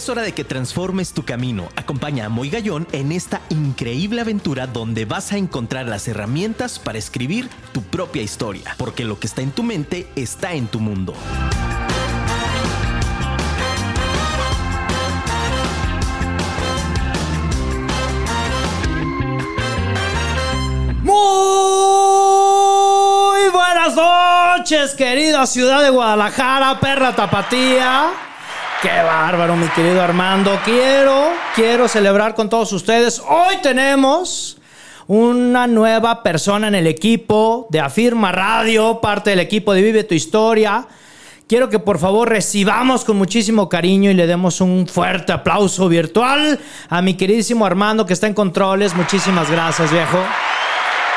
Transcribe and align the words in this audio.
Es 0.00 0.08
hora 0.08 0.22
de 0.22 0.32
que 0.32 0.44
transformes 0.44 1.12
tu 1.12 1.26
camino. 1.26 1.68
Acompaña 1.76 2.24
a 2.24 2.30
Moy 2.30 2.48
Gallón 2.48 2.86
en 2.92 3.12
esta 3.12 3.42
increíble 3.50 4.22
aventura 4.22 4.66
donde 4.66 5.04
vas 5.04 5.30
a 5.30 5.36
encontrar 5.36 5.88
las 5.88 6.08
herramientas 6.08 6.78
para 6.78 6.96
escribir 6.96 7.50
tu 7.72 7.82
propia 7.82 8.22
historia, 8.22 8.74
porque 8.78 9.04
lo 9.04 9.20
que 9.20 9.26
está 9.26 9.42
en 9.42 9.50
tu 9.50 9.62
mente 9.62 10.08
está 10.16 10.54
en 10.54 10.68
tu 10.68 10.80
mundo. 10.80 11.12
Muy 21.02 21.10
buenas 23.52 23.94
noches, 23.94 24.94
querida 24.94 25.46
ciudad 25.46 25.82
de 25.82 25.90
Guadalajara, 25.90 26.80
perra 26.80 27.14
tapatía. 27.14 28.30
Qué 28.82 29.02
bárbaro, 29.02 29.56
mi 29.56 29.68
querido 29.68 30.00
Armando. 30.00 30.58
Quiero, 30.64 31.32
quiero 31.54 31.86
celebrar 31.86 32.34
con 32.34 32.48
todos 32.48 32.72
ustedes. 32.72 33.20
Hoy 33.28 33.56
tenemos 33.62 34.56
una 35.06 35.66
nueva 35.66 36.22
persona 36.22 36.68
en 36.68 36.74
el 36.74 36.86
equipo 36.86 37.66
de 37.68 37.78
Afirma 37.78 38.32
Radio, 38.32 38.98
parte 39.02 39.28
del 39.30 39.40
equipo 39.40 39.74
de 39.74 39.82
Vive 39.82 40.04
tu 40.04 40.14
Historia. 40.14 40.86
Quiero 41.46 41.68
que 41.68 41.78
por 41.78 41.98
favor 41.98 42.30
recibamos 42.30 43.04
con 43.04 43.18
muchísimo 43.18 43.68
cariño 43.68 44.10
y 44.10 44.14
le 44.14 44.26
demos 44.26 44.62
un 44.62 44.86
fuerte 44.86 45.32
aplauso 45.32 45.86
virtual 45.86 46.58
a 46.88 47.02
mi 47.02 47.14
queridísimo 47.14 47.66
Armando 47.66 48.06
que 48.06 48.14
está 48.14 48.28
en 48.28 48.34
controles. 48.34 48.94
Muchísimas 48.94 49.50
gracias, 49.50 49.92
viejo. 49.92 50.16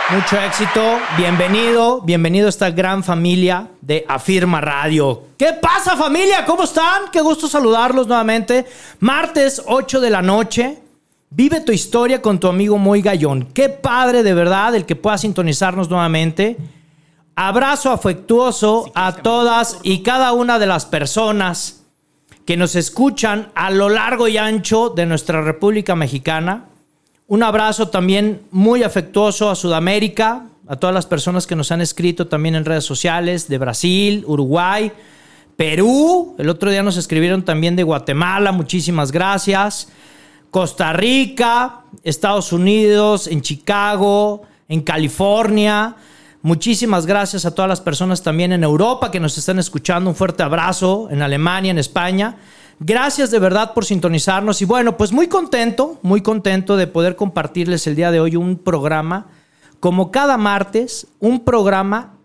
Mucho 0.10 0.38
éxito, 0.38 1.00
bienvenido, 1.16 2.02
bienvenido 2.02 2.48
a 2.48 2.50
esta 2.50 2.70
gran 2.70 3.06
familia 3.06 3.70
de 3.80 4.06
Afirma 4.08 4.60
Radio. 4.60 5.24
¿Qué 5.38 5.54
pasa 5.54 5.96
familia? 5.96 6.46
¿Cómo 6.46 6.64
están? 6.64 7.04
Qué 7.12 7.22
gusto 7.22 7.48
saludarlos 7.48 8.06
nuevamente. 8.06 8.66
Martes 9.00 9.64
8 9.66 10.02
de 10.02 10.10
la 10.10 10.22
noche. 10.22 10.78
Vive 11.30 11.62
tu 11.62 11.72
historia 11.72 12.22
con 12.22 12.38
tu 12.38 12.48
amigo 12.50 12.78
Muy 12.78 13.02
Gallón. 13.02 13.48
Qué 13.54 13.70
padre 13.70 14.24
de 14.24 14.34
verdad 14.34 14.76
el 14.76 14.86
que 14.86 14.98
pueda 14.98 15.18
sintonizarnos 15.18 15.90
nuevamente. 15.90 16.58
Abrazo 17.36 17.90
afectuoso 17.90 18.92
a 18.94 19.14
todas 19.16 19.80
y 19.84 20.04
cada 20.04 20.34
una 20.34 20.60
de 20.60 20.68
las 20.68 20.86
personas 20.86 21.86
que 22.46 22.58
nos 22.58 22.76
escuchan 22.76 23.52
a 23.56 23.72
lo 23.72 23.88
largo 23.88 24.28
y 24.28 24.38
ancho 24.38 24.90
de 24.90 25.06
nuestra 25.06 25.42
República 25.42 25.96
Mexicana. 25.96 26.66
Un 27.28 27.42
abrazo 27.42 27.88
también 27.88 28.42
muy 28.52 28.84
afectuoso 28.84 29.50
a 29.50 29.56
Sudamérica, 29.56 30.48
a 30.68 30.76
todas 30.76 30.94
las 30.94 31.06
personas 31.06 31.48
que 31.48 31.56
nos 31.56 31.72
han 31.72 31.80
escrito 31.80 32.28
también 32.28 32.56
en 32.56 32.66
redes 32.66 32.84
sociales, 32.84 33.48
de 33.48 33.58
Brasil, 33.58 34.24
Uruguay, 34.28 34.92
Perú. 35.56 36.36
El 36.38 36.50
otro 36.50 36.70
día 36.70 36.84
nos 36.84 36.98
escribieron 36.98 37.44
también 37.44 37.76
de 37.78 37.84
Guatemala, 37.84 38.52
muchísimas 38.52 39.12
gracias. 39.12 39.90
Costa 40.52 40.94
Rica, 40.94 41.82
Estados 42.04 42.52
Unidos, 42.52 43.28
en 43.28 43.42
Chicago, 43.42 44.44
en 44.68 44.82
California. 44.82 45.96
Muchísimas 46.42 47.06
gracias 47.06 47.46
a 47.46 47.56
todas 47.56 47.70
las 47.70 47.80
personas 47.80 48.22
también 48.22 48.52
en 48.52 48.66
Europa 48.66 49.12
que 49.12 49.22
nos 49.22 49.38
están 49.38 49.60
escuchando. 49.60 50.10
Un 50.10 50.16
fuerte 50.16 50.44
abrazo 50.44 51.08
en 51.10 51.22
Alemania, 51.22 51.72
en 51.72 51.80
España. 51.80 52.36
Gracias 52.80 53.32
de 53.32 53.40
verdad 53.40 53.74
por 53.74 53.86
sintonizarnos 53.86 54.62
y 54.62 54.66
bueno, 54.66 54.98
pues 54.98 55.12
muy 55.12 55.28
contento, 55.28 56.00
muy 56.02 56.22
contento 56.22 56.76
de 56.76 56.88
poder 56.88 57.16
compartirles 57.16 57.88
el 57.88 57.96
día 57.96 58.12
de 58.12 58.20
hoy 58.20 58.36
un 58.36 58.58
programa, 58.58 59.28
como 59.80 60.12
cada 60.12 60.38
martes, 60.38 61.08
un 61.20 61.44
programa 61.44 62.18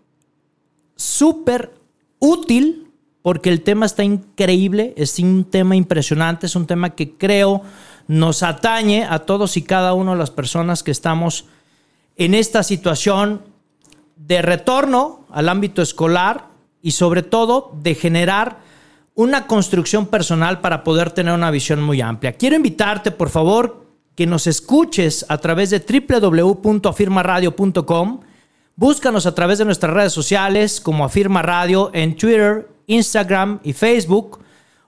súper 0.95 1.73
útil 2.19 2.91
porque 3.21 3.49
el 3.49 3.61
tema 3.61 3.85
está 3.85 4.03
increíble, 4.03 4.93
es 4.97 5.19
un 5.19 5.45
tema 5.45 5.75
impresionante, 5.75 6.45
es 6.45 6.55
un 6.55 6.65
tema 6.65 6.91
que 6.91 7.15
creo 7.15 7.61
nos 8.07 8.41
atañe 8.41 9.05
a 9.05 9.19
todos 9.19 9.55
y 9.55 9.61
cada 9.61 9.93
una 9.93 10.13
de 10.13 10.17
las 10.17 10.31
personas 10.31 10.81
que 10.81 10.91
estamos 10.91 11.45
en 12.15 12.33
esta 12.33 12.63
situación 12.63 13.43
de 14.15 14.41
retorno 14.41 15.25
al 15.29 15.47
ámbito 15.47 15.81
escolar 15.81 16.47
y 16.81 16.91
sobre 16.91 17.21
todo 17.21 17.71
de 17.81 17.93
generar 17.93 18.61
una 19.19 19.47
construcción 19.47 20.05
personal 20.05 20.61
para 20.61 20.85
poder 20.85 21.11
tener 21.11 21.33
una 21.33 21.51
visión 21.51 21.83
muy 21.83 21.99
amplia. 21.99 22.31
Quiero 22.31 22.55
invitarte, 22.55 23.11
por 23.11 23.29
favor, 23.29 23.85
que 24.15 24.25
nos 24.25 24.47
escuches 24.47 25.25
a 25.27 25.39
través 25.39 25.71
de 25.71 25.79
www.afirmaradio.com. 25.79 28.21
Búscanos 28.77 29.25
a 29.25 29.35
través 29.35 29.57
de 29.57 29.65
nuestras 29.65 29.93
redes 29.93 30.13
sociales 30.13 30.79
como 30.79 31.03
Afirma 31.03 31.41
Radio 31.41 31.91
en 31.93 32.15
Twitter, 32.15 32.69
Instagram 32.87 33.59
y 33.61 33.73
Facebook. 33.73 34.39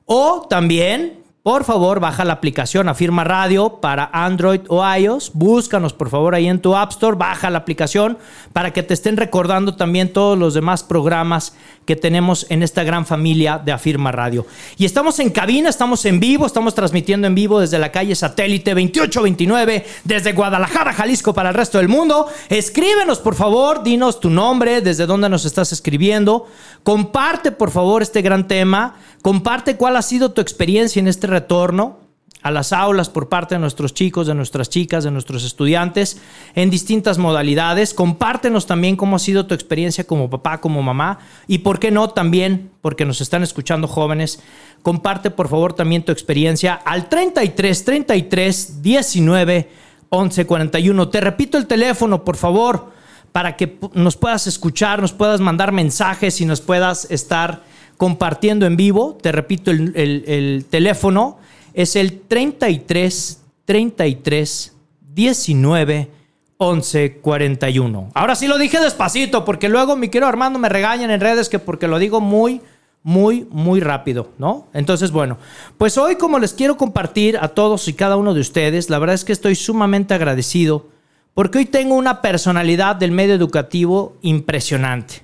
O 0.05 0.47
también 0.49 1.20
por 1.43 1.63
favor, 1.63 1.99
baja 1.99 2.23
la 2.23 2.33
aplicación 2.33 2.87
Afirma 2.87 3.23
Radio 3.23 3.79
para 3.81 4.11
Android 4.13 4.61
o 4.67 4.87
iOS. 4.87 5.31
Búscanos, 5.33 5.91
por 5.91 6.11
favor, 6.11 6.35
ahí 6.35 6.47
en 6.47 6.59
tu 6.59 6.75
App 6.75 6.91
Store. 6.91 7.17
Baja 7.17 7.49
la 7.49 7.57
aplicación 7.57 8.19
para 8.53 8.73
que 8.73 8.83
te 8.83 8.93
estén 8.93 9.17
recordando 9.17 9.75
también 9.75 10.13
todos 10.13 10.37
los 10.37 10.53
demás 10.53 10.83
programas 10.83 11.55
que 11.85 11.95
tenemos 11.95 12.45
en 12.49 12.61
esta 12.61 12.83
gran 12.83 13.07
familia 13.07 13.57
de 13.57 13.71
Afirma 13.71 14.11
Radio. 14.11 14.45
Y 14.77 14.85
estamos 14.85 15.19
en 15.19 15.31
cabina, 15.31 15.67
estamos 15.67 16.05
en 16.05 16.19
vivo, 16.19 16.45
estamos 16.45 16.75
transmitiendo 16.75 17.25
en 17.25 17.33
vivo 17.33 17.59
desde 17.59 17.79
la 17.79 17.91
calle 17.91 18.13
Satélite 18.13 18.75
2829, 18.75 19.85
desde 20.03 20.33
Guadalajara, 20.33 20.93
Jalisco, 20.93 21.33
para 21.33 21.49
el 21.49 21.55
resto 21.55 21.79
del 21.79 21.89
mundo. 21.89 22.27
Escríbenos, 22.49 23.17
por 23.17 23.33
favor, 23.33 23.81
dinos 23.81 24.19
tu 24.19 24.29
nombre, 24.29 24.81
desde 24.81 25.07
dónde 25.07 25.27
nos 25.27 25.45
estás 25.45 25.71
escribiendo. 25.71 26.45
Comparte, 26.83 27.51
por 27.51 27.71
favor, 27.71 28.03
este 28.03 28.21
gran 28.21 28.47
tema. 28.47 28.95
Comparte 29.23 29.75
cuál 29.75 29.97
ha 29.97 30.01
sido 30.01 30.31
tu 30.31 30.41
experiencia 30.41 30.99
en 30.99 31.07
este 31.07 31.27
retorno 31.31 32.01
a 32.41 32.51
las 32.51 32.73
aulas 32.73 33.09
por 33.09 33.29
parte 33.29 33.55
de 33.55 33.59
nuestros 33.59 33.93
chicos, 33.93 34.27
de 34.27 34.33
nuestras 34.33 34.69
chicas, 34.69 35.03
de 35.03 35.11
nuestros 35.11 35.43
estudiantes 35.43 36.21
en 36.55 36.69
distintas 36.69 37.17
modalidades. 37.17 37.93
Compártenos 37.93 38.65
también 38.65 38.95
cómo 38.95 39.15
ha 39.15 39.19
sido 39.19 39.45
tu 39.45 39.53
experiencia 39.53 40.05
como 40.05 40.29
papá, 40.29 40.59
como 40.59 40.81
mamá 40.81 41.19
y 41.47 41.59
por 41.59 41.79
qué 41.79 41.91
no 41.91 42.09
también, 42.09 42.71
porque 42.81 43.05
nos 43.05 43.21
están 43.21 43.43
escuchando 43.43 43.87
jóvenes, 43.87 44.41
comparte 44.81 45.29
por 45.29 45.49
favor 45.49 45.73
también 45.73 46.03
tu 46.03 46.11
experiencia 46.11 46.73
al 46.73 47.09
33 47.09 47.85
33 47.85 48.81
19 48.81 49.69
11 50.09 50.45
41. 50.45 51.09
Te 51.09 51.21
repito 51.21 51.57
el 51.57 51.67
teléfono, 51.67 52.23
por 52.23 52.37
favor, 52.37 52.91
para 53.31 53.55
que 53.55 53.77
nos 53.93 54.17
puedas 54.17 54.47
escuchar, 54.47 55.01
nos 55.01 55.13
puedas 55.13 55.39
mandar 55.39 55.71
mensajes 55.71 56.41
y 56.41 56.45
nos 56.45 56.61
puedas 56.61 57.09
estar 57.09 57.63
compartiendo 57.97 58.65
en 58.65 58.75
vivo. 58.75 59.17
Te 59.21 59.31
repito, 59.31 59.71
el, 59.71 59.93
el, 59.95 60.23
el 60.27 60.65
teléfono 60.69 61.37
es 61.73 61.95
el 61.95 62.21
33 62.21 63.41
33 63.65 64.73
19 65.13 66.09
11 66.57 67.17
41. 67.21 68.11
Ahora 68.13 68.35
sí 68.35 68.47
lo 68.47 68.57
dije 68.57 68.79
despacito, 68.79 69.45
porque 69.45 69.67
luego 69.69 69.95
mi 69.95 70.09
querido 70.09 70.27
Armando 70.27 70.59
me 70.59 70.69
regañan 70.69 71.09
en 71.09 71.19
redes 71.19 71.49
que 71.49 71.57
porque 71.57 71.87
lo 71.87 71.97
digo 71.97 72.21
muy, 72.21 72.61
muy, 73.01 73.47
muy 73.49 73.79
rápido, 73.79 74.29
¿no? 74.37 74.67
Entonces, 74.73 75.11
bueno, 75.11 75.37
pues 75.79 75.97
hoy 75.97 76.17
como 76.17 76.37
les 76.37 76.53
quiero 76.53 76.77
compartir 76.77 77.37
a 77.37 77.47
todos 77.47 77.87
y 77.87 77.93
cada 77.93 78.15
uno 78.15 78.35
de 78.35 78.41
ustedes, 78.41 78.91
la 78.91 78.99
verdad 78.99 79.15
es 79.15 79.25
que 79.25 79.33
estoy 79.33 79.55
sumamente 79.55 80.13
agradecido 80.13 80.90
porque 81.33 81.59
hoy 81.59 81.65
tengo 81.65 81.95
una 81.95 82.21
personalidad 82.21 82.95
del 82.95 83.11
medio 83.11 83.33
educativo 83.33 84.17
impresionante. 84.21 85.23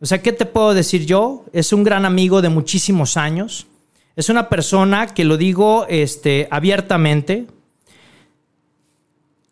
O 0.00 0.06
sea, 0.06 0.20
¿qué 0.20 0.32
te 0.32 0.44
puedo 0.44 0.74
decir 0.74 1.06
yo? 1.06 1.44
Es 1.52 1.72
un 1.72 1.84
gran 1.84 2.04
amigo 2.04 2.42
de 2.42 2.48
muchísimos 2.48 3.16
años. 3.16 3.66
Es 4.14 4.28
una 4.28 4.48
persona 4.48 5.08
que 5.08 5.24
lo 5.24 5.36
digo 5.36 5.86
este, 5.88 6.48
abiertamente. 6.50 7.46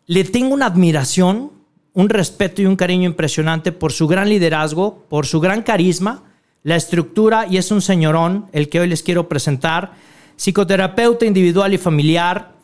Le 0.05 0.23
tengo 0.23 0.53
una 0.53 0.67
admiración, 0.67 1.51
un 1.93 2.09
respeto 2.09 2.61
y 2.61 2.65
un 2.65 2.75
cariño 2.75 3.05
impresionante 3.05 3.71
por 3.71 3.91
su 3.91 4.07
gran 4.07 4.29
liderazgo, 4.29 5.05
por 5.09 5.25
su 5.25 5.39
gran 5.39 5.63
carisma, 5.63 6.23
la 6.61 6.75
estructura 6.75 7.47
y 7.49 7.57
es 7.57 7.71
un 7.71 7.81
señorón 7.81 8.47
el 8.51 8.69
que 8.69 8.79
hoy 8.79 8.87
les 8.87 9.01
quiero 9.01 9.29
presentar. 9.29 9.93
Psicoterapeuta 10.35 11.25
individual 11.25 11.73
y 11.73 11.77
familiar, 11.77 12.54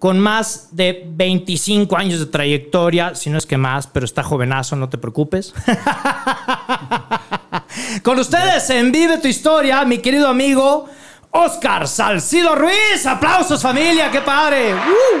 con 0.00 0.18
más 0.18 0.68
de 0.72 1.04
25 1.06 1.94
años 1.94 2.20
de 2.20 2.26
trayectoria, 2.26 3.14
si 3.14 3.28
no 3.28 3.36
es 3.36 3.44
que 3.44 3.58
más, 3.58 3.86
pero 3.86 4.06
está 4.06 4.22
jovenazo, 4.22 4.74
no 4.74 4.88
te 4.88 4.96
preocupes. 4.96 5.52
con 8.02 8.18
ustedes 8.18 8.70
en 8.70 8.92
Vive 8.92 9.18
tu 9.18 9.28
Historia, 9.28 9.84
mi 9.84 9.98
querido 9.98 10.26
amigo 10.26 10.88
Oscar 11.30 11.86
Salcido 11.86 12.56
Ruiz. 12.56 13.04
Aplausos 13.04 13.60
familia, 13.60 14.10
qué 14.10 14.22
padre. 14.22 14.74
¡Uh! 14.74 15.18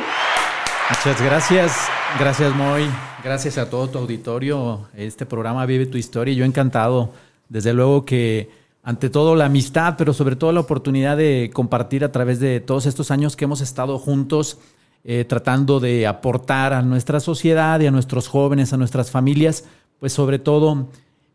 Muchas 0.88 1.20
gracias, 1.20 1.76
gracias 2.18 2.54
Moy, 2.54 2.88
gracias 3.22 3.58
a 3.58 3.68
todo 3.68 3.90
tu 3.90 3.98
auditorio. 3.98 4.88
Este 4.96 5.26
programa 5.26 5.66
Vive 5.66 5.84
tu 5.84 5.98
Historia, 5.98 6.32
yo 6.32 6.46
encantado. 6.46 7.12
Desde 7.50 7.74
luego 7.74 8.06
que 8.06 8.48
ante 8.82 9.10
todo 9.10 9.36
la 9.36 9.46
amistad, 9.46 9.94
pero 9.98 10.12
sobre 10.12 10.36
todo 10.36 10.52
la 10.52 10.60
oportunidad 10.60 11.16
de 11.16 11.50
compartir 11.52 12.04
a 12.04 12.12
través 12.12 12.40
de 12.40 12.60
todos 12.60 12.86
estos 12.86 13.10
años 13.10 13.36
que 13.36 13.44
hemos 13.44 13.60
estado 13.60 13.98
juntos, 13.98 14.58
eh, 15.04 15.24
tratando 15.24 15.80
de 15.80 16.06
aportar 16.06 16.72
a 16.72 16.82
nuestra 16.82 17.20
sociedad 17.20 17.80
y 17.80 17.86
a 17.86 17.90
nuestros 17.90 18.28
jóvenes, 18.28 18.72
a 18.72 18.76
nuestras 18.76 19.10
familias, 19.10 19.64
pues 19.98 20.12
sobre 20.12 20.38
todo 20.38 20.88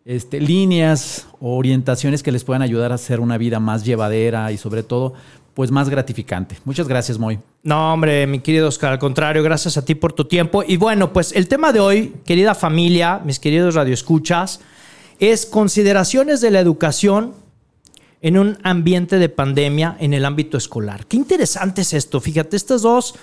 este, 0.06 0.40
líneas 0.40 1.28
o 1.40 1.58
orientaciones 1.58 2.24
que 2.24 2.32
les 2.32 2.44
puedan 2.44 2.62
ayudar 2.62 2.92
a 2.92 2.96
hacer 2.96 3.20
una 3.20 3.38
vida 3.38 3.60
más 3.60 3.84
llevadera 3.84 4.52
y 4.52 4.58
sobre 4.58 4.84
todo 4.84 5.14
pues 5.56 5.72
más 5.72 5.90
gratificante. 5.90 6.58
Muchas 6.66 6.88
gracias, 6.88 7.18
Moy. 7.18 7.40
No, 7.64 7.94
hombre, 7.94 8.28
mi 8.28 8.40
querido 8.40 8.68
Oscar, 8.68 8.92
al 8.92 9.00
contrario, 9.00 9.42
gracias 9.42 9.78
a 9.78 9.86
ti 9.86 9.96
por 9.96 10.14
tu 10.14 10.26
tiempo. 10.26 10.64
Y 10.68 10.78
bueno, 10.78 11.14
pues 11.14 11.32
el 11.32 11.48
tema 11.48 11.72
de 11.72 11.80
hoy, 11.80 12.14
querida 12.26 12.54
familia, 12.54 13.22
mis 13.24 13.40
queridos 13.40 13.74
radioescuchas, 13.74 14.60
es 15.20 15.46
consideraciones 15.46 16.42
de 16.42 16.52
la 16.52 16.60
educación 16.60 17.34
en 18.22 18.38
un 18.38 18.58
ambiente 18.64 19.20
de 19.20 19.30
pandemia 19.30 19.96
en 20.00 20.14
el 20.14 20.26
ámbito 20.26 20.58
escolar. 20.58 21.06
Qué 21.06 21.18
interesante 21.18 21.82
es 21.82 21.94
esto. 21.94 22.20
Fíjate, 22.20 22.58
estas 22.58 22.82
dos 22.82 23.16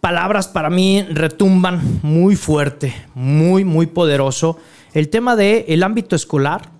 palabras 0.00 0.48
para 0.48 0.70
mí 0.70 1.02
retumban 1.10 2.00
muy 2.02 2.36
fuerte, 2.36 2.94
muy, 3.14 3.64
muy 3.64 3.86
poderoso. 3.86 4.58
El 4.92 5.08
tema 5.08 5.36
del 5.36 5.64
el 5.68 5.82
ámbito 5.82 6.16
escolar, 6.16 6.70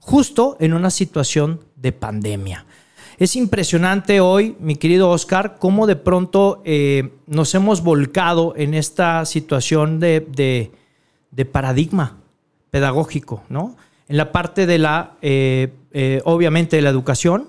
justo 0.00 0.56
en 0.60 0.74
una 0.74 0.90
situación 0.90 1.60
de 1.76 1.92
pandemia. 1.92 2.66
Es 3.18 3.34
impresionante 3.34 4.20
hoy, 4.20 4.56
mi 4.60 4.76
querido 4.76 5.08
Oscar, 5.08 5.56
cómo 5.58 5.86
de 5.86 5.96
pronto 5.96 6.60
eh, 6.66 7.14
nos 7.26 7.54
hemos 7.54 7.82
volcado 7.82 8.52
en 8.56 8.74
esta 8.74 9.24
situación 9.24 9.98
de, 10.00 10.70
paradigma 11.50 12.18
pedagógico, 12.70 13.42
¿no? 13.48 13.76
En 14.08 14.16
la 14.16 14.32
parte 14.32 14.66
de 14.66 14.78
la, 14.78 15.14
eh, 15.22 15.72
eh, 15.92 16.20
obviamente, 16.24 16.76
de 16.76 16.82
la 16.82 16.90
educación, 16.90 17.48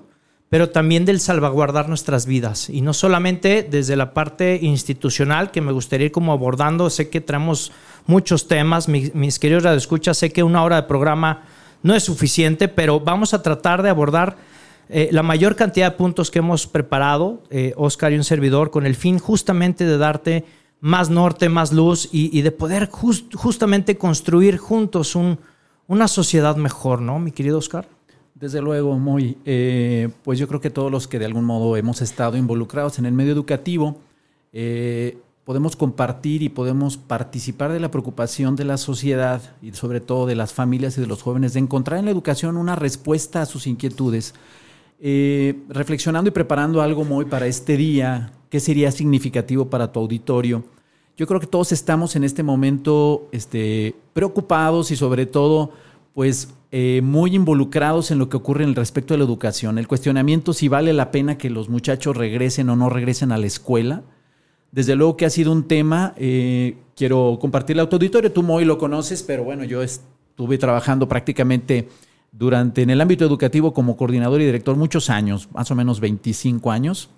pero 0.49 0.69
también 0.69 1.05
del 1.05 1.19
salvaguardar 1.19 1.89
nuestras 1.89 2.25
vidas. 2.25 2.69
Y 2.69 2.81
no 2.81 2.93
solamente 2.93 3.67
desde 3.69 3.95
la 3.95 4.13
parte 4.13 4.57
institucional, 4.61 5.51
que 5.51 5.61
me 5.61 5.71
gustaría 5.71 6.05
ir 6.05 6.11
como 6.11 6.31
abordando. 6.31 6.89
Sé 6.89 7.09
que 7.09 7.21
traemos 7.21 7.71
muchos 8.05 8.47
temas, 8.47 8.87
mis, 8.87 9.13
mis 9.13 9.39
queridos 9.39 9.63
radioescuchas, 9.63 10.17
sé 10.17 10.31
que 10.31 10.43
una 10.43 10.63
hora 10.63 10.77
de 10.77 10.83
programa 10.83 11.43
no 11.83 11.93
es 11.93 12.03
suficiente, 12.03 12.69
pero 12.69 12.99
vamos 12.99 13.33
a 13.33 13.43
tratar 13.43 13.83
de 13.83 13.89
abordar 13.89 14.37
eh, 14.89 15.09
la 15.11 15.21
mayor 15.21 15.55
cantidad 15.55 15.91
de 15.91 15.97
puntos 15.97 16.31
que 16.31 16.39
hemos 16.39 16.65
preparado, 16.65 17.43
Oscar 17.75 18.13
y 18.13 18.15
un 18.15 18.23
servidor, 18.23 18.71
con 18.71 18.85
el 18.85 18.95
fin 18.95 19.19
justamente 19.19 19.85
de 19.85 19.97
darte 19.97 20.45
más 20.79 21.09
norte, 21.09 21.49
más 21.49 21.71
luz 21.73 22.09
y, 22.11 22.41
de 22.41 22.51
poder 22.51 22.89
justamente 22.89 23.97
construir 23.97 24.57
juntos 24.57 25.17
una 25.87 26.07
sociedad 26.07 26.55
mejor, 26.55 27.01
¿no, 27.01 27.19
mi 27.19 27.31
querido 27.31 27.57
Oscar? 27.57 27.87
Desde 28.35 28.61
luego, 28.61 28.99
muy. 28.99 29.37
Eh, 29.45 30.09
pues 30.23 30.37
yo 30.37 30.47
creo 30.47 30.61
que 30.61 30.69
todos 30.69 30.91
los 30.91 31.07
que 31.07 31.17
de 31.17 31.25
algún 31.25 31.45
modo 31.45 31.75
hemos 31.75 32.01
estado 32.01 32.37
involucrados 32.37 32.99
en 32.99 33.07
el 33.07 33.13
medio 33.13 33.33
educativo, 33.33 33.97
podemos 35.47 35.77
compartir 35.77 36.43
y 36.43 36.49
podemos 36.49 36.97
participar 36.97 37.71
de 37.71 37.79
la 37.79 37.89
preocupación 37.89 38.57
de 38.57 38.65
la 38.65 38.75
sociedad 38.75 39.41
y 39.61 39.71
sobre 39.71 40.01
todo 40.01 40.25
de 40.25 40.35
las 40.35 40.51
familias 40.51 40.97
y 40.97 41.01
de 41.01 41.07
los 41.07 41.23
jóvenes 41.23 41.53
de 41.53 41.61
encontrar 41.61 41.99
en 41.99 42.05
la 42.05 42.11
educación 42.11 42.57
una 42.57 42.75
respuesta 42.75 43.41
a 43.41 43.45
sus 43.45 43.65
inquietudes. 43.65 44.33
Eh, 44.99 45.59
reflexionando 45.69 46.29
y 46.29 46.31
preparando 46.31 46.81
algo 46.81 47.03
muy 47.03 47.25
para 47.25 47.45
este 47.45 47.77
día, 47.77 48.31
¿qué 48.49 48.59
sería 48.59 48.91
significativo 48.91 49.69
para 49.69 49.91
tu 49.91 49.99
auditorio? 49.99 50.63
Yo 51.15 51.27
creo 51.27 51.39
que 51.39 51.47
todos 51.47 51.71
estamos 51.71 52.15
en 52.15 52.23
este 52.23 52.41
momento 52.43 53.27
este, 53.31 53.95
preocupados 54.13 54.89
y 54.91 54.95
sobre 54.95 55.25
todo, 55.25 55.71
pues, 56.13 56.53
eh, 56.71 57.01
muy 57.03 57.35
involucrados 57.35 58.11
en 58.11 58.19
lo 58.19 58.27
que 58.27 58.37
ocurre 58.37 58.63
en 58.63 58.69
el 58.69 58.75
respecto 58.75 59.13
de 59.13 59.19
la 59.19 59.23
educación. 59.23 59.77
El 59.77 59.87
cuestionamiento 59.87 60.53
si 60.53 60.67
vale 60.67 60.93
la 60.93 61.11
pena 61.11 61.37
que 61.37 61.49
los 61.49 61.69
muchachos 61.69 62.17
regresen 62.17 62.69
o 62.69 62.75
no 62.75 62.89
regresen 62.89 63.31
a 63.31 63.37
la 63.37 63.47
escuela. 63.47 64.03
Desde 64.71 64.95
luego 64.95 65.15
que 65.15 65.25
ha 65.25 65.29
sido 65.29 65.51
un 65.51 65.67
tema, 65.67 66.13
eh, 66.17 66.77
quiero 66.95 67.37
compartirle 67.39 67.83
a 67.83 67.89
tu 67.89 67.95
auditorio, 67.95 68.31
tú 68.31 68.43
muy 68.43 68.65
lo 68.65 68.77
conoces, 68.77 69.23
pero 69.23 69.43
bueno, 69.43 69.63
yo 69.63 69.81
estuve 69.81 70.57
trabajando 70.57 71.07
prácticamente 71.07 71.87
durante 72.37 72.83
en 72.83 72.89
el 72.89 73.01
ámbito 73.01 73.25
educativo 73.25 73.73
como 73.73 73.97
coordinador 73.97 74.41
y 74.41 74.45
director 74.45 74.75
muchos 74.75 75.09
años, 75.09 75.49
más 75.53 75.71
o 75.71 75.75
menos 75.75 75.99
25 75.99 76.71
años. 76.71 77.09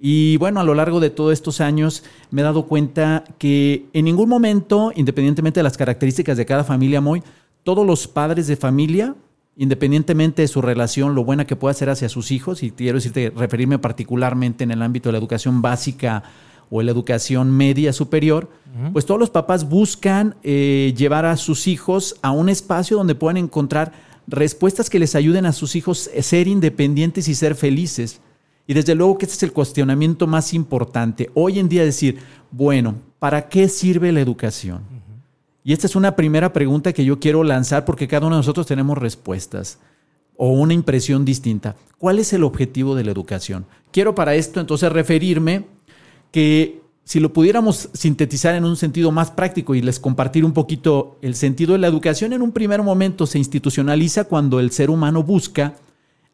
Y 0.00 0.36
bueno, 0.38 0.60
a 0.60 0.64
lo 0.64 0.74
largo 0.74 0.98
de 0.98 1.10
todos 1.10 1.32
estos 1.32 1.60
años 1.60 2.04
me 2.30 2.40
he 2.40 2.44
dado 2.44 2.66
cuenta 2.66 3.22
que 3.38 3.86
en 3.92 4.06
ningún 4.06 4.28
momento, 4.28 4.92
independientemente 4.96 5.60
de 5.60 5.64
las 5.64 5.76
características 5.76 6.36
de 6.36 6.46
cada 6.46 6.64
familia, 6.64 7.00
muy, 7.00 7.22
todos 7.62 7.86
los 7.86 8.08
padres 8.08 8.46
de 8.46 8.56
familia, 8.56 9.14
independientemente 9.56 10.42
de 10.42 10.48
su 10.48 10.62
relación, 10.62 11.14
lo 11.14 11.22
buena 11.22 11.46
que 11.46 11.54
pueda 11.54 11.72
hacer 11.72 11.90
hacia 11.90 12.08
sus 12.08 12.32
hijos, 12.32 12.62
y 12.62 12.70
quiero 12.70 12.96
decirte, 12.96 13.32
referirme 13.36 13.78
particularmente 13.78 14.64
en 14.64 14.70
el 14.70 14.82
ámbito 14.82 15.08
de 15.08 15.12
la 15.12 15.18
educación 15.18 15.62
básica 15.62 16.24
o 16.70 16.82
la 16.82 16.90
educación 16.90 17.50
media 17.50 17.92
superior, 17.92 18.48
pues 18.94 19.04
todos 19.04 19.20
los 19.20 19.28
papás 19.28 19.68
buscan 19.68 20.36
eh, 20.42 20.94
llevar 20.96 21.26
a 21.26 21.36
sus 21.36 21.68
hijos 21.68 22.16
a 22.22 22.30
un 22.30 22.48
espacio 22.48 22.96
donde 22.96 23.14
puedan 23.14 23.36
encontrar 23.36 23.92
respuestas 24.26 24.90
que 24.90 24.98
les 24.98 25.14
ayuden 25.14 25.46
a 25.46 25.52
sus 25.52 25.76
hijos 25.76 26.10
a 26.16 26.22
ser 26.22 26.48
independientes 26.48 27.28
y 27.28 27.34
ser 27.34 27.54
felices. 27.54 28.20
Y 28.66 28.74
desde 28.74 28.94
luego 28.94 29.18
que 29.18 29.26
este 29.26 29.36
es 29.36 29.42
el 29.42 29.52
cuestionamiento 29.52 30.26
más 30.26 30.54
importante. 30.54 31.30
Hoy 31.34 31.58
en 31.58 31.68
día 31.68 31.84
decir, 31.84 32.18
bueno, 32.50 32.96
¿para 33.18 33.48
qué 33.48 33.68
sirve 33.68 34.12
la 34.12 34.20
educación? 34.20 34.82
Y 35.64 35.72
esta 35.72 35.86
es 35.86 35.96
una 35.96 36.16
primera 36.16 36.52
pregunta 36.52 36.92
que 36.92 37.04
yo 37.04 37.20
quiero 37.20 37.44
lanzar 37.44 37.84
porque 37.84 38.08
cada 38.08 38.26
uno 38.26 38.36
de 38.36 38.40
nosotros 38.40 38.66
tenemos 38.66 38.98
respuestas 38.98 39.78
o 40.36 40.48
una 40.48 40.74
impresión 40.74 41.24
distinta. 41.24 41.76
¿Cuál 41.98 42.18
es 42.18 42.32
el 42.32 42.42
objetivo 42.42 42.94
de 42.94 43.04
la 43.04 43.12
educación? 43.12 43.66
Quiero 43.92 44.14
para 44.14 44.34
esto 44.34 44.60
entonces 44.60 44.90
referirme 44.90 45.66
que 46.32 46.81
si 47.04 47.20
lo 47.20 47.32
pudiéramos 47.32 47.88
sintetizar 47.92 48.54
en 48.54 48.64
un 48.64 48.76
sentido 48.76 49.10
más 49.10 49.30
práctico 49.30 49.74
y 49.74 49.82
les 49.82 49.98
compartir 49.98 50.44
un 50.44 50.52
poquito 50.52 51.18
el 51.20 51.34
sentido 51.34 51.72
de 51.72 51.78
la 51.78 51.88
educación, 51.88 52.32
en 52.32 52.42
un 52.42 52.52
primer 52.52 52.82
momento 52.82 53.26
se 53.26 53.38
institucionaliza 53.38 54.24
cuando 54.24 54.60
el 54.60 54.70
ser 54.70 54.88
humano 54.88 55.22
busca 55.22 55.74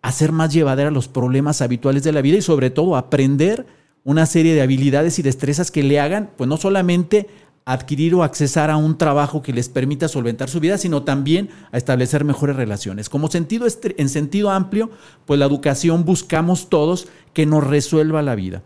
hacer 0.03 0.31
más 0.31 0.53
llevadera 0.53 0.91
los 0.91 1.09
problemas 1.09 1.63
habituales 1.63 2.03
de 2.03 2.13
la 2.13 2.23
vida 2.23 2.37
y 2.37 2.43
sobre 2.43 2.71
todo 2.71 2.97
aprender 2.97 3.67
una 4.05 4.27
serie 4.27 4.55
de 4.55 4.63
habilidades 4.63 5.19
y 5.19 5.23
destrezas 5.23 5.71
que 5.71 5.83
le 5.83 6.01
hagan, 6.01 6.31
pues 6.37 6.49
no 6.49 6.57
solamente 6.57 7.29
adquirir 7.65 8.15
o 8.15 8.23
accesar 8.23 8.71
a 8.71 8.79
un 8.79 8.97
trabajo 8.97 9.43
que 9.43 9.53
les 9.53 9.69
permita 9.69 10.09
solventar 10.09 10.49
su 10.49 10.61
vida, 10.61 10.79
sino 10.79 11.03
también 11.03 11.51
a 11.71 11.77
establecer 11.77 12.25
mejores 12.25 12.57
relaciones. 12.57 13.11
Como 13.11 13.29
sentido 13.31 13.67
en 13.83 14.09
sentido 14.09 14.51
amplio, 14.51 14.91
pues 15.27 15.39
la 15.39 15.45
educación 15.47 16.07
buscamos 16.07 16.71
todos 16.71 17.09
que 17.35 17.45
nos 17.45 17.67
resuelva 17.67 18.23
la 18.23 18.35
vida. 18.35 18.63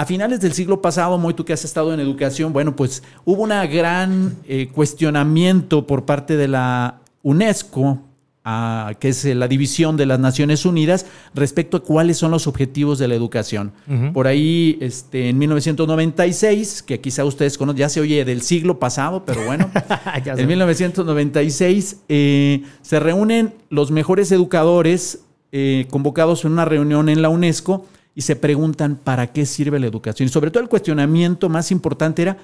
A 0.00 0.06
finales 0.06 0.40
del 0.40 0.54
siglo 0.54 0.80
pasado, 0.80 1.18
muy 1.18 1.34
tú 1.34 1.44
que 1.44 1.52
has 1.52 1.62
estado 1.62 1.92
en 1.92 2.00
educación, 2.00 2.54
bueno, 2.54 2.74
pues 2.74 3.02
hubo 3.26 3.42
un 3.42 3.50
gran 3.50 4.34
eh, 4.48 4.70
cuestionamiento 4.72 5.86
por 5.86 6.06
parte 6.06 6.38
de 6.38 6.48
la 6.48 7.02
UNESCO, 7.22 7.98
ah, 8.42 8.94
que 8.98 9.10
es 9.10 9.26
la 9.26 9.46
división 9.46 9.98
de 9.98 10.06
las 10.06 10.18
Naciones 10.18 10.64
Unidas, 10.64 11.04
respecto 11.34 11.76
a 11.76 11.82
cuáles 11.82 12.16
son 12.16 12.30
los 12.30 12.46
objetivos 12.46 12.98
de 12.98 13.08
la 13.08 13.14
educación. 13.14 13.72
Por 14.14 14.26
ahí, 14.26 14.78
este, 14.80 15.28
en 15.28 15.36
1996, 15.36 16.82
que 16.82 17.02
quizá 17.02 17.26
ustedes 17.26 17.58
conocen, 17.58 17.80
ya 17.80 17.90
se 17.90 18.00
oye 18.00 18.24
del 18.24 18.40
siglo 18.40 18.78
pasado, 18.78 19.26
pero 19.26 19.44
bueno, 19.44 19.70
en 20.24 20.48
1996 20.48 21.98
eh, 22.08 22.62
se 22.80 23.00
reúnen 23.00 23.52
los 23.68 23.90
mejores 23.90 24.32
educadores 24.32 25.26
eh, 25.52 25.86
convocados 25.90 26.46
en 26.46 26.52
una 26.52 26.64
reunión 26.64 27.10
en 27.10 27.20
la 27.20 27.28
UNESCO 27.28 27.84
y 28.14 28.22
se 28.22 28.36
preguntan 28.36 28.96
para 28.96 29.32
qué 29.32 29.46
sirve 29.46 29.80
la 29.80 29.86
educación. 29.86 30.26
Y 30.28 30.32
sobre 30.32 30.50
todo 30.50 30.62
el 30.62 30.68
cuestionamiento 30.68 31.48
más 31.48 31.70
importante 31.70 32.22
era 32.22 32.36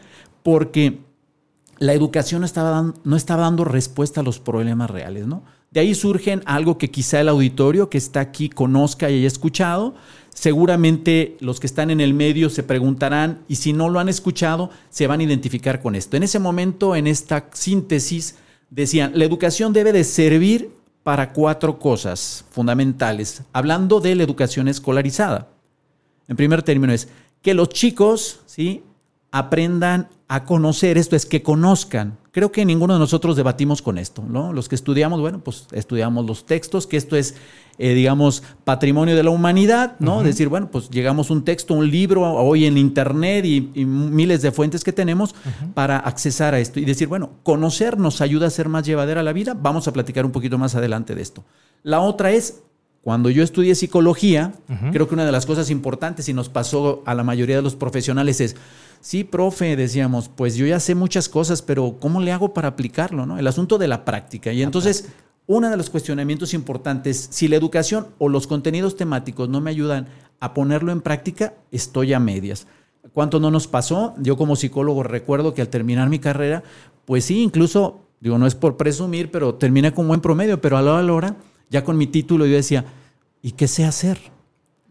porque 0.42 1.00
la 1.78 1.92
educación 1.92 2.40
no 2.40 2.46
estaba, 2.46 2.70
dando, 2.70 2.94
no 3.04 3.16
estaba 3.16 3.42
dando 3.42 3.64
respuesta 3.64 4.20
a 4.20 4.24
los 4.24 4.38
problemas 4.38 4.90
reales, 4.90 5.26
¿no? 5.26 5.42
De 5.70 5.80
ahí 5.80 5.94
surgen 5.94 6.42
algo 6.46 6.78
que 6.78 6.90
quizá 6.90 7.20
el 7.20 7.28
auditorio 7.28 7.90
que 7.90 7.98
está 7.98 8.20
aquí 8.20 8.48
conozca 8.48 9.10
y 9.10 9.18
haya 9.18 9.26
escuchado. 9.26 9.94
Seguramente 10.32 11.36
los 11.40 11.60
que 11.60 11.66
están 11.66 11.90
en 11.90 12.00
el 12.00 12.14
medio 12.14 12.48
se 12.48 12.62
preguntarán 12.62 13.40
y 13.48 13.56
si 13.56 13.72
no 13.72 13.90
lo 13.90 13.98
han 13.98 14.08
escuchado, 14.08 14.70
se 14.88 15.06
van 15.06 15.20
a 15.20 15.24
identificar 15.24 15.82
con 15.82 15.94
esto. 15.94 16.16
En 16.16 16.22
ese 16.22 16.38
momento, 16.38 16.96
en 16.96 17.06
esta 17.06 17.50
síntesis, 17.52 18.36
decían, 18.70 19.12
la 19.16 19.24
educación 19.24 19.72
debe 19.72 19.92
de 19.92 20.04
servir 20.04 20.70
para 21.02 21.32
cuatro 21.32 21.78
cosas 21.78 22.44
fundamentales, 22.50 23.42
hablando 23.52 24.00
de 24.00 24.14
la 24.14 24.22
educación 24.22 24.68
escolarizada. 24.68 25.48
En 26.28 26.36
primer 26.36 26.62
término 26.62 26.92
es 26.92 27.08
que 27.42 27.54
los 27.54 27.68
chicos, 27.68 28.40
¿sí? 28.46 28.82
aprendan 29.30 30.08
a 30.28 30.44
conocer, 30.44 30.98
esto 30.98 31.14
es 31.14 31.26
que 31.26 31.42
conozcan. 31.42 32.16
Creo 32.32 32.50
que 32.50 32.64
ninguno 32.64 32.94
de 32.94 32.98
nosotros 32.98 33.36
debatimos 33.36 33.80
con 33.82 33.98
esto, 33.98 34.24
¿no? 34.26 34.52
Los 34.52 34.68
que 34.68 34.74
estudiamos, 34.74 35.20
bueno, 35.20 35.40
pues 35.40 35.66
estudiamos 35.72 36.26
los 36.26 36.46
textos, 36.46 36.86
que 36.86 36.96
esto 36.96 37.16
es, 37.16 37.34
eh, 37.78 37.94
digamos, 37.94 38.42
patrimonio 38.64 39.14
de 39.14 39.22
la 39.22 39.30
humanidad, 39.30 39.96
¿no? 40.00 40.22
Decir, 40.22 40.48
bueno, 40.48 40.70
pues 40.70 40.90
llegamos 40.90 41.30
un 41.30 41.44
texto, 41.44 41.74
un 41.74 41.90
libro, 41.90 42.22
hoy 42.22 42.64
en 42.64 42.76
Internet 42.78 43.44
y, 43.44 43.60
miles 43.84 44.42
de 44.42 44.52
fuentes 44.52 44.82
que 44.82 44.92
tenemos 44.92 45.34
para 45.74 45.98
accesar 45.98 46.54
a 46.54 46.58
esto 46.58 46.80
y 46.80 46.84
decir, 46.84 47.08
bueno, 47.08 47.30
conocer 47.42 47.98
nos 47.98 48.20
ayuda 48.20 48.46
a 48.46 48.50
ser 48.50 48.68
más 48.68 48.84
llevadera 48.84 49.22
la 49.22 49.32
vida. 49.32 49.54
Vamos 49.54 49.86
a 49.86 49.92
platicar 49.92 50.24
un 50.24 50.32
poquito 50.32 50.58
más 50.58 50.74
adelante 50.74 51.14
de 51.14 51.22
esto. 51.22 51.44
La 51.82 52.00
otra 52.00 52.32
es 52.32 52.62
cuando 53.06 53.30
yo 53.30 53.44
estudié 53.44 53.76
psicología, 53.76 54.54
creo 54.90 55.06
que 55.06 55.14
una 55.14 55.24
de 55.24 55.30
las 55.30 55.46
cosas 55.46 55.70
importantes 55.70 56.28
y 56.28 56.32
nos 56.32 56.48
pasó 56.48 57.04
a 57.06 57.14
la 57.14 57.22
mayoría 57.22 57.54
de 57.54 57.62
los 57.62 57.76
profesionales 57.76 58.40
es, 58.40 58.56
sí, 59.00 59.22
profe, 59.22 59.76
decíamos, 59.76 60.28
pues 60.28 60.56
yo 60.56 60.66
ya 60.66 60.80
sé 60.80 60.96
muchas 60.96 61.28
cosas, 61.28 61.62
pero 61.62 61.98
¿cómo 62.00 62.20
le 62.20 62.32
hago 62.32 62.52
para 62.52 62.66
aplicarlo? 62.66 63.24
No? 63.24 63.38
El 63.38 63.46
asunto 63.46 63.78
de 63.78 63.86
la 63.86 64.04
práctica. 64.04 64.52
Y 64.52 64.60
entonces 64.64 65.08
uno 65.46 65.70
de 65.70 65.76
los 65.76 65.88
cuestionamientos 65.88 66.52
importantes, 66.52 67.28
si 67.30 67.46
la 67.46 67.54
educación 67.54 68.08
o 68.18 68.28
los 68.28 68.48
contenidos 68.48 68.96
temáticos 68.96 69.48
no 69.48 69.60
me 69.60 69.70
ayudan 69.70 70.08
a 70.40 70.52
ponerlo 70.52 70.90
en 70.90 71.00
práctica, 71.00 71.54
estoy 71.70 72.12
a 72.12 72.18
medias. 72.18 72.66
¿Cuánto 73.12 73.38
no 73.38 73.52
nos 73.52 73.68
pasó? 73.68 74.16
Yo 74.18 74.36
como 74.36 74.56
psicólogo 74.56 75.04
recuerdo 75.04 75.54
que 75.54 75.62
al 75.62 75.68
terminar 75.68 76.08
mi 76.08 76.18
carrera, 76.18 76.64
pues 77.04 77.26
sí, 77.26 77.40
incluso, 77.40 78.00
digo, 78.18 78.36
no 78.36 78.48
es 78.48 78.56
por 78.56 78.76
presumir, 78.76 79.30
pero 79.30 79.54
terminé 79.54 79.94
con 79.94 80.08
buen 80.08 80.20
promedio, 80.20 80.60
pero 80.60 80.76
a 80.76 80.82
la 80.82 80.90
hora, 80.90 80.98
a 80.98 81.04
la 81.04 81.12
hora 81.12 81.36
ya 81.70 81.84
con 81.84 81.96
mi 81.96 82.06
título 82.06 82.46
yo 82.46 82.56
decía, 82.56 82.84
¿y 83.42 83.52
qué 83.52 83.68
sé 83.68 83.84
hacer? 83.84 84.18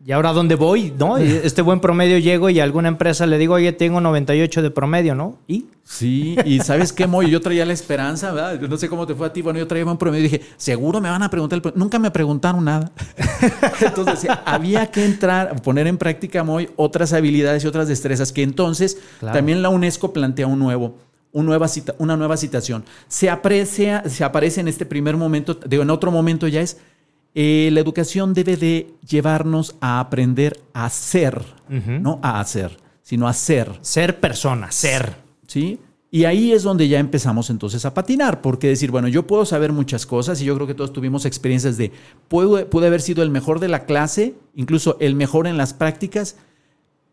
¿Y 0.06 0.12
ahora 0.12 0.34
dónde 0.34 0.54
voy? 0.54 0.94
¿No? 1.00 1.18
Este 1.18 1.64
buen 1.64 1.80
promedio 1.80 2.20
llego 2.20 2.52
y 2.52 2.60
a 2.60 2.64
alguna 2.64 2.90
empresa 2.90 3.26
le 3.26 3.40
digo, 3.40 3.56
oye, 3.56 3.72
tengo 3.72 4.02
98 4.02 4.62
de 4.62 4.70
promedio, 4.70 5.16
¿no? 5.16 5.40
¿Y? 5.48 5.66
Sí, 5.84 6.36
y 6.46 6.60
¿sabes 6.60 6.94
qué, 6.94 7.08
Moy? 7.08 7.30
Yo 7.32 7.42
traía 7.42 7.66
la 7.66 7.74
esperanza, 7.74 8.32
¿verdad? 8.32 8.60
no 8.62 8.78
sé 8.78 8.88
cómo 8.88 9.08
te 9.08 9.16
fue 9.16 9.26
a 9.26 9.34
ti. 9.34 9.42
Bueno, 9.42 9.58
yo 9.58 9.68
traía 9.68 9.84
buen 9.84 9.98
promedio 9.98 10.26
y 10.26 10.30
dije, 10.30 10.46
seguro 10.58 11.02
me 11.02 11.10
van 11.10 11.24
a 11.24 11.30
preguntar. 11.30 11.60
El 11.64 11.74
Nunca 11.76 11.98
me 11.98 12.12
preguntaron 12.12 12.64
nada. 12.64 12.92
entonces, 13.82 14.30
había 14.46 14.92
que 14.92 15.06
entrar, 15.06 15.60
poner 15.64 15.88
en 15.88 15.98
práctica, 15.98 16.44
Moy, 16.44 16.70
otras 16.76 17.12
habilidades 17.14 17.64
y 17.64 17.68
otras 17.68 17.88
destrezas 17.88 18.32
que 18.32 18.44
entonces 18.44 19.00
también 19.20 19.64
la 19.64 19.70
UNESCO 19.70 20.14
plantea 20.14 20.46
un 20.46 20.60
nuevo. 20.60 20.98
Un 21.36 21.46
nueva 21.46 21.68
cita, 21.68 21.96
una 21.98 22.16
nueva 22.16 22.38
citación. 22.38 22.86
Se 23.10 23.30
aprecia, 23.30 24.08
se 24.08 24.24
aparece 24.24 24.62
en 24.62 24.70
este 24.70 24.86
primer 24.86 25.18
momento, 25.18 25.60
digo, 25.68 25.84
en 25.84 25.90
otro 25.90 26.10
momento 26.10 26.48
ya 26.48 26.62
es 26.62 26.78
eh, 27.34 27.70
la 27.74 27.82
educación 27.82 28.34
debe 28.34 28.56
de 28.56 28.94
llevarnos 29.06 29.76
a 29.82 30.00
aprender 30.00 30.58
a 30.74 30.90
ser, 30.90 31.44
no 31.68 32.20
a 32.24 32.40
hacer, 32.40 32.78
sino 33.02 33.28
a 33.28 33.34
ser. 33.34 33.78
Ser 33.82 34.22
persona, 34.22 34.72
ser. 34.72 35.18
¿Sí? 35.46 35.78
Y 36.10 36.24
ahí 36.24 36.54
es 36.54 36.64
donde 36.64 36.88
ya 36.88 36.98
empezamos 36.98 37.50
entonces 37.50 37.84
a 37.84 37.94
patinar, 37.94 38.40
porque 38.40 38.70
decir, 38.70 38.90
bueno, 38.90 39.10
yo 39.10 39.28
puedo 39.28 39.46
saber 39.46 39.74
muchas 39.74 40.06
cosas 40.06 40.42
y 40.42 40.46
yo 40.46 40.56
creo 40.56 40.66
que 40.66 40.74
todos 40.74 40.94
tuvimos 40.94 41.26
experiencias 41.26 41.76
de, 41.76 41.92
pude, 42.30 42.66
pude 42.66 42.88
haber 42.88 43.02
sido 43.02 43.22
el 43.22 43.32
mejor 43.32 43.60
de 43.60 43.68
la 43.68 43.84
clase, 43.84 44.36
incluso 44.56 44.96
el 45.02 45.16
mejor 45.16 45.46
en 45.46 45.58
las 45.58 45.74
prácticas, 45.74 46.38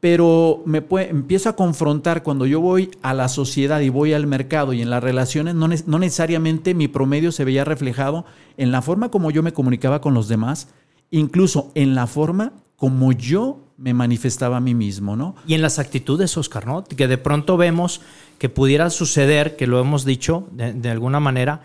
pero 0.03 0.65
me 0.67 0.85
empiezo 1.09 1.49
a 1.49 1.55
confrontar 1.55 2.25
cuando 2.25 2.45
yo 2.45 2.61
voy 2.61 2.91
a 3.03 3.15
la 3.15 3.29
sociedad 3.29 3.79
y 3.79 3.89
voy 3.89 4.15
al 4.15 4.27
mercado 4.27 4.73
y 4.73 4.83
en 4.83 4.91
las 4.91 5.01
relaciones, 5.01 5.55
no, 5.55 5.69
no, 5.69 5.99
necesariamente 6.01 6.75
mi 6.75 6.89
promedio 6.89 7.31
se 7.31 7.45
veía 7.45 7.65
reflejado 7.65 8.25
en 8.57 8.73
la 8.73 8.83
forma 8.83 9.13
como 9.13 9.31
yo 9.31 9.45
me 9.45 9.53
comunicaba 9.53 10.01
con 10.01 10.13
los 10.13 10.27
demás, 10.27 10.67
incluso 11.13 11.71
en 11.77 11.95
la 11.95 12.09
forma 12.09 12.53
como 12.75 13.13
yo 13.13 13.61
me 13.77 13.95
manifestaba 13.95 14.57
a 14.57 14.61
mí 14.61 14.75
mismo, 14.75 15.15
¿no? 15.15 15.37
Y 15.47 15.55
en 15.55 15.63
las 15.63 15.79
actitudes, 15.79 16.37
Oscar, 16.37 16.67
¿no? 16.67 16.83
Que 16.83 17.07
de 17.07 17.19
pronto 17.19 17.57
vemos 17.57 18.01
que 18.41 18.49
pudiera 18.49 18.91
suceder, 18.91 19.55
que 19.55 19.69
lo 19.69 19.79
hemos 19.79 20.05
dicho 20.05 20.49
de, 20.51 20.91
alguna 20.91 21.21
manera, 21.21 21.63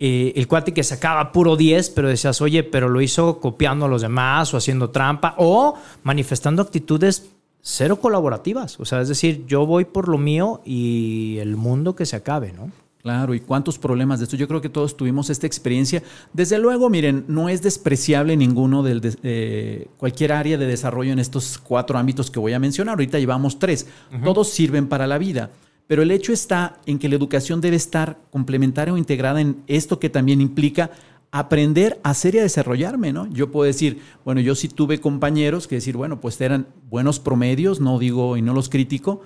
eh, 0.00 0.32
el 0.34 0.48
cuate 0.48 0.74
que 0.74 0.82
sacaba 0.82 1.30
puro 1.30 1.54
10, 1.54 1.90
pero 1.90 2.08
decías, 2.08 2.40
oye, 2.40 2.64
pero 2.64 2.88
lo 2.88 3.00
hizo 3.00 3.38
copiando 3.38 3.86
a 3.86 3.88
los 3.88 4.02
demás 4.02 4.52
o 4.52 4.56
haciendo 4.56 4.90
trampa 4.90 5.36
o 5.38 5.76
manifestando 6.02 6.62
actitudes 6.62 7.30
cero 7.68 7.96
colaborativas. 8.00 8.78
O 8.78 8.84
sea, 8.84 9.00
es 9.00 9.08
decir, 9.08 9.44
yo 9.48 9.66
voy 9.66 9.84
por 9.84 10.06
lo 10.06 10.18
mío 10.18 10.62
y 10.64 11.38
el 11.40 11.56
mundo 11.56 11.96
que 11.96 12.06
se 12.06 12.14
acabe, 12.14 12.52
¿no? 12.52 12.70
Claro, 13.02 13.34
y 13.34 13.40
cuántos 13.40 13.76
problemas 13.78 14.20
de 14.20 14.24
esto. 14.24 14.36
Yo 14.36 14.46
creo 14.46 14.60
que 14.60 14.68
todos 14.68 14.96
tuvimos 14.96 15.30
esta 15.30 15.48
experiencia. 15.48 16.02
Desde 16.32 16.58
luego, 16.58 16.88
miren, 16.90 17.24
no 17.26 17.48
es 17.48 17.62
despreciable 17.62 18.36
ninguno 18.36 18.84
de 18.84 19.16
eh, 19.22 19.88
cualquier 19.96 20.32
área 20.32 20.56
de 20.58 20.66
desarrollo 20.66 21.12
en 21.12 21.18
estos 21.18 21.58
cuatro 21.58 21.98
ámbitos 21.98 22.30
que 22.30 22.38
voy 22.38 22.52
a 22.52 22.60
mencionar. 22.60 22.92
Ahorita 22.92 23.18
llevamos 23.18 23.58
tres. 23.58 23.88
Todos 24.22 24.48
sirven 24.48 24.88
para 24.88 25.08
la 25.08 25.18
vida. 25.18 25.50
Pero 25.88 26.02
el 26.02 26.10
hecho 26.10 26.32
está 26.32 26.78
en 26.86 26.98
que 26.98 27.08
la 27.08 27.16
educación 27.16 27.60
debe 27.60 27.76
estar 27.76 28.18
complementaria 28.30 28.94
o 28.94 28.96
integrada 28.96 29.40
en 29.40 29.62
esto 29.66 30.00
que 30.00 30.10
también 30.10 30.40
implica 30.40 30.90
aprender 31.30 32.00
a 32.02 32.10
hacer 32.10 32.34
y 32.34 32.38
a 32.38 32.42
desarrollarme, 32.42 33.12
¿no? 33.12 33.26
Yo 33.26 33.50
puedo 33.50 33.66
decir, 33.66 34.00
bueno, 34.24 34.40
yo 34.40 34.54
sí 34.54 34.68
tuve 34.68 35.00
compañeros 35.00 35.66
que 35.66 35.76
decir, 35.76 35.96
bueno, 35.96 36.20
pues 36.20 36.40
eran 36.40 36.66
buenos 36.88 37.20
promedios, 37.20 37.80
no 37.80 37.98
digo 37.98 38.36
y 38.36 38.42
no 38.42 38.54
los 38.54 38.68
critico, 38.68 39.22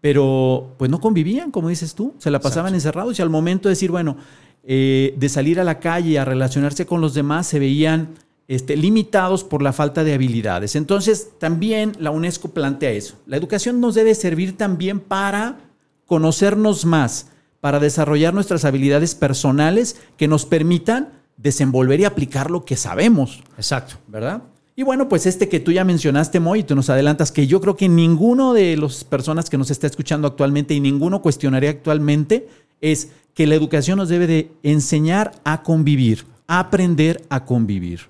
pero 0.00 0.74
pues 0.78 0.90
no 0.90 1.00
convivían, 1.00 1.50
como 1.50 1.68
dices 1.68 1.94
tú, 1.94 2.14
se 2.18 2.30
la 2.30 2.40
pasaban 2.40 2.74
encerrados 2.74 3.18
y 3.18 3.22
al 3.22 3.30
momento 3.30 3.68
de 3.68 3.72
decir, 3.72 3.90
bueno, 3.90 4.16
eh, 4.64 5.14
de 5.16 5.28
salir 5.28 5.58
a 5.58 5.64
la 5.64 5.80
calle 5.80 6.18
a 6.18 6.24
relacionarse 6.24 6.86
con 6.86 7.00
los 7.00 7.14
demás, 7.14 7.46
se 7.46 7.58
veían 7.58 8.10
este, 8.48 8.76
limitados 8.76 9.44
por 9.44 9.62
la 9.62 9.72
falta 9.72 10.04
de 10.04 10.14
habilidades. 10.14 10.76
Entonces, 10.76 11.30
también 11.38 11.92
la 11.98 12.10
UNESCO 12.10 12.50
plantea 12.50 12.90
eso. 12.90 13.16
La 13.26 13.36
educación 13.36 13.80
nos 13.80 13.94
debe 13.94 14.14
servir 14.14 14.56
también 14.56 15.00
para 15.00 15.58
conocernos 16.06 16.84
más, 16.84 17.28
para 17.60 17.80
desarrollar 17.80 18.32
nuestras 18.34 18.64
habilidades 18.64 19.14
personales 19.14 20.00
que 20.16 20.28
nos 20.28 20.46
permitan 20.46 21.17
desenvolver 21.38 22.00
y 22.00 22.04
aplicar 22.04 22.50
lo 22.50 22.64
que 22.64 22.76
sabemos. 22.76 23.42
Exacto. 23.56 23.94
¿Verdad? 24.06 24.42
Y 24.76 24.82
bueno, 24.82 25.08
pues 25.08 25.26
este 25.26 25.48
que 25.48 25.58
tú 25.58 25.72
ya 25.72 25.84
mencionaste, 25.84 26.38
Moy, 26.38 26.60
y 26.60 26.62
tú 26.62 26.76
nos 26.76 26.90
adelantas, 26.90 27.32
que 27.32 27.46
yo 27.46 27.60
creo 27.60 27.76
que 27.76 27.88
ninguno 27.88 28.52
de 28.52 28.76
las 28.76 29.02
personas 29.02 29.48
que 29.48 29.58
nos 29.58 29.70
está 29.70 29.86
escuchando 29.86 30.28
actualmente 30.28 30.74
y 30.74 30.80
ninguno 30.80 31.22
cuestionaría 31.22 31.70
actualmente, 31.70 32.48
es 32.80 33.10
que 33.34 33.46
la 33.46 33.54
educación 33.54 33.98
nos 33.98 34.08
debe 34.08 34.26
de 34.26 34.52
enseñar 34.62 35.32
a 35.42 35.62
convivir, 35.62 36.26
a 36.46 36.60
aprender 36.60 37.24
a 37.28 37.44
convivir. 37.44 38.02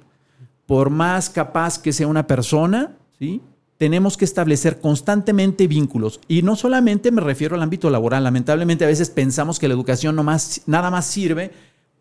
Por 0.66 0.90
más 0.90 1.30
capaz 1.30 1.78
que 1.78 1.94
sea 1.94 2.06
una 2.06 2.26
persona, 2.26 2.96
¿sí? 3.18 3.40
tenemos 3.78 4.16
que 4.16 4.24
establecer 4.24 4.80
constantemente 4.80 5.68
vínculos. 5.68 6.20
Y 6.28 6.42
no 6.42 6.56
solamente 6.56 7.12
me 7.12 7.22
refiero 7.22 7.54
al 7.54 7.62
ámbito 7.62 7.88
laboral. 7.88 8.24
Lamentablemente 8.24 8.84
a 8.84 8.88
veces 8.88 9.08
pensamos 9.08 9.58
que 9.58 9.68
la 9.68 9.74
educación 9.74 10.16
no 10.16 10.24
más, 10.24 10.62
nada 10.66 10.90
más 10.90 11.06
sirve 11.06 11.52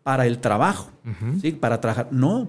para 0.08 0.24
el 0.24 0.38
trabajo, 0.38 0.88
¿sí? 1.42 1.52
para 1.52 1.82
trabajar. 1.82 2.08
No. 2.10 2.48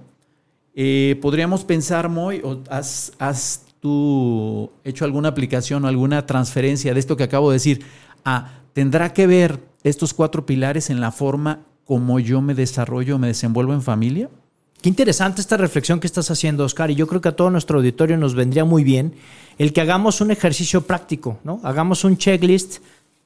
Eh, 0.74 1.20
podríamos 1.22 1.66
pensar, 1.66 2.08
muy, 2.08 2.42
has, 2.70 3.12
has, 3.20 3.66
tú 3.82 4.72
hecho 4.86 5.04
alguna 5.04 5.28
aplicación 5.28 5.84
o 5.84 5.90
alguna 5.90 6.26
transferencia 6.26 6.94
de 6.94 7.02
esto 7.02 7.18
que 7.18 7.26
acabo 7.26 7.50
de 7.50 7.56
decir? 7.56 7.84
Ah, 8.24 8.62
¿Tendrá 8.72 9.12
que 9.12 9.28
ver 9.28 9.60
estos 9.84 10.14
cuatro 10.14 10.46
pilares 10.46 10.90
en 10.90 11.02
la 11.02 11.12
forma 11.12 11.66
como 11.84 12.22
yo 12.22 12.40
me 12.40 12.56
desarrollo, 12.56 13.20
me 13.20 13.28
desenvuelvo 13.28 13.74
en 13.74 13.82
familia? 13.82 14.30
Qué 14.82 14.88
interesante 14.88 15.42
esta 15.42 15.58
reflexión 15.58 16.00
que 16.00 16.08
estás 16.08 16.32
haciendo, 16.32 16.64
Oscar, 16.64 16.90
y 16.92 16.96
yo 16.96 17.08
creo 17.08 17.20
que 17.20 17.28
a 17.28 17.36
todo 17.36 17.50
nuestro 17.50 17.80
auditorio 17.80 18.16
nos 18.16 18.36
vendría 18.36 18.64
muy 18.64 18.86
bien 18.86 19.16
el 19.58 19.74
que 19.74 19.82
hagamos 19.82 20.22
un 20.22 20.32
ejercicio 20.32 20.88
práctico, 20.88 21.40
¿no? 21.44 21.60
Hagamos 21.66 22.06
un 22.06 22.16
checklist 22.16 22.78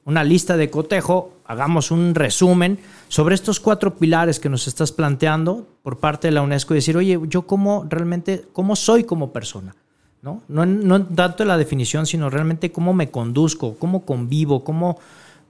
una 0.04 0.22
lista 0.22 0.56
de 0.56 0.70
cotejo, 0.70 1.32
hagamos 1.46 1.90
un 1.90 2.14
resumen 2.14 2.78
sobre 3.08 3.34
estos 3.34 3.60
cuatro 3.60 3.96
pilares 3.96 4.38
que 4.38 4.48
nos 4.48 4.66
estás 4.66 4.92
planteando 4.92 5.66
por 5.82 5.98
parte 5.98 6.28
de 6.28 6.32
la 6.32 6.42
UNESCO 6.42 6.74
y 6.74 6.78
decir, 6.78 6.96
oye, 6.96 7.18
yo 7.28 7.46
cómo 7.46 7.86
realmente, 7.88 8.44
cómo 8.52 8.76
soy 8.76 9.04
como 9.04 9.32
persona. 9.32 9.74
¿no? 10.22 10.42
No, 10.48 10.64
no 10.64 11.04
tanto 11.04 11.44
la 11.44 11.58
definición, 11.58 12.06
sino 12.06 12.30
realmente 12.30 12.72
cómo 12.72 12.94
me 12.94 13.10
conduzco, 13.10 13.76
cómo 13.78 14.06
convivo, 14.06 14.64
cómo, 14.64 14.98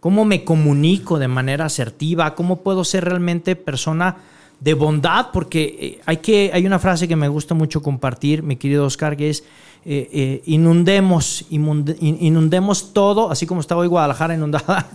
cómo 0.00 0.25
me 0.25 0.44
comunico 0.44 1.18
de 1.18 1.28
manera 1.28 1.66
asertiva, 1.66 2.34
cómo 2.34 2.62
puedo 2.62 2.84
ser 2.84 3.04
realmente 3.04 3.54
persona 3.54 4.16
de 4.64 4.73
bondad, 4.73 5.26
porque 5.30 5.76
eh, 5.78 6.00
hay, 6.06 6.16
que, 6.16 6.50
hay 6.54 6.64
una 6.64 6.78
frase 6.78 7.06
que 7.06 7.16
me 7.16 7.28
gusta 7.28 7.52
mucho 7.54 7.83
compartir, 7.83 8.42
mi 8.42 8.56
querido 8.56 8.87
Oscar, 8.87 9.14
que 9.14 9.28
es 9.28 9.44
eh, 9.85 10.09
eh, 10.11 10.42
inundemos, 10.47 11.44
inundemos 11.50 12.94
todo, 12.94 13.30
así 13.30 13.44
como 13.44 13.61
está 13.61 13.76
hoy 13.76 13.88
Guadalajara 13.88 14.33
inundada, 14.33 14.88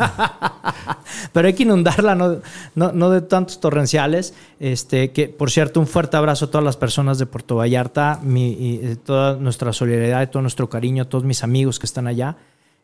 pero 1.33 1.47
hay 1.47 1.53
que 1.53 1.61
inundarla, 1.61 2.15
no, 2.15 2.41
no, 2.73 3.09
de 3.11 3.21
tantos 3.21 3.59
torrenciales. 3.59 4.33
Este, 4.59 5.11
que, 5.11 5.29
por 5.29 5.51
cierto, 5.51 5.79
un 5.79 5.85
fuerte 5.85 6.17
abrazo 6.17 6.45
a 6.45 6.47
todas 6.49 6.65
las 6.65 6.75
personas 6.75 7.19
de 7.19 7.27
Puerto 7.27 7.57
Vallarta, 7.57 8.19
mi, 8.23 8.79
toda 9.05 9.35
nuestra 9.35 9.71
solidaridad, 9.71 10.31
todo 10.31 10.41
nuestro 10.41 10.67
cariño, 10.67 11.03
a 11.03 11.05
todos 11.05 11.25
mis 11.25 11.43
amigos 11.43 11.77
que 11.77 11.85
están 11.85 12.07
allá. 12.07 12.38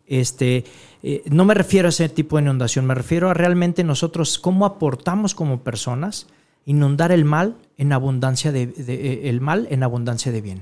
Este, 0.06 0.66
no 1.32 1.46
me 1.46 1.56
refiero 1.56 1.88
a 1.88 1.90
ese 1.90 2.10
tipo 2.10 2.38
de 2.38 2.44
inundación, 2.44 2.86
me 2.86 2.94
refiero 2.94 3.32
a 3.32 3.34
realmente 3.34 3.84
nosotros 3.84 4.38
cómo 4.38 4.68
aportamos 4.68 5.34
como 5.34 5.62
personas 5.62 6.28
inundar 6.66 7.12
el 7.12 7.26
mal 7.26 7.56
en 7.78 7.94
abundancia 7.94 8.52
de 8.52 9.30
el 9.30 9.42
mal 9.42 9.68
en 9.70 9.84
abundancia 9.84 10.32
de 10.32 10.42
bien. 10.42 10.62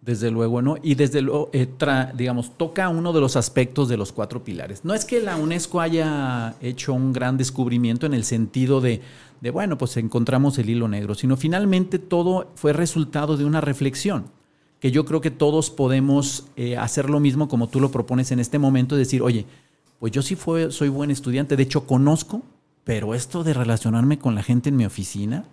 Desde 0.00 0.30
luego, 0.30 0.62
¿no? 0.62 0.76
Y 0.82 0.94
desde 0.94 1.20
luego, 1.20 1.50
eh, 1.52 1.68
digamos, 2.14 2.56
toca 2.56 2.88
uno 2.88 3.12
de 3.12 3.20
los 3.20 3.36
aspectos 3.36 3.88
de 3.88 3.98
los 3.98 4.12
cuatro 4.12 4.42
pilares. 4.42 4.84
No 4.84 4.94
es 4.94 5.04
que 5.04 5.20
la 5.20 5.36
UNESCO 5.36 5.80
haya 5.80 6.54
hecho 6.62 6.94
un 6.94 7.12
gran 7.12 7.36
descubrimiento 7.36 8.06
en 8.06 8.14
el 8.14 8.24
sentido 8.24 8.80
de, 8.80 9.02
de 9.40 9.50
bueno, 9.50 9.76
pues 9.76 9.96
encontramos 9.96 10.56
el 10.58 10.70
hilo 10.70 10.88
negro, 10.88 11.14
sino 11.14 11.36
finalmente 11.36 11.98
todo 11.98 12.50
fue 12.54 12.72
resultado 12.72 13.36
de 13.36 13.44
una 13.44 13.60
reflexión, 13.60 14.26
que 14.80 14.90
yo 14.90 15.04
creo 15.04 15.20
que 15.20 15.30
todos 15.30 15.70
podemos 15.70 16.46
eh, 16.56 16.76
hacer 16.76 17.10
lo 17.10 17.20
mismo 17.20 17.48
como 17.48 17.68
tú 17.68 17.80
lo 17.80 17.90
propones 17.90 18.30
en 18.32 18.40
este 18.40 18.58
momento, 18.58 18.96
decir, 18.96 19.20
oye, 19.20 19.44
pues 19.98 20.12
yo 20.12 20.22
sí 20.22 20.36
fue, 20.36 20.70
soy 20.70 20.88
buen 20.88 21.10
estudiante, 21.10 21.56
de 21.56 21.64
hecho 21.64 21.86
conozco, 21.86 22.42
pero 22.88 23.14
esto 23.14 23.44
de 23.44 23.52
relacionarme 23.52 24.18
con 24.18 24.34
la 24.34 24.42
gente 24.42 24.70
en 24.70 24.76
mi 24.76 24.86
oficina, 24.86 25.44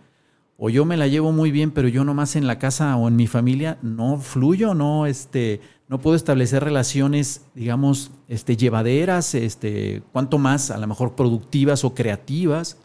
o 0.58 0.70
yo 0.70 0.86
me 0.86 0.96
la 0.96 1.08
llevo 1.08 1.34
muy 1.34 1.52
bien, 1.52 1.72
pero 1.72 1.90
yo 1.90 2.06
nomás 2.06 2.38
en 2.38 2.48
la 2.48 2.60
casa 2.60 2.96
o 2.96 3.10
en 3.10 3.18
mi 3.18 3.28
familia 3.28 3.78
no 3.82 4.20
fluyo, 4.20 4.74
no, 4.74 5.06
este, 5.06 5.60
no 5.90 6.00
puedo 6.00 6.16
establecer 6.16 6.64
relaciones, 6.64 7.42
digamos, 7.54 8.12
este, 8.30 8.56
llevaderas, 8.56 9.36
este, 9.36 10.02
cuanto 10.14 10.38
más 10.38 10.72
a 10.72 10.78
lo 10.78 10.88
mejor 10.88 11.16
productivas 11.16 11.84
o 11.84 11.94
creativas. 11.94 12.78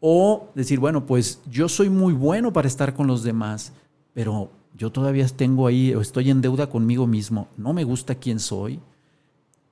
O 0.00 0.50
decir, 0.54 0.80
bueno, 0.80 1.06
pues 1.06 1.40
yo 1.50 1.70
soy 1.70 1.88
muy 1.88 2.12
bueno 2.12 2.52
para 2.52 2.68
estar 2.68 2.92
con 2.92 3.06
los 3.06 3.22
demás, 3.22 3.72
pero 4.12 4.50
yo 4.76 4.92
todavía 4.92 5.26
tengo 5.28 5.66
ahí, 5.66 5.94
o 5.94 6.02
estoy 6.02 6.28
en 6.28 6.42
deuda 6.42 6.68
conmigo 6.68 7.06
mismo, 7.06 7.48
no 7.56 7.72
me 7.72 7.84
gusta 7.84 8.16
quién 8.16 8.38
soy, 8.38 8.80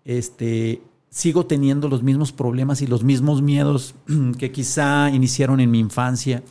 este, 0.06 0.80
sigo 1.10 1.46
teniendo 1.46 1.88
los 1.88 2.02
mismos 2.02 2.32
problemas 2.32 2.82
y 2.82 2.86
los 2.86 3.02
mismos 3.02 3.42
miedos 3.42 3.94
que 4.38 4.52
quizá 4.52 5.10
iniciaron 5.10 5.60
en 5.60 5.70
mi 5.70 5.78
infancia. 5.78 6.42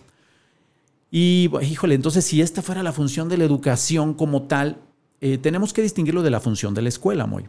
Y, 1.12 1.50
híjole, 1.62 1.96
entonces 1.96 2.26
si 2.26 2.42
esta 2.42 2.62
fuera 2.62 2.84
la 2.84 2.92
función 2.92 3.30
de 3.30 3.38
la 3.38 3.46
educación 3.46 4.14
como 4.14 4.44
tal, 4.44 4.78
eh, 5.22 5.38
tenemos 5.38 5.72
que 5.72 5.82
distinguirlo 5.82 6.24
de 6.24 6.32
la 6.32 6.40
función 6.40 6.74
de 6.74 6.82
la 6.82 6.90
escuela, 6.90 7.26
muy. 7.26 7.46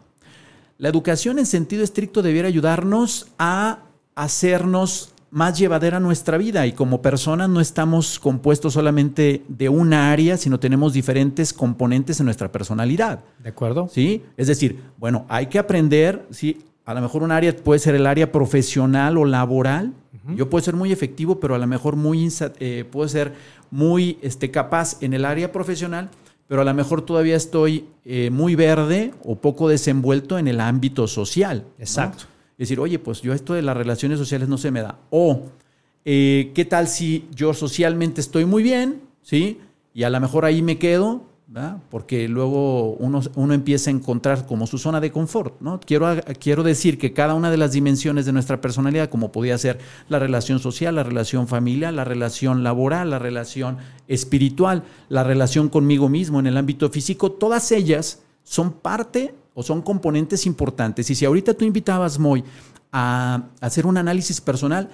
La 0.79 0.89
educación 0.89 1.39
en 1.39 1.47
sentido 1.47 1.83
estricto 1.83 2.23
debiera 2.23 2.49
ayudarnos 2.49 3.29
a 3.39 3.81
hacernos 4.15 5.15
más 5.31 5.59
llevadera 5.59 6.01
nuestra 6.01 6.39
vida 6.39 6.67
y 6.67 6.73
como 6.73 7.03
personas 7.03 7.49
no 7.49 7.61
estamos 7.61 8.19
compuestos 8.19 8.75
solamente 8.75 9.43
de 9.49 9.69
una 9.69 10.13
área, 10.13 10.37
sino 10.37 10.61
tenemos 10.61 10.93
diferentes 10.93 11.53
componentes 11.53 12.21
en 12.21 12.27
nuestra 12.27 12.53
personalidad. 12.53 13.25
¿De 13.43 13.51
acuerdo? 13.51 13.89
Sí, 13.93 14.23
es 14.37 14.47
decir, 14.47 14.83
bueno, 14.99 15.27
hay 15.29 15.47
que 15.47 15.59
aprender, 15.59 16.27
sí, 16.31 16.63
a 16.87 16.95
lo 16.95 17.03
mejor 17.03 17.23
un 17.23 17.33
área 17.33 17.55
puede 17.55 17.79
ser 17.79 17.95
el 17.95 18.07
área 18.07 18.33
profesional 18.33 19.19
o 19.19 19.25
laboral. 19.27 19.93
Yo 20.35 20.51
puedo 20.51 20.65
ser 20.65 20.75
muy 20.75 20.91
efectivo, 20.91 21.39
pero 21.39 21.55
a 21.55 21.59
lo 21.59 21.67
mejor 21.69 21.95
muy 21.95 22.29
eh, 22.59 22.85
puedo 22.91 23.09
ser 23.09 23.35
muy 23.71 24.19
este, 24.23 24.51
capaz 24.51 25.01
en 25.01 25.13
el 25.13 25.25
área 25.25 25.53
profesional, 25.53 26.09
pero 26.49 26.63
a 26.63 26.65
lo 26.65 26.75
mejor 26.75 27.03
todavía 27.03 27.37
estoy 27.37 27.85
eh, 28.05 28.31
muy 28.31 28.57
verde 28.57 29.13
o 29.23 29.37
poco 29.37 29.69
desenvuelto 29.69 30.39
en 30.39 30.49
el 30.49 30.61
ámbito 30.61 31.07
social. 31.07 31.65
Exacto 31.79 32.25
decir, 32.59 32.81
oye, 32.81 32.99
pues 32.99 33.23
yo 33.23 33.33
esto 33.33 33.55
de 33.55 33.63
las 33.63 33.77
relaciones 33.77 34.19
sociales 34.19 34.49
no 34.49 34.59
se 34.59 34.71
me 34.71 34.83
da. 34.83 34.99
O, 35.11 35.45
eh, 36.05 36.53
¿qué 36.55 36.65
tal 36.65 36.89
si 36.89 37.29
yo 37.35 37.53
socialmente 37.55 38.21
estoy 38.21 38.45
muy 38.45 38.63
bien, 38.63 39.03
¿sí? 39.23 39.61
Y 39.93 40.05
a 40.05 40.11
lo 40.11 40.21
mejor 40.21 40.45
ahí 40.45 40.63
me 40.63 40.79
quedo, 40.79 41.23
Porque 41.91 42.27
luego 42.29 42.95
uno, 42.95 43.21
uno, 43.37 43.55
empieza 43.55 43.89
a 43.89 43.93
encontrar 43.93 44.47
como 44.47 44.67
su 44.67 44.79
zona 44.79 45.01
de 45.01 45.13
confort, 45.13 45.61
¿no? 45.61 45.79
Quiero, 45.79 46.09
quiero 46.41 46.65
decir 46.65 46.99
que 46.99 47.13
cada 47.13 47.35
una 47.35 47.53
de 47.53 47.57
las 47.57 47.71
dimensiones 47.71 48.27
de 48.27 48.33
nuestra 48.33 48.61
personalidad, 48.61 49.09
como 49.09 49.31
podía 49.31 49.57
ser 49.57 49.79
la 50.09 50.19
relación 50.19 50.59
social, 50.59 50.97
la 50.97 51.05
relación 51.05 51.47
familiar, 51.47 51.95
la 51.95 52.05
relación 52.05 52.65
laboral, 52.65 53.11
la 53.11 53.21
relación 53.21 53.79
espiritual, 54.09 54.83
la 55.09 55.23
relación 55.23 55.69
conmigo 55.69 56.09
mismo 56.09 56.41
en 56.41 56.49
el 56.49 56.57
ámbito 56.57 56.91
físico, 56.91 57.31
todas 57.31 57.71
ellas 57.71 58.23
son 58.43 58.73
parte 58.73 59.33
o 59.55 59.63
son 59.63 59.83
componentes 59.83 60.47
importantes. 60.47 61.09
Y 61.11 61.15
si 61.15 61.25
ahorita 61.25 61.55
tú 61.55 61.65
invitabas, 61.65 62.19
Moy, 62.19 62.43
a 62.91 63.45
hacer 63.61 63.87
un 63.87 63.99
análisis 63.99 64.41
personal, 64.41 64.89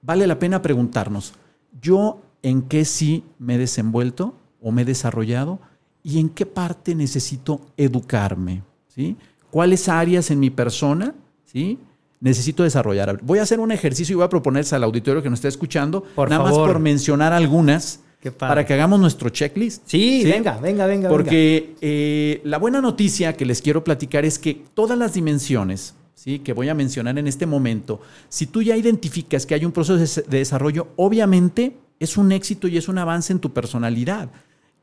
vale 0.00 0.26
la 0.26 0.38
pena 0.38 0.62
preguntarnos, 0.62 1.34
¿yo 1.82 2.20
en 2.42 2.62
qué 2.62 2.86
sí 2.86 3.24
me 3.38 3.56
he 3.56 3.58
desenvuelto 3.58 4.34
o 4.60 4.72
me 4.72 4.82
he 4.82 4.84
desarrollado? 4.86 5.60
¿Y 6.02 6.18
en 6.18 6.28
qué 6.28 6.46
parte 6.46 6.94
necesito 6.94 7.60
educarme? 7.76 8.62
¿Sí? 8.88 9.16
¿Cuáles 9.50 9.88
áreas 9.88 10.30
en 10.30 10.40
mi 10.40 10.50
persona 10.50 11.14
¿sí? 11.44 11.78
necesito 12.20 12.62
desarrollar? 12.62 13.20
Voy 13.22 13.38
a 13.38 13.42
hacer 13.42 13.60
un 13.60 13.72
ejercicio 13.72 14.14
y 14.14 14.16
voy 14.16 14.24
a 14.24 14.28
proponerse 14.28 14.74
al 14.74 14.84
auditorio 14.84 15.22
que 15.22 15.30
nos 15.30 15.38
está 15.38 15.48
escuchando, 15.48 16.04
nada 16.16 16.42
más 16.42 16.54
por 16.54 16.78
mencionar 16.78 17.32
algunas 17.32 18.00
para 18.30 18.64
que 18.64 18.74
hagamos 18.74 19.00
nuestro 19.00 19.30
checklist. 19.30 19.82
Sí, 19.86 20.22
venga, 20.24 20.58
venga, 20.58 20.86
venga. 20.86 21.08
Porque 21.08 21.74
eh, 21.80 22.40
la 22.44 22.58
buena 22.58 22.80
noticia 22.80 23.32
que 23.36 23.44
les 23.44 23.60
quiero 23.60 23.82
platicar 23.82 24.24
es 24.24 24.38
que 24.38 24.62
todas 24.74 24.96
las 24.96 25.14
dimensiones 25.14 25.94
¿sí? 26.14 26.38
que 26.38 26.52
voy 26.52 26.68
a 26.68 26.74
mencionar 26.74 27.18
en 27.18 27.26
este 27.26 27.46
momento, 27.46 28.00
si 28.28 28.46
tú 28.46 28.62
ya 28.62 28.76
identificas 28.76 29.44
que 29.44 29.54
hay 29.54 29.64
un 29.64 29.72
proceso 29.72 30.22
de 30.22 30.38
desarrollo, 30.38 30.88
obviamente 30.96 31.76
es 31.98 32.16
un 32.16 32.30
éxito 32.32 32.68
y 32.68 32.76
es 32.76 32.88
un 32.88 32.98
avance 32.98 33.32
en 33.32 33.40
tu 33.40 33.52
personalidad. 33.52 34.30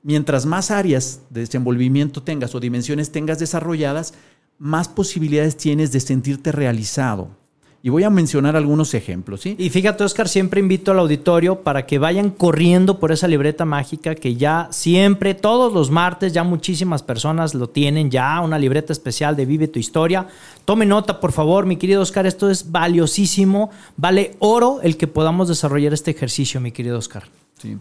Mientras 0.01 0.45
más 0.45 0.71
áreas 0.71 1.21
de 1.29 1.41
desenvolvimiento 1.41 2.23
tengas 2.23 2.55
o 2.55 2.59
dimensiones 2.59 3.11
tengas 3.11 3.39
desarrolladas, 3.39 4.13
más 4.57 4.87
posibilidades 4.87 5.57
tienes 5.57 5.91
de 5.91 5.99
sentirte 5.99 6.51
realizado. 6.51 7.39
Y 7.81 7.87
voy 7.87 8.03
a 8.03 8.09
mencionar 8.09 8.57
algunos 8.57 8.93
ejemplos. 8.93 9.41
¿sí? 9.41 9.55
Y 9.57 9.69
fíjate, 9.69 10.03
Oscar, 10.03 10.27
siempre 10.27 10.59
invito 10.59 10.91
al 10.91 10.99
auditorio 10.99 11.61
para 11.61 11.85
que 11.85 11.97
vayan 11.97 12.29
corriendo 12.29 12.99
por 12.99 13.13
esa 13.13 13.27
libreta 13.27 13.63
mágica 13.63 14.15
que 14.15 14.35
ya 14.35 14.67
siempre, 14.71 15.33
todos 15.33 15.71
los 15.71 15.89
martes, 15.89 16.33
ya 16.33 16.43
muchísimas 16.43 17.03
personas 17.03 17.53
lo 17.53 17.69
tienen, 17.69 18.11
ya 18.11 18.41
una 18.41 18.59
libreta 18.59 18.91
especial 18.91 19.37
de 19.37 19.45
Vive 19.45 19.69
tu 19.69 19.79
Historia. 19.79 20.27
Tome 20.65 20.85
nota, 20.85 21.21
por 21.21 21.31
favor, 21.31 21.65
mi 21.65 21.77
querido 21.77 22.01
Oscar, 22.01 22.27
esto 22.27 22.49
es 22.49 22.69
valiosísimo, 22.69 23.69
vale 23.95 24.35
oro 24.39 24.81
el 24.83 24.97
que 24.97 25.07
podamos 25.07 25.47
desarrollar 25.47 25.93
este 25.93 26.11
ejercicio, 26.11 26.59
mi 26.59 26.73
querido 26.73 26.97
Oscar. 26.97 27.23
Sí. 27.61 27.77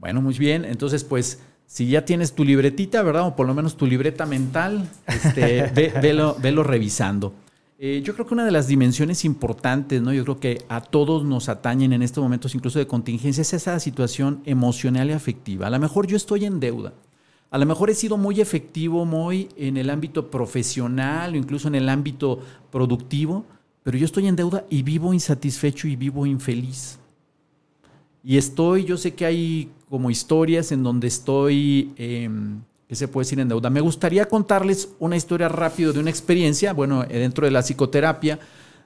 Bueno, 0.00 0.22
muy 0.22 0.34
bien. 0.34 0.64
Entonces, 0.64 1.04
pues 1.04 1.40
si 1.66 1.88
ya 1.88 2.04
tienes 2.04 2.32
tu 2.32 2.44
libretita, 2.44 3.02
¿verdad? 3.02 3.28
O 3.28 3.36
por 3.36 3.46
lo 3.46 3.54
menos 3.54 3.76
tu 3.76 3.86
libreta 3.86 4.26
mental, 4.26 4.88
este, 5.06 5.70
velo, 6.02 6.36
velo 6.40 6.64
revisando. 6.64 7.34
Eh, 7.78 8.02
yo 8.04 8.14
creo 8.14 8.26
que 8.26 8.34
una 8.34 8.44
de 8.44 8.50
las 8.50 8.66
dimensiones 8.66 9.24
importantes, 9.24 10.02
¿no? 10.02 10.12
Yo 10.12 10.24
creo 10.24 10.40
que 10.40 10.64
a 10.68 10.80
todos 10.80 11.24
nos 11.24 11.48
atañen 11.48 11.92
en 11.92 12.02
estos 12.02 12.22
momentos, 12.22 12.54
incluso 12.54 12.78
de 12.78 12.86
contingencia, 12.86 13.42
es 13.42 13.52
esa 13.52 13.78
situación 13.78 14.42
emocional 14.46 15.10
y 15.10 15.12
afectiva. 15.12 15.66
A 15.66 15.70
lo 15.70 15.78
mejor 15.78 16.06
yo 16.06 16.16
estoy 16.16 16.44
en 16.44 16.60
deuda. 16.60 16.94
A 17.50 17.58
lo 17.58 17.66
mejor 17.66 17.90
he 17.90 17.94
sido 17.94 18.16
muy 18.16 18.40
efectivo, 18.40 19.04
muy 19.04 19.48
en 19.56 19.76
el 19.76 19.90
ámbito 19.90 20.30
profesional 20.30 21.34
o 21.34 21.36
incluso 21.36 21.68
en 21.68 21.74
el 21.74 21.88
ámbito 21.88 22.40
productivo, 22.70 23.44
pero 23.82 23.98
yo 23.98 24.04
estoy 24.04 24.28
en 24.28 24.36
deuda 24.36 24.64
y 24.70 24.82
vivo 24.82 25.12
insatisfecho 25.12 25.88
y 25.88 25.96
vivo 25.96 26.26
infeliz. 26.26 26.99
Y 28.22 28.36
estoy, 28.36 28.84
yo 28.84 28.96
sé 28.96 29.14
que 29.14 29.24
hay 29.24 29.70
como 29.88 30.10
historias 30.10 30.72
en 30.72 30.82
donde 30.82 31.08
estoy 31.08 31.92
em, 31.96 32.60
¿Qué 32.90 32.96
se 32.96 33.06
puede 33.06 33.24
decir 33.24 33.38
en 33.38 33.46
deuda? 33.46 33.70
Me 33.70 33.80
gustaría 33.80 34.26
contarles 34.26 34.88
una 34.98 35.14
historia 35.14 35.48
rápido 35.48 35.92
de 35.92 36.00
una 36.00 36.10
experiencia, 36.10 36.72
bueno, 36.72 37.04
eh, 37.04 37.20
dentro 37.20 37.44
de 37.44 37.52
la 37.52 37.62
psicoterapia, 37.62 38.40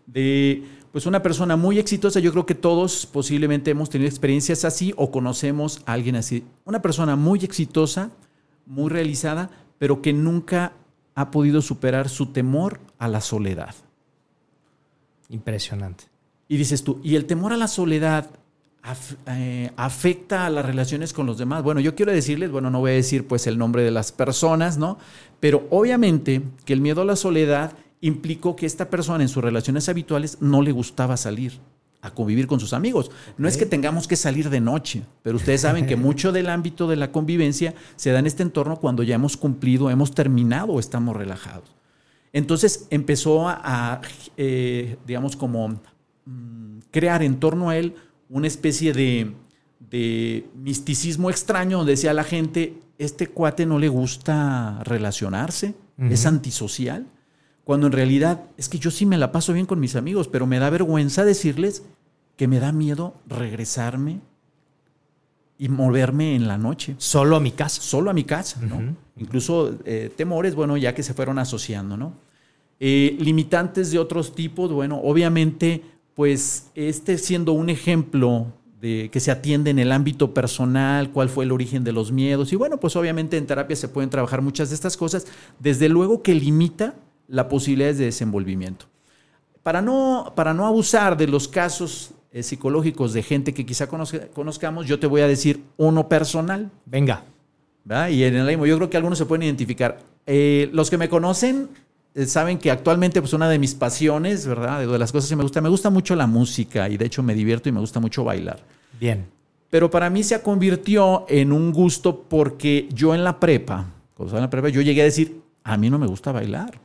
de 0.06 0.62
pues 0.92 1.06
una 1.06 1.22
persona 1.22 1.56
muy 1.56 1.78
exitosa. 1.78 2.20
Yo 2.20 2.30
creo 2.30 2.44
que 2.44 2.54
todos 2.54 3.06
posiblemente 3.06 3.70
hemos 3.70 3.88
tenido 3.88 4.10
experiencias 4.10 4.66
así 4.66 4.92
o 4.98 5.10
conocemos 5.10 5.80
a 5.86 5.94
alguien 5.94 6.16
así. 6.16 6.44
Una 6.66 6.82
persona 6.82 7.16
muy 7.16 7.44
exitosa, 7.44 8.10
muy 8.66 8.90
realizada, 8.90 9.48
pero 9.78 10.02
que 10.02 10.12
nunca 10.12 10.74
ha 11.14 11.30
podido 11.30 11.62
superar 11.62 12.10
su 12.10 12.26
temor 12.26 12.80
a 12.98 13.08
la 13.08 13.22
soledad. 13.22 13.74
Impresionante. 15.30 16.04
Y 16.46 16.58
dices 16.58 16.84
tú, 16.84 17.00
¿y 17.02 17.16
el 17.16 17.24
temor 17.24 17.54
a 17.54 17.56
la 17.56 17.68
soledad 17.68 18.28
eh, 19.26 19.70
afecta 19.76 20.44
a 20.44 20.50
las 20.50 20.64
relaciones 20.64 21.12
con 21.12 21.26
los 21.26 21.38
demás. 21.38 21.62
Bueno, 21.62 21.80
yo 21.80 21.94
quiero 21.94 22.12
decirles, 22.12 22.50
bueno, 22.50 22.70
no 22.70 22.80
voy 22.80 22.90
a 22.90 22.94
decir 22.94 23.26
pues 23.26 23.46
el 23.46 23.56
nombre 23.56 23.82
de 23.82 23.90
las 23.90 24.12
personas, 24.12 24.76
¿no? 24.76 24.98
Pero 25.40 25.66
obviamente 25.70 26.42
que 26.64 26.74
el 26.74 26.80
miedo 26.80 27.02
a 27.02 27.04
la 27.04 27.16
soledad 27.16 27.72
implicó 28.00 28.54
que 28.56 28.66
esta 28.66 28.90
persona 28.90 29.24
en 29.24 29.28
sus 29.28 29.42
relaciones 29.42 29.88
habituales 29.88 30.38
no 30.40 30.60
le 30.60 30.72
gustaba 30.72 31.16
salir 31.16 31.60
a 32.02 32.10
convivir 32.10 32.46
con 32.46 32.60
sus 32.60 32.74
amigos. 32.74 33.10
No 33.38 33.48
es 33.48 33.56
que 33.56 33.64
tengamos 33.64 34.06
que 34.06 34.16
salir 34.16 34.50
de 34.50 34.60
noche, 34.60 35.04
pero 35.22 35.36
ustedes 35.36 35.62
saben 35.62 35.86
que 35.86 35.96
mucho 35.96 36.30
del 36.32 36.50
ámbito 36.50 36.86
de 36.86 36.96
la 36.96 37.10
convivencia 37.10 37.74
se 37.96 38.10
da 38.10 38.18
en 38.18 38.26
este 38.26 38.42
entorno 38.42 38.76
cuando 38.76 39.02
ya 39.02 39.14
hemos 39.14 39.38
cumplido, 39.38 39.88
hemos 39.88 40.14
terminado 40.14 40.74
o 40.74 40.80
estamos 40.80 41.16
relajados. 41.16 41.74
Entonces 42.34 42.86
empezó 42.90 43.48
a, 43.48 44.02
eh, 44.36 44.98
digamos, 45.06 45.36
como 45.36 45.68
mm, 46.26 46.80
crear 46.90 47.22
en 47.22 47.40
torno 47.40 47.70
a 47.70 47.78
él 47.78 47.94
una 48.28 48.46
especie 48.46 48.92
de, 48.92 49.32
misticismo 50.56 51.30
extraño 51.30 51.78
donde 51.78 51.92
decía 51.92 52.12
la 52.12 52.24
gente, 52.24 52.74
este 52.98 53.28
cuate 53.28 53.66
no 53.66 53.78
le 53.78 53.88
gusta 53.88 54.80
relacionarse, 54.84 55.74
es 55.98 56.26
antisocial, 56.26 57.06
cuando 57.64 57.86
en 57.86 57.92
realidad 57.92 58.42
es 58.56 58.68
que 58.68 58.78
yo 58.78 58.90
sí 58.90 59.06
me 59.06 59.18
la 59.18 59.30
paso 59.30 59.52
bien 59.52 59.66
con 59.66 59.80
mis 59.80 59.96
amigos, 59.96 60.28
pero 60.28 60.46
me 60.46 60.58
da 60.58 60.68
vergüenza 60.70 61.24
decirles 61.24 61.82
que 62.36 62.48
me 62.48 62.58
da 62.58 62.72
miedo 62.72 63.14
regresarme 63.28 64.20
y 65.58 65.68
moverme 65.68 66.34
en 66.34 66.48
la 66.48 66.58
noche. 66.58 66.96
Solo 66.98 67.36
a 67.36 67.40
mi 67.40 67.52
casa. 67.52 67.80
Solo 67.80 68.10
a 68.10 68.14
mi 68.14 68.24
casa, 68.24 68.60
¿no? 68.60 68.96
Incluso 69.16 69.78
eh, 69.84 70.12
temores, 70.14 70.54
bueno, 70.54 70.76
ya 70.76 70.94
que 70.94 71.02
se 71.02 71.14
fueron 71.14 71.38
asociando, 71.38 71.96
¿no? 71.96 72.12
Eh, 72.80 73.16
limitantes 73.20 73.92
de 73.92 73.98
otros 73.98 74.34
tipos, 74.34 74.72
bueno, 74.72 75.00
obviamente 75.02 75.82
pues 76.14 76.70
este 76.74 77.18
siendo 77.18 77.52
un 77.52 77.70
ejemplo 77.70 78.52
de 78.80 79.08
que 79.10 79.20
se 79.20 79.30
atiende 79.30 79.70
en 79.70 79.78
el 79.78 79.92
ámbito 79.92 80.34
personal, 80.34 81.10
cuál 81.10 81.28
fue 81.28 81.44
el 81.44 81.52
origen 81.52 81.84
de 81.84 81.92
los 81.92 82.12
miedos. 82.12 82.52
Y 82.52 82.56
bueno, 82.56 82.78
pues 82.78 82.96
obviamente 82.96 83.36
en 83.36 83.46
terapia 83.46 83.76
se 83.76 83.88
pueden 83.88 84.10
trabajar 84.10 84.42
muchas 84.42 84.68
de 84.68 84.74
estas 84.74 84.96
cosas, 84.96 85.26
desde 85.58 85.88
luego 85.88 86.22
que 86.22 86.34
limita 86.34 86.94
las 87.26 87.46
posibilidades 87.46 87.98
de 87.98 88.04
desenvolvimiento. 88.04 88.86
Para 89.62 89.80
no, 89.80 90.32
para 90.36 90.52
no 90.52 90.66
abusar 90.66 91.16
de 91.16 91.26
los 91.26 91.48
casos 91.48 92.10
eh, 92.30 92.42
psicológicos 92.42 93.14
de 93.14 93.22
gente 93.22 93.54
que 93.54 93.64
quizá 93.64 93.86
conozcamos, 93.86 94.86
yo 94.86 94.98
te 94.98 95.06
voy 95.06 95.22
a 95.22 95.28
decir 95.28 95.62
uno 95.78 96.08
personal. 96.08 96.70
Venga. 96.84 97.24
Y 98.10 98.22
en 98.22 98.34
el 98.34 98.66
yo 98.66 98.76
creo 98.76 98.90
que 98.90 98.96
algunos 98.96 99.18
se 99.18 99.26
pueden 99.26 99.42
identificar. 99.42 99.98
Eh, 100.26 100.70
los 100.72 100.90
que 100.90 100.96
me 100.96 101.08
conocen 101.08 101.68
saben 102.26 102.58
que 102.58 102.70
actualmente 102.70 103.20
pues 103.20 103.32
una 103.32 103.48
de 103.48 103.58
mis 103.58 103.74
pasiones, 103.74 104.46
¿verdad? 104.46 104.80
De 104.80 104.98
las 104.98 105.10
cosas 105.10 105.28
que 105.28 105.36
me 105.36 105.42
gusta, 105.42 105.60
me 105.60 105.68
gusta 105.68 105.90
mucho 105.90 106.14
la 106.14 106.26
música 106.26 106.88
y 106.88 106.96
de 106.96 107.06
hecho 107.06 107.22
me 107.22 107.34
divierto 107.34 107.68
y 107.68 107.72
me 107.72 107.80
gusta 107.80 108.00
mucho 108.00 108.22
bailar. 108.24 108.60
Bien. 109.00 109.26
Pero 109.68 109.90
para 109.90 110.08
mí 110.10 110.22
se 110.22 110.40
convirtió 110.40 111.26
en 111.28 111.52
un 111.52 111.72
gusto 111.72 112.22
porque 112.28 112.88
yo 112.92 113.14
en 113.14 113.24
la 113.24 113.40
prepa, 113.40 113.86
cuando 114.14 114.36
en 114.36 114.42
la 114.42 114.50
prepa, 114.50 114.68
yo 114.68 114.80
llegué 114.80 115.00
a 115.00 115.04
decir, 115.04 115.42
a 115.64 115.76
mí 115.76 115.90
no 115.90 115.98
me 115.98 116.06
gusta 116.06 116.30
bailar. 116.30 116.78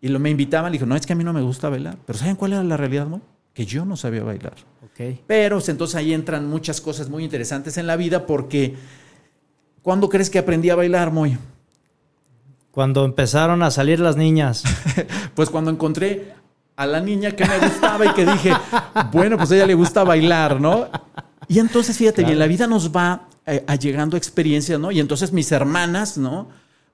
Y 0.00 0.08
lo, 0.08 0.18
me 0.18 0.30
invitaban, 0.30 0.72
y 0.72 0.78
dijo, 0.78 0.86
no, 0.86 0.96
es 0.96 1.06
que 1.06 1.12
a 1.12 1.16
mí 1.16 1.22
no 1.22 1.32
me 1.32 1.40
gusta 1.40 1.68
bailar. 1.68 1.96
Pero 2.04 2.18
¿saben 2.18 2.34
cuál 2.34 2.54
era 2.54 2.64
la 2.64 2.76
realidad, 2.76 3.06
Moy? 3.06 3.20
Que 3.52 3.64
yo 3.64 3.84
no 3.84 3.96
sabía 3.96 4.24
bailar. 4.24 4.54
Ok. 4.84 5.20
Pero 5.26 5.56
pues, 5.56 5.68
entonces 5.68 5.94
ahí 5.94 6.12
entran 6.12 6.48
muchas 6.48 6.80
cosas 6.80 7.08
muy 7.08 7.22
interesantes 7.22 7.78
en 7.78 7.86
la 7.86 7.96
vida 7.96 8.26
porque 8.26 8.74
¿cuándo 9.82 10.08
crees 10.08 10.28
que 10.28 10.40
aprendí 10.40 10.70
a 10.70 10.74
bailar, 10.74 11.12
Moy? 11.12 11.38
Cuando 12.74 13.04
empezaron 13.04 13.62
a 13.62 13.70
salir 13.70 14.00
las 14.00 14.16
niñas. 14.16 14.64
Pues 15.34 15.50
cuando 15.50 15.70
encontré 15.70 16.32
a 16.76 16.86
la 16.86 17.00
niña 17.00 17.32
que 17.32 17.44
me 17.44 17.58
gustaba 17.58 18.06
y 18.06 18.10
que 18.14 18.24
dije, 18.24 18.52
bueno, 19.10 19.36
pues 19.36 19.50
a 19.50 19.56
ella 19.56 19.66
le 19.66 19.74
gusta 19.74 20.04
bailar, 20.04 20.60
¿no? 20.60 20.88
Y 21.48 21.58
entonces, 21.58 21.96
fíjate 21.98 22.22
bien, 22.22 22.38
la 22.38 22.46
vida 22.46 22.68
nos 22.68 22.94
va 22.94 23.28
eh, 23.46 23.64
allegando 23.66 24.16
experiencias, 24.16 24.78
¿no? 24.78 24.92
Y 24.92 25.00
entonces 25.00 25.32
mis 25.32 25.50
hermanas, 25.50 26.16
¿no? 26.16 26.48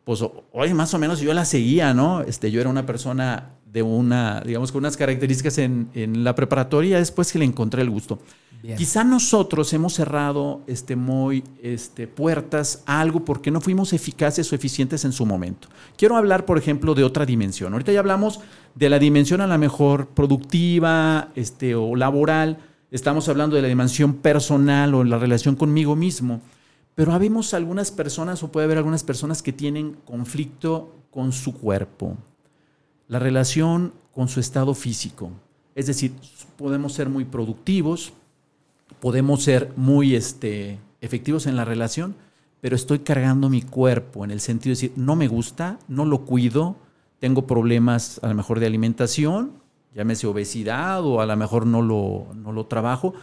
Pues 0.05 0.25
hoy 0.53 0.73
más 0.73 0.95
o 0.95 0.99
menos 0.99 1.21
yo 1.21 1.35
la 1.35 1.45
seguía, 1.45 1.93
¿no? 1.93 2.23
Este, 2.23 2.51
yo 2.51 2.62
era 2.62 2.71
una 2.71 2.87
persona 2.87 3.51
de 3.66 3.83
una, 3.83 4.40
digamos, 4.40 4.73
con 4.73 4.79
unas 4.81 4.97
características 4.97 5.59
en, 5.59 5.90
en 5.95 6.25
la 6.25 6.35
preparatoria, 6.35 6.99
después 6.99 7.31
que 7.31 7.38
le 7.38 7.45
encontré 7.45 7.83
el 7.83 7.90
gusto. 7.90 8.21
Bien. 8.62 8.77
Quizá 8.77 9.05
nosotros 9.05 9.73
hemos 9.73 9.94
cerrado 9.94 10.61
este, 10.66 10.94
muy 10.94 11.42
este, 11.62 12.07
puertas 12.07 12.83
a 12.85 13.01
algo 13.01 13.25
porque 13.25 13.51
no 13.51 13.61
fuimos 13.61 13.92
eficaces 13.92 14.53
o 14.53 14.55
eficientes 14.55 15.05
en 15.05 15.12
su 15.12 15.25
momento. 15.25 15.68
Quiero 15.96 16.16
hablar, 16.16 16.44
por 16.44 16.59
ejemplo, 16.59 16.94
de 16.94 17.05
otra 17.05 17.25
dimensión. 17.25 17.73
Ahorita 17.73 17.92
ya 17.92 18.01
hablamos 18.01 18.40
de 18.75 18.90
la 18.90 18.99
dimensión 18.99 19.40
a 19.40 19.46
la 19.46 19.57
mejor 19.57 20.09
productiva 20.09 21.31
este, 21.35 21.75
o 21.75 21.96
laboral. 21.96 22.59
Estamos 22.90 23.29
hablando 23.29 23.57
de 23.57 23.62
la 23.62 23.68
dimensión 23.68 24.14
personal 24.14 24.94
o 24.94 25.05
la 25.05 25.18
relación 25.18 25.57
conmigo 25.57 25.96
mismo. 25.96 26.42
Pero 26.94 27.12
habemos 27.12 27.55
algunas 27.55 27.90
personas 27.90 28.42
o 28.42 28.53
puede 28.53 28.66
haber 28.66 28.77
algunas 28.77 29.05
personas 29.05 29.42
que 29.42 29.55
tienen 29.55 29.96
conflicto 30.05 30.94
con 31.11 31.33
su 31.33 31.55
cuerpo, 31.55 32.16
la 33.09 33.18
relación 33.18 33.94
con 34.12 34.29
su 34.29 34.38
estado 34.40 34.75
físico. 34.75 35.31
Es 35.75 35.87
decir, 35.87 36.12
podemos 36.57 36.92
ser 36.92 37.09
muy 37.09 37.25
productivos, 37.25 38.12
podemos 39.00 39.42
ser 39.42 39.72
muy 39.76 40.14
este, 40.14 40.78
efectivos 41.00 41.46
en 41.46 41.56
la 41.56 41.64
relación, 41.64 42.14
pero 42.60 42.76
estoy 42.76 43.00
cargando 43.00 43.48
mi 43.48 43.62
cuerpo 43.62 44.24
en 44.24 44.30
el 44.30 44.40
sentido 44.40 44.70
de 44.70 44.80
decir, 44.80 44.92
no 44.96 45.16
me 45.16 45.28
gusta, 45.28 45.78
no 45.88 46.04
lo 46.04 46.24
cuido, 46.24 46.76
tengo 47.18 47.46
problemas 47.46 48.20
a 48.22 48.28
lo 48.28 48.34
mejor 48.34 48.60
de 48.60 48.66
alimentación, 48.66 49.52
llámese 49.94 50.26
obesidad 50.26 51.04
o 51.04 51.20
a 51.20 51.26
lo 51.26 51.36
mejor 51.36 51.66
no 51.66 51.82
lo, 51.82 52.26
no 52.34 52.52
lo 52.52 52.66
trabajo. 52.66 53.14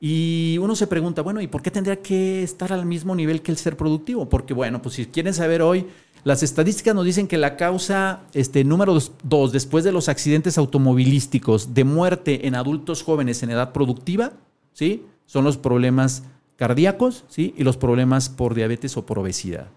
Y 0.00 0.58
uno 0.60 0.76
se 0.76 0.86
pregunta, 0.86 1.22
bueno, 1.22 1.40
¿y 1.40 1.48
por 1.48 1.60
qué 1.60 1.70
tendría 1.70 2.00
que 2.00 2.42
estar 2.42 2.72
al 2.72 2.86
mismo 2.86 3.14
nivel 3.14 3.42
que 3.42 3.50
el 3.50 3.58
ser 3.58 3.76
productivo? 3.76 4.28
Porque, 4.28 4.54
bueno, 4.54 4.80
pues 4.80 4.94
si 4.94 5.06
quieren 5.06 5.34
saber 5.34 5.60
hoy, 5.60 5.86
las 6.24 6.42
estadísticas 6.42 6.94
nos 6.94 7.04
dicen 7.04 7.26
que 7.26 7.36
la 7.36 7.56
causa 7.56 8.20
este, 8.32 8.62
número 8.64 8.94
dos, 8.94 9.12
dos, 9.22 9.52
después 9.52 9.84
de 9.84 9.92
los 9.92 10.08
accidentes 10.08 10.56
automovilísticos 10.56 11.74
de 11.74 11.84
muerte 11.84 12.46
en 12.46 12.54
adultos 12.54 13.02
jóvenes 13.02 13.42
en 13.42 13.50
edad 13.50 13.72
productiva, 13.72 14.32
¿sí? 14.72 15.04
Son 15.28 15.44
los 15.44 15.58
problemas 15.58 16.22
cardíacos, 16.56 17.24
¿sí? 17.28 17.54
Y 17.58 17.64
los 17.64 17.76
problemas 17.76 18.30
por 18.30 18.54
diabetes 18.54 18.96
o 18.96 19.04
por 19.04 19.18
obesidad. 19.18 19.68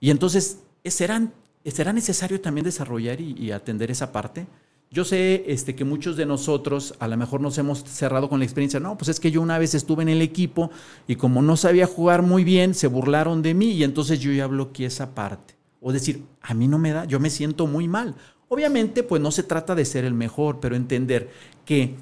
Y 0.00 0.10
entonces, 0.10 0.60
¿serán, 0.84 1.34
¿será 1.66 1.92
necesario 1.92 2.40
también 2.40 2.64
desarrollar 2.64 3.20
y, 3.20 3.34
y 3.38 3.50
atender 3.50 3.90
esa 3.90 4.10
parte? 4.10 4.46
Yo 4.90 5.04
sé 5.04 5.44
este, 5.46 5.76
que 5.76 5.84
muchos 5.84 6.16
de 6.16 6.24
nosotros 6.24 6.94
a 6.98 7.06
lo 7.08 7.16
mejor 7.18 7.42
nos 7.42 7.58
hemos 7.58 7.84
cerrado 7.84 8.30
con 8.30 8.38
la 8.40 8.44
experiencia. 8.46 8.80
No, 8.80 8.96
pues 8.96 9.08
es 9.10 9.20
que 9.20 9.30
yo 9.30 9.42
una 9.42 9.58
vez 9.58 9.74
estuve 9.74 10.02
en 10.02 10.08
el 10.08 10.22
equipo 10.22 10.70
y 11.06 11.16
como 11.16 11.42
no 11.42 11.58
sabía 11.58 11.86
jugar 11.86 12.22
muy 12.22 12.42
bien, 12.42 12.74
se 12.74 12.86
burlaron 12.86 13.42
de 13.42 13.52
mí 13.52 13.72
y 13.72 13.84
entonces 13.84 14.18
yo 14.18 14.32
ya 14.32 14.46
bloqueé 14.46 14.86
esa 14.86 15.14
parte. 15.14 15.54
O 15.80 15.92
decir, 15.92 16.24
a 16.40 16.54
mí 16.54 16.66
no 16.68 16.78
me 16.78 16.90
da, 16.90 17.04
yo 17.04 17.20
me 17.20 17.28
siento 17.28 17.66
muy 17.66 17.86
mal. 17.86 18.16
Obviamente, 18.48 19.04
pues 19.04 19.22
no 19.22 19.30
se 19.30 19.44
trata 19.44 19.76
de 19.76 19.84
ser 19.84 20.04
el 20.04 20.14
mejor, 20.14 20.58
pero 20.58 20.74
entender 20.74 21.30
que 21.64 21.94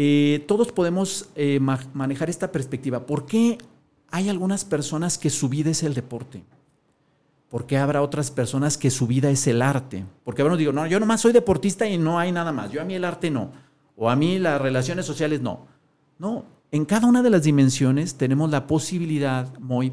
eh, 0.00 0.44
todos 0.46 0.70
podemos 0.70 1.28
eh, 1.34 1.58
ma 1.58 1.80
manejar 1.92 2.30
esta 2.30 2.52
perspectiva. 2.52 3.04
¿Por 3.04 3.26
qué 3.26 3.58
hay 4.12 4.28
algunas 4.28 4.64
personas 4.64 5.18
que 5.18 5.28
su 5.28 5.48
vida 5.48 5.70
es 5.70 5.82
el 5.82 5.94
deporte? 5.94 6.44
¿Por 7.48 7.66
qué 7.66 7.78
habrá 7.78 8.00
otras 8.00 8.30
personas 8.30 8.78
que 8.78 8.92
su 8.92 9.08
vida 9.08 9.28
es 9.28 9.48
el 9.48 9.60
arte? 9.60 10.04
Porque 10.22 10.42
bueno, 10.42 10.56
digo, 10.56 10.70
no, 10.70 10.86
yo 10.86 11.00
nomás 11.00 11.22
soy 11.22 11.32
deportista 11.32 11.84
y 11.88 11.98
no 11.98 12.16
hay 12.16 12.30
nada 12.30 12.52
más. 12.52 12.70
Yo 12.70 12.80
a 12.80 12.84
mí 12.84 12.94
el 12.94 13.04
arte 13.04 13.28
no. 13.28 13.50
O 13.96 14.08
a 14.08 14.14
mí 14.14 14.38
las 14.38 14.60
relaciones 14.60 15.04
sociales 15.04 15.40
no. 15.40 15.66
No, 16.16 16.44
en 16.70 16.84
cada 16.84 17.08
una 17.08 17.20
de 17.20 17.30
las 17.30 17.42
dimensiones 17.42 18.14
tenemos 18.14 18.52
la 18.52 18.68
posibilidad, 18.68 19.52
Moy, 19.58 19.92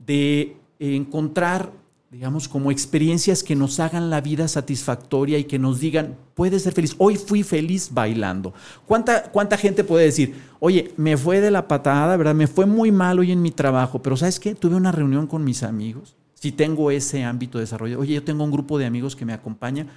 de 0.00 0.56
encontrar, 0.80 1.70
digamos, 2.14 2.46
como 2.46 2.70
experiencias 2.70 3.42
que 3.42 3.56
nos 3.56 3.80
hagan 3.80 4.08
la 4.08 4.20
vida 4.20 4.46
satisfactoria 4.46 5.36
y 5.36 5.44
que 5.44 5.58
nos 5.58 5.80
digan, 5.80 6.16
puedes 6.34 6.62
ser 6.62 6.72
feliz. 6.72 6.94
Hoy 6.98 7.16
fui 7.16 7.42
feliz 7.42 7.90
bailando. 7.92 8.54
¿Cuánta, 8.86 9.24
¿Cuánta 9.32 9.58
gente 9.58 9.82
puede 9.82 10.04
decir, 10.04 10.36
oye, 10.60 10.92
me 10.96 11.16
fue 11.16 11.40
de 11.40 11.50
la 11.50 11.66
patada, 11.66 12.16
¿verdad? 12.16 12.36
Me 12.36 12.46
fue 12.46 12.66
muy 12.66 12.92
mal 12.92 13.18
hoy 13.18 13.32
en 13.32 13.42
mi 13.42 13.50
trabajo, 13.50 14.00
pero 14.00 14.16
¿sabes 14.16 14.38
qué? 14.38 14.54
Tuve 14.54 14.76
una 14.76 14.92
reunión 14.92 15.26
con 15.26 15.42
mis 15.42 15.64
amigos 15.64 16.14
si 16.34 16.52
tengo 16.52 16.92
ese 16.92 17.24
ámbito 17.24 17.58
de 17.58 17.64
desarrollo. 17.64 17.98
Oye, 17.98 18.14
yo 18.14 18.22
tengo 18.22 18.44
un 18.44 18.52
grupo 18.52 18.78
de 18.78 18.86
amigos 18.86 19.16
que 19.16 19.24
me 19.24 19.32
acompaña 19.32 19.88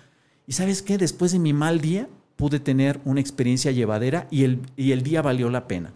y 0.48 0.54
sabes 0.54 0.82
qué, 0.82 0.98
después 0.98 1.34
de 1.34 1.40
mi 1.40 1.54
mal 1.54 1.82
día 1.82 2.10
pude 2.36 2.60
tener 2.60 3.00
una 3.06 3.20
experiencia 3.20 3.72
llevadera 3.72 4.28
y 4.32 4.44
el, 4.44 4.62
y 4.76 4.92
el 4.92 5.04
día 5.04 5.22
valió 5.22 5.52
la 5.52 5.68
pena. 5.68 5.94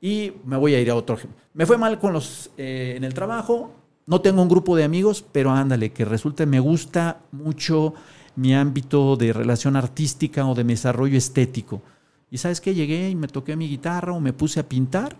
Y 0.00 0.32
me 0.44 0.56
voy 0.56 0.74
a 0.74 0.80
ir 0.80 0.90
a 0.90 0.96
otro. 0.96 1.18
Me 1.54 1.66
fue 1.66 1.78
mal 1.78 2.00
con 2.00 2.12
los, 2.12 2.50
eh, 2.56 2.94
en 2.96 3.04
el 3.04 3.14
trabajo, 3.14 3.72
no 4.06 4.20
tengo 4.20 4.42
un 4.42 4.48
grupo 4.48 4.76
de 4.76 4.84
amigos, 4.84 5.24
pero 5.32 5.50
ándale, 5.50 5.92
que 5.92 6.04
resulta, 6.04 6.44
me 6.46 6.60
gusta 6.60 7.20
mucho 7.32 7.94
mi 8.36 8.54
ámbito 8.54 9.16
de 9.16 9.32
relación 9.32 9.76
artística 9.76 10.46
o 10.46 10.54
de 10.54 10.64
desarrollo 10.64 11.16
estético. 11.16 11.82
Y 12.30 12.38
sabes 12.38 12.60
qué, 12.60 12.74
llegué 12.74 13.10
y 13.10 13.14
me 13.14 13.28
toqué 13.28 13.56
mi 13.56 13.68
guitarra 13.68 14.12
o 14.12 14.20
me 14.20 14.32
puse 14.32 14.58
a 14.58 14.68
pintar. 14.68 15.16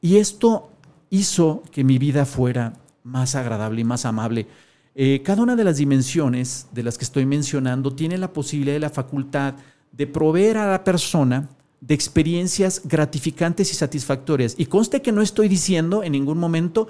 Y 0.00 0.16
esto 0.16 0.70
hizo 1.10 1.62
que 1.72 1.82
mi 1.82 1.98
vida 1.98 2.26
fuera 2.26 2.74
más 3.04 3.34
agradable 3.34 3.80
y 3.80 3.84
más 3.84 4.04
amable. 4.04 4.46
Eh, 4.94 5.22
cada 5.24 5.42
una 5.42 5.56
de 5.56 5.64
las 5.64 5.78
dimensiones 5.78 6.68
de 6.72 6.82
las 6.82 6.98
que 6.98 7.04
estoy 7.04 7.26
mencionando 7.26 7.94
tiene 7.94 8.18
la 8.18 8.32
posibilidad 8.32 8.76
y 8.76 8.80
la 8.80 8.90
facultad 8.90 9.54
de 9.92 10.06
proveer 10.06 10.58
a 10.58 10.70
la 10.70 10.84
persona 10.84 11.48
de 11.80 11.94
experiencias 11.94 12.82
gratificantes 12.84 13.72
y 13.72 13.74
satisfactorias. 13.74 14.54
Y 14.58 14.66
conste 14.66 15.02
que 15.02 15.12
no 15.12 15.22
estoy 15.22 15.48
diciendo 15.48 16.02
en 16.02 16.12
ningún 16.12 16.38
momento 16.38 16.88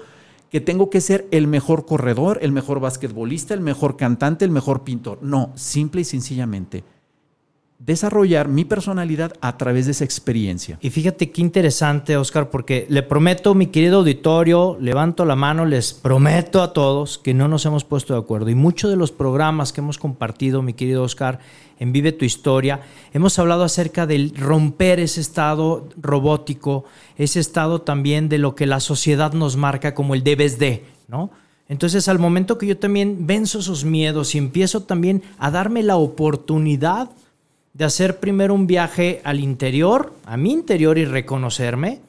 que 0.55 0.61
tengo 0.61 0.89
que 0.89 1.01
ser 1.01 1.27
el 1.31 1.47
mejor 1.47 1.85
corredor, 1.85 2.39
el 2.41 2.53
mejor 2.53 2.79
basquetbolista, 2.79 3.53
el 3.53 3.59
mejor 3.59 3.97
cantante, 3.97 4.45
el 4.45 4.51
mejor 4.51 4.85
pintor. 4.85 5.19
No, 5.21 5.51
simple 5.55 5.99
y 5.99 6.05
sencillamente 6.05 6.85
desarrollar 7.79 8.47
mi 8.47 8.63
personalidad 8.65 9.33
a 9.41 9.57
través 9.57 9.85
de 9.85 9.91
esa 9.91 10.05
experiencia. 10.05 10.77
Y 10.81 10.89
fíjate 10.89 11.29
qué 11.31 11.41
interesante, 11.41 12.15
Oscar, 12.17 12.49
porque 12.49 12.85
le 12.89 13.03
prometo, 13.03 13.53
mi 13.53 13.67
querido 13.67 13.99
auditorio, 13.99 14.77
levanto 14.79 15.25
la 15.25 15.35
mano, 15.35 15.65
les 15.65 15.93
prometo 15.93 16.61
a 16.61 16.73
todos 16.73 17.17
que 17.17 17.33
no 17.33 17.47
nos 17.47 17.65
hemos 17.65 17.83
puesto 17.83 18.13
de 18.13 18.19
acuerdo. 18.19 18.49
Y 18.49 18.55
muchos 18.55 18.89
de 18.89 18.95
los 18.95 19.11
programas 19.11 19.73
que 19.73 19.81
hemos 19.81 19.97
compartido, 19.97 20.61
mi 20.61 20.73
querido 20.73 21.03
Oscar, 21.03 21.39
en 21.77 21.91
Vive 21.91 22.13
tu 22.13 22.23
Historia, 22.23 22.81
hemos 23.13 23.37
hablado 23.37 23.63
acerca 23.63 24.07
del 24.07 24.33
romper 24.35 24.99
ese 24.99 25.19
estado 25.19 25.89
robótico, 25.97 26.85
ese 27.17 27.39
estado 27.41 27.81
también 27.81 28.29
de 28.29 28.37
lo 28.37 28.55
que 28.55 28.65
la 28.65 28.79
sociedad 28.79 29.33
nos 29.33 29.57
marca 29.57 29.93
como 29.93 30.15
el 30.15 30.23
debes 30.23 30.57
de, 30.57 30.85
¿no? 31.07 31.29
Entonces, 31.67 32.07
al 32.07 32.19
momento 32.19 32.57
que 32.57 32.67
yo 32.67 32.77
también 32.77 33.25
venzo 33.25 33.59
esos 33.59 33.85
miedos 33.85 34.35
y 34.35 34.37
empiezo 34.37 34.83
también 34.83 35.23
a 35.39 35.49
darme 35.49 35.81
la 35.81 35.97
oportunidad 35.97 37.09
de 37.75 37.83
hacer 37.83 38.19
primero 38.19 38.53
un 38.53 38.67
viaje 38.67 39.21
al 39.25 39.39
interior, 39.39 40.13
a 40.25 40.37
mi 40.37 40.51
interior 40.51 40.97
y 40.97 41.05
reconocerme, 41.05 41.99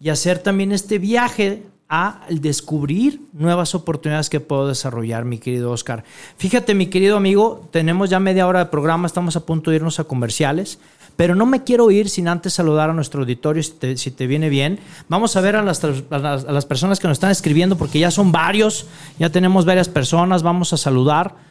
y 0.00 0.08
hacer 0.10 0.38
también 0.38 0.72
este 0.72 0.98
viaje 0.98 1.64
a 1.88 2.20
descubrir 2.28 3.20
nuevas 3.32 3.74
oportunidades 3.74 4.30
que 4.30 4.40
puedo 4.40 4.68
desarrollar, 4.68 5.24
mi 5.24 5.38
querido 5.38 5.72
Oscar. 5.72 6.04
Fíjate, 6.36 6.74
mi 6.74 6.86
querido 6.86 7.16
amigo, 7.16 7.68
tenemos 7.72 8.08
ya 8.08 8.20
media 8.20 8.46
hora 8.46 8.60
de 8.60 8.66
programa, 8.66 9.06
estamos 9.06 9.36
a 9.36 9.44
punto 9.44 9.70
de 9.70 9.76
irnos 9.76 9.98
a 9.98 10.04
comerciales, 10.04 10.78
pero 11.16 11.34
no 11.34 11.46
me 11.46 11.64
quiero 11.64 11.90
ir 11.90 12.08
sin 12.08 12.28
antes 12.28 12.52
saludar 12.52 12.90
a 12.90 12.92
nuestro 12.92 13.22
auditorio, 13.22 13.62
si 13.62 14.10
te, 14.10 14.26
viene 14.26 14.48
bien. 14.48 14.78
Vamos 15.08 15.34
a 15.36 15.40
ver 15.40 15.56
a 15.56 15.62
las, 15.62 15.82
a 15.82 16.52
las 16.52 16.66
personas 16.66 17.00
que 17.00 17.08
nos 17.08 17.16
están 17.16 17.30
escribiendo, 17.30 17.76
porque 17.76 17.98
ya 17.98 18.10
son 18.10 18.30
varios, 18.30 18.86
ya 19.18 19.30
tenemos 19.30 19.64
varias 19.64 19.88
personas, 19.88 20.42
vamos 20.42 20.72
a 20.72 20.76
saludar. 20.76 21.45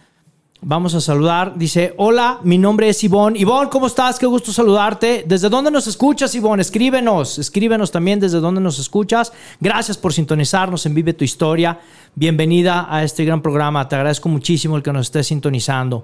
Vamos 0.67 0.95
a 0.95 0.99
saludar. 0.99 1.55
Dice, 1.55 1.93
hola, 1.97 2.39
mi 2.41 2.57
nombre 2.57 2.89
es 2.89 3.03
Ivonne. 3.03 3.37
Ivonne, 3.37 3.69
¿cómo 3.69 3.85
estás? 3.85 4.17
Qué 4.17 4.25
gusto 4.25 4.51
saludarte. 4.51 5.23
¿Desde 5.27 5.47
dónde 5.47 5.69
nos 5.69 5.85
escuchas, 5.85 6.33
Ivonne? 6.33 6.63
Escríbenos. 6.63 7.37
Escríbenos 7.37 7.91
también 7.91 8.19
desde 8.19 8.39
dónde 8.39 8.59
nos 8.59 8.79
escuchas. 8.79 9.31
Gracias 9.59 9.95
por 9.95 10.11
sintonizarnos 10.11 10.83
en 10.87 10.95
Vive 10.95 11.13
tu 11.13 11.23
Historia. 11.23 11.79
Bienvenida 12.15 12.87
a 12.89 13.03
este 13.03 13.23
gran 13.25 13.43
programa. 13.43 13.87
Te 13.87 13.95
agradezco 13.95 14.27
muchísimo 14.27 14.75
el 14.75 14.81
que 14.81 14.91
nos 14.91 15.05
estés 15.05 15.27
sintonizando. 15.27 16.03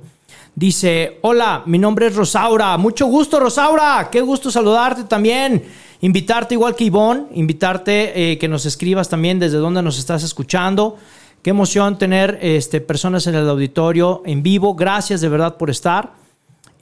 Dice, 0.53 1.17
hola, 1.23 1.63
mi 1.65 1.79
nombre 1.79 2.05
es 2.05 2.15
Rosaura. 2.15 2.77
Mucho 2.77 3.07
gusto, 3.07 3.39
Rosaura. 3.39 4.09
Qué 4.11 4.21
gusto 4.21 4.51
saludarte 4.51 5.05
también. 5.05 5.63
Invitarte 6.01 6.53
igual 6.53 6.75
que 6.75 6.83
Ivonne, 6.83 7.29
invitarte 7.33 8.33
eh, 8.33 8.37
que 8.37 8.47
nos 8.47 8.67
escribas 8.67 9.09
también 9.09 9.39
desde 9.39 9.57
dónde 9.57 9.81
nos 9.81 9.97
estás 9.97 10.21
escuchando. 10.21 10.97
Qué 11.41 11.49
emoción 11.49 11.97
tener 11.97 12.37
este, 12.41 12.81
personas 12.81 13.25
en 13.25 13.33
el 13.33 13.49
auditorio 13.49 14.21
en 14.25 14.43
vivo. 14.43 14.75
Gracias 14.75 15.21
de 15.21 15.29
verdad 15.29 15.57
por 15.57 15.71
estar. 15.71 16.13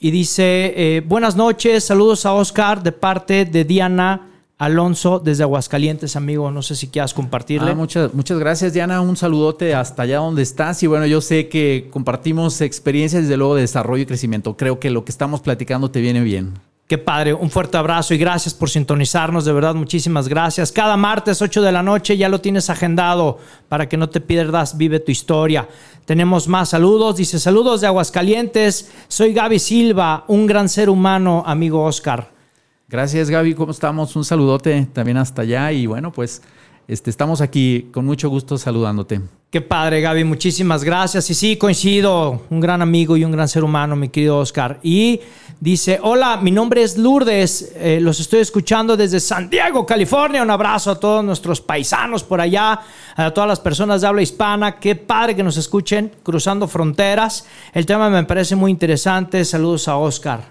Y 0.01 0.11
dice, 0.11 0.73
eh, 0.75 1.01
buenas 1.01 1.35
noches, 1.35 1.83
saludos 1.85 2.25
a 2.25 2.33
Oscar 2.33 2.83
de 2.83 2.91
parte 2.91 3.45
de 3.45 3.63
Diana 3.63 4.29
Alonso 4.57 5.19
desde 5.19 5.43
Aguascalientes, 5.43 6.17
amigo. 6.17 6.51
No 6.51 6.61
sé 6.61 6.75
si 6.75 6.87
quieras 6.87 7.13
compartirle. 7.13 7.71
Ah, 7.71 7.75
muchas, 7.75 8.13
muchas 8.13 8.37
gracias, 8.37 8.73
Diana. 8.73 8.99
Un 8.99 9.15
saludote 9.15 9.73
hasta 9.73 10.03
allá 10.03 10.17
donde 10.17 10.41
estás. 10.41 10.83
Y 10.83 10.87
bueno, 10.87 11.05
yo 11.05 11.21
sé 11.21 11.47
que 11.47 11.87
compartimos 11.89 12.59
experiencias, 12.59 13.23
desde 13.23 13.37
luego, 13.37 13.55
de 13.55 13.61
desarrollo 13.61 14.03
y 14.03 14.05
crecimiento. 14.05 14.57
Creo 14.57 14.79
que 14.79 14.89
lo 14.89 15.05
que 15.05 15.11
estamos 15.11 15.39
platicando 15.39 15.89
te 15.89 16.01
viene 16.01 16.19
bien. 16.19 16.53
Qué 16.89 16.97
padre, 16.97 17.35
un 17.35 17.51
fuerte 17.51 17.77
abrazo 17.77 18.15
y 18.15 18.17
gracias 18.17 18.55
por 18.55 18.67
sintonizarnos, 18.67 19.45
de 19.45 19.53
verdad, 19.53 19.75
muchísimas 19.75 20.27
gracias. 20.27 20.71
Cada 20.71 20.97
martes 20.97 21.39
8 21.39 21.61
de 21.61 21.71
la 21.71 21.83
noche 21.83 22.17
ya 22.17 22.29
lo 22.29 22.41
tienes 22.41 22.71
agendado 22.71 23.37
para 23.67 23.87
que 23.87 23.95
no 23.95 24.09
te 24.09 24.19
pierdas, 24.21 24.75
vive 24.75 24.99
tu 24.99 25.11
historia. 25.11 25.69
Tenemos 26.05 26.47
más 26.47 26.69
saludos, 26.69 27.17
dice 27.17 27.37
saludos 27.37 27.81
de 27.81 27.85
Aguascalientes, 27.85 28.91
soy 29.07 29.33
Gaby 29.33 29.59
Silva, 29.59 30.23
un 30.27 30.47
gran 30.47 30.67
ser 30.67 30.89
humano, 30.89 31.43
amigo 31.45 31.83
Oscar. 31.83 32.31
Gracias 32.87 33.29
Gaby, 33.29 33.53
¿cómo 33.53 33.71
estamos? 33.71 34.15
Un 34.15 34.25
saludote 34.25 34.87
también 34.91 35.17
hasta 35.17 35.43
allá 35.43 35.71
y 35.71 35.85
bueno, 35.85 36.11
pues 36.11 36.41
este, 36.89 37.11
estamos 37.11 37.39
aquí 37.39 37.87
con 37.93 38.03
mucho 38.03 38.29
gusto 38.29 38.57
saludándote. 38.57 39.21
Qué 39.51 39.61
padre, 39.61 40.01
Gaby, 40.01 40.23
muchísimas 40.23 40.83
gracias. 40.83 41.29
Y 41.29 41.35
sí, 41.35 41.55
coincido, 41.55 42.41
un 42.49 42.59
gran 42.59 42.81
amigo 42.81 43.15
y 43.15 43.23
un 43.23 43.31
gran 43.31 43.47
ser 43.47 43.63
humano, 43.63 43.95
mi 43.95 44.09
querido 44.09 44.39
Oscar. 44.39 44.79
Y 44.81 45.21
dice, 45.59 45.99
hola, 46.01 46.37
mi 46.37 46.49
nombre 46.49 46.81
es 46.81 46.97
Lourdes, 46.97 47.73
eh, 47.75 47.99
los 48.01 48.19
estoy 48.19 48.39
escuchando 48.39 48.97
desde 48.97 49.19
San 49.19 49.51
Diego, 49.51 49.85
California. 49.85 50.41
Un 50.41 50.49
abrazo 50.49 50.89
a 50.89 50.99
todos 50.99 51.23
nuestros 51.23 51.61
paisanos 51.61 52.23
por 52.23 52.41
allá, 52.41 52.79
a 53.15 53.31
todas 53.31 53.47
las 53.47 53.59
personas 53.59 54.01
de 54.01 54.07
habla 54.07 54.23
hispana. 54.23 54.79
Qué 54.79 54.95
padre 54.95 55.35
que 55.35 55.43
nos 55.43 55.57
escuchen 55.57 56.11
cruzando 56.23 56.67
fronteras. 56.67 57.45
El 57.71 57.85
tema 57.85 58.09
me 58.09 58.23
parece 58.23 58.55
muy 58.55 58.71
interesante. 58.71 59.45
Saludos 59.45 59.87
a 59.87 59.95
Oscar. 59.95 60.41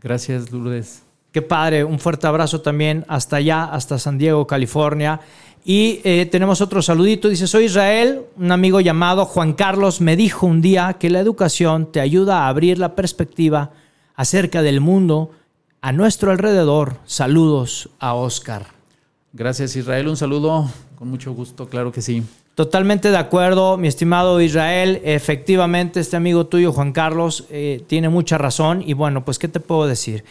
Gracias, 0.00 0.50
Lourdes. 0.50 1.02
Qué 1.32 1.40
padre, 1.40 1.82
un 1.82 1.98
fuerte 1.98 2.26
abrazo 2.26 2.60
también 2.60 3.06
hasta 3.08 3.36
allá, 3.36 3.64
hasta 3.64 3.98
San 3.98 4.18
Diego, 4.18 4.46
California. 4.46 5.18
Y 5.64 6.00
eh, 6.04 6.26
tenemos 6.30 6.60
otro 6.60 6.82
saludito. 6.82 7.28
Dice, 7.28 7.46
soy 7.46 7.64
Israel, 7.64 8.22
un 8.36 8.50
amigo 8.50 8.80
llamado 8.80 9.24
Juan 9.24 9.52
Carlos 9.52 10.00
me 10.00 10.16
dijo 10.16 10.46
un 10.46 10.60
día 10.60 10.96
que 10.98 11.10
la 11.10 11.20
educación 11.20 11.90
te 11.92 12.00
ayuda 12.00 12.40
a 12.40 12.48
abrir 12.48 12.78
la 12.78 12.94
perspectiva 12.94 13.70
acerca 14.16 14.62
del 14.62 14.80
mundo 14.80 15.30
a 15.80 15.92
nuestro 15.92 16.32
alrededor. 16.32 16.96
Saludos 17.06 17.90
a 18.00 18.14
Oscar. 18.14 18.66
Gracias 19.32 19.76
Israel, 19.76 20.08
un 20.08 20.16
saludo 20.16 20.68
con 20.96 21.08
mucho 21.08 21.32
gusto, 21.32 21.68
claro 21.68 21.90
que 21.90 22.02
sí. 22.02 22.22
Totalmente 22.54 23.10
de 23.10 23.16
acuerdo, 23.16 23.78
mi 23.78 23.88
estimado 23.88 24.40
Israel. 24.40 25.00
Efectivamente, 25.04 26.00
este 26.00 26.16
amigo 26.16 26.46
tuyo, 26.46 26.72
Juan 26.72 26.92
Carlos, 26.92 27.46
eh, 27.50 27.82
tiene 27.86 28.10
mucha 28.10 28.36
razón. 28.36 28.82
Y 28.86 28.92
bueno, 28.92 29.24
pues, 29.24 29.38
¿qué 29.38 29.48
te 29.48 29.58
puedo 29.58 29.86
decir? 29.86 30.22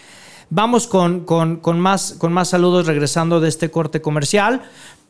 Vamos 0.51 0.85
con, 0.85 1.21
con, 1.25 1.79
más, 1.79 2.13
con 2.19 2.31
más 2.31 2.49
saludos 2.49 2.85
regresando 2.85 3.39
de 3.39 3.49
este 3.49 3.71
corte 3.71 4.01
comercial. 4.01 4.61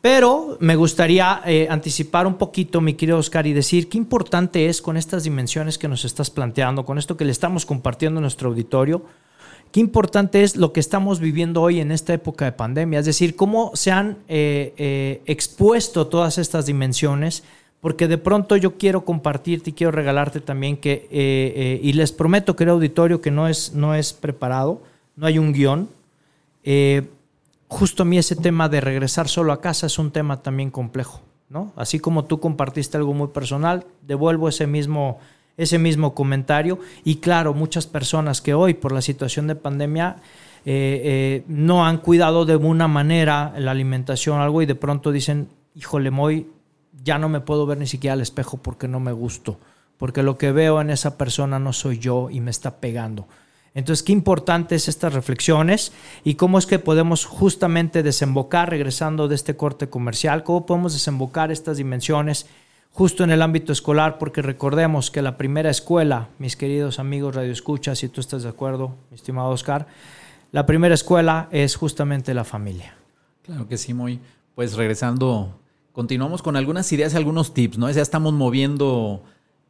Pero 0.02 0.56
me 0.58 0.74
gustaría 0.74 1.42
eh, 1.46 1.68
anticipar 1.70 2.26
un 2.26 2.34
poquito, 2.34 2.80
mi 2.80 2.94
querido 2.94 3.18
Oscar, 3.18 3.46
y 3.46 3.52
decir 3.52 3.88
qué 3.88 3.96
importante 3.96 4.66
es 4.66 4.82
con 4.82 4.96
estas 4.96 5.22
dimensiones 5.22 5.78
que 5.78 5.86
nos 5.86 6.04
estás 6.04 6.28
planteando, 6.28 6.84
con 6.84 6.98
esto 6.98 7.16
que 7.16 7.24
le 7.24 7.30
estamos 7.30 7.64
compartiendo 7.64 8.18
a 8.18 8.20
nuestro 8.20 8.48
auditorio, 8.48 9.04
qué 9.70 9.78
importante 9.78 10.42
es 10.42 10.56
lo 10.56 10.72
que 10.72 10.80
estamos 10.80 11.20
viviendo 11.20 11.62
hoy 11.62 11.78
en 11.78 11.92
esta 11.92 12.12
época 12.12 12.44
de 12.44 12.50
pandemia, 12.50 12.98
es 12.98 13.06
decir, 13.06 13.36
cómo 13.36 13.70
se 13.74 13.92
han 13.92 14.18
eh, 14.26 14.74
eh, 14.76 15.22
expuesto 15.26 16.08
todas 16.08 16.36
estas 16.36 16.66
dimensiones, 16.66 17.44
porque 17.80 18.08
de 18.08 18.18
pronto 18.18 18.56
yo 18.56 18.78
quiero 18.78 19.04
compartirte 19.04 19.70
y 19.70 19.72
quiero 19.72 19.92
regalarte 19.92 20.40
también 20.40 20.78
que, 20.78 21.78
y 21.80 21.92
les 21.92 22.10
prometo, 22.10 22.56
querido 22.56 22.74
auditorio, 22.74 23.20
que 23.20 23.30
no 23.30 23.46
es, 23.46 23.72
no 23.72 23.94
es 23.94 24.12
preparado, 24.12 24.82
no 25.14 25.26
hay 25.26 25.38
un 25.38 25.52
guion 25.52 25.88
justo 27.72 28.02
a 28.02 28.06
mí 28.06 28.18
ese 28.18 28.36
tema 28.36 28.68
de 28.68 28.82
regresar 28.82 29.28
solo 29.28 29.50
a 29.50 29.62
casa 29.62 29.86
es 29.86 29.98
un 29.98 30.10
tema 30.10 30.42
también 30.42 30.70
complejo, 30.70 31.22
¿no? 31.48 31.72
Así 31.74 31.98
como 31.98 32.26
tú 32.26 32.38
compartiste 32.38 32.98
algo 32.98 33.14
muy 33.14 33.28
personal, 33.28 33.86
devuelvo 34.02 34.48
ese 34.48 34.66
mismo, 34.66 35.18
ese 35.56 35.78
mismo 35.78 36.14
comentario 36.14 36.78
y 37.02 37.16
claro, 37.16 37.54
muchas 37.54 37.86
personas 37.86 38.42
que 38.42 38.52
hoy 38.52 38.74
por 38.74 38.92
la 38.92 39.00
situación 39.00 39.46
de 39.46 39.54
pandemia 39.54 40.16
eh, 40.66 41.00
eh, 41.02 41.44
no 41.48 41.86
han 41.86 41.96
cuidado 41.98 42.44
de 42.44 42.56
una 42.56 42.88
manera 42.88 43.54
la 43.56 43.70
alimentación 43.70 44.38
algo 44.38 44.60
y 44.60 44.66
de 44.66 44.74
pronto 44.74 45.10
dicen, 45.10 45.48
híjole, 45.74 46.10
Moy, 46.10 46.48
ya 47.02 47.18
no 47.18 47.30
me 47.30 47.40
puedo 47.40 47.64
ver 47.64 47.78
ni 47.78 47.86
siquiera 47.86 48.12
al 48.12 48.20
espejo 48.20 48.58
porque 48.58 48.86
no 48.86 49.00
me 49.00 49.12
gusto, 49.12 49.58
porque 49.96 50.22
lo 50.22 50.36
que 50.36 50.52
veo 50.52 50.78
en 50.82 50.90
esa 50.90 51.16
persona 51.16 51.58
no 51.58 51.72
soy 51.72 51.98
yo 51.98 52.28
y 52.28 52.40
me 52.40 52.50
está 52.50 52.76
pegando. 52.76 53.26
Entonces, 53.74 54.02
qué 54.02 54.12
importantes 54.12 54.88
estas 54.88 55.14
reflexiones 55.14 55.92
y 56.24 56.34
cómo 56.34 56.58
es 56.58 56.66
que 56.66 56.78
podemos 56.78 57.24
justamente 57.24 58.02
desembocar, 58.02 58.68
regresando 58.68 59.28
de 59.28 59.34
este 59.34 59.56
corte 59.56 59.88
comercial, 59.88 60.44
cómo 60.44 60.66
podemos 60.66 60.92
desembocar 60.92 61.50
estas 61.50 61.78
dimensiones 61.78 62.46
justo 62.90 63.24
en 63.24 63.30
el 63.30 63.40
ámbito 63.40 63.72
escolar, 63.72 64.18
porque 64.18 64.42
recordemos 64.42 65.10
que 65.10 65.22
la 65.22 65.38
primera 65.38 65.70
escuela, 65.70 66.28
mis 66.38 66.56
queridos 66.56 66.98
amigos 66.98 67.34
Radio 67.34 67.52
Escucha, 67.52 67.94
si 67.94 68.08
tú 68.08 68.20
estás 68.20 68.42
de 68.42 68.50
acuerdo, 68.50 68.94
mi 69.10 69.16
estimado 69.16 69.48
Oscar, 69.48 69.86
la 70.52 70.66
primera 70.66 70.94
escuela 70.94 71.48
es 71.50 71.76
justamente 71.76 72.34
la 72.34 72.44
familia. 72.44 72.94
Claro 73.42 73.66
que 73.66 73.78
sí, 73.78 73.94
muy. 73.94 74.20
Pues 74.54 74.74
regresando, 74.74 75.58
continuamos 75.92 76.42
con 76.42 76.56
algunas 76.56 76.92
ideas 76.92 77.14
y 77.14 77.16
algunos 77.16 77.54
tips, 77.54 77.78
¿no? 77.78 77.90
Ya 77.90 78.02
estamos 78.02 78.34
moviendo, 78.34 79.22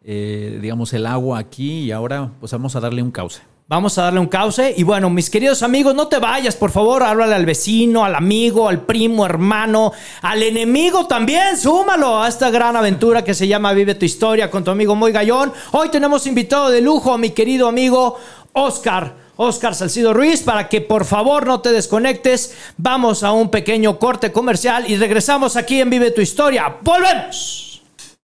eh, 0.02 0.58
digamos, 0.60 0.92
el 0.92 1.06
agua 1.06 1.38
aquí 1.38 1.84
y 1.84 1.92
ahora 1.92 2.32
pues 2.40 2.50
vamos 2.50 2.74
a 2.74 2.80
darle 2.80 3.00
un 3.00 3.12
cauce. 3.12 3.42
Vamos 3.72 3.96
a 3.96 4.02
darle 4.02 4.20
un 4.20 4.26
cauce. 4.26 4.74
Y 4.76 4.82
bueno, 4.82 5.08
mis 5.08 5.30
queridos 5.30 5.62
amigos, 5.62 5.94
no 5.94 6.06
te 6.06 6.18
vayas, 6.18 6.56
por 6.56 6.70
favor. 6.70 7.02
Háblale 7.02 7.34
al 7.34 7.46
vecino, 7.46 8.04
al 8.04 8.14
amigo, 8.14 8.68
al 8.68 8.82
primo, 8.82 9.24
hermano, 9.24 9.94
al 10.20 10.42
enemigo 10.42 11.06
también. 11.06 11.56
Súmalo 11.56 12.22
a 12.22 12.28
esta 12.28 12.50
gran 12.50 12.76
aventura 12.76 13.24
que 13.24 13.32
se 13.32 13.48
llama 13.48 13.72
Vive 13.72 13.94
tu 13.94 14.04
historia 14.04 14.50
con 14.50 14.62
tu 14.62 14.70
amigo 14.70 14.94
Muy 14.94 15.10
Gallón. 15.10 15.54
Hoy 15.70 15.88
tenemos 15.88 16.26
invitado 16.26 16.68
de 16.68 16.82
lujo 16.82 17.14
a 17.14 17.16
mi 17.16 17.30
querido 17.30 17.66
amigo 17.66 18.18
Oscar. 18.52 19.14
Oscar 19.36 19.74
Salcido 19.74 20.12
Ruiz, 20.12 20.42
para 20.42 20.68
que 20.68 20.82
por 20.82 21.06
favor 21.06 21.46
no 21.46 21.62
te 21.62 21.72
desconectes. 21.72 22.54
Vamos 22.76 23.22
a 23.22 23.32
un 23.32 23.48
pequeño 23.48 23.98
corte 23.98 24.32
comercial 24.32 24.84
y 24.86 24.96
regresamos 24.96 25.56
aquí 25.56 25.80
en 25.80 25.88
Vive 25.88 26.10
tu 26.10 26.20
historia. 26.20 26.76
¡Volvemos! 26.82 27.71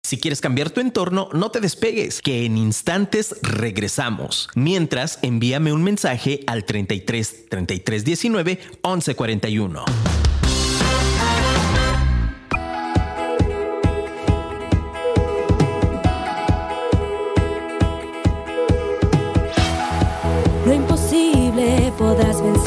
Si 0.07 0.19
quieres 0.19 0.41
cambiar 0.41 0.71
tu 0.71 0.81
entorno, 0.81 1.29
no 1.33 1.51
te 1.51 1.59
despegues, 1.59 2.23
que 2.23 2.45
en 2.45 2.57
instantes 2.57 3.35
regresamos. 3.43 4.49
Mientras, 4.55 5.19
envíame 5.23 5.73
un 5.73 5.83
mensaje 5.83 6.45
al 6.47 6.65
33 6.65 7.49
33 7.49 8.05
19 8.05 8.61
11 8.83 9.17
41. 9.17 9.85
Lo 20.67 20.73
imposible 20.73 21.93
podrás 21.99 22.41
vencer. 22.41 22.66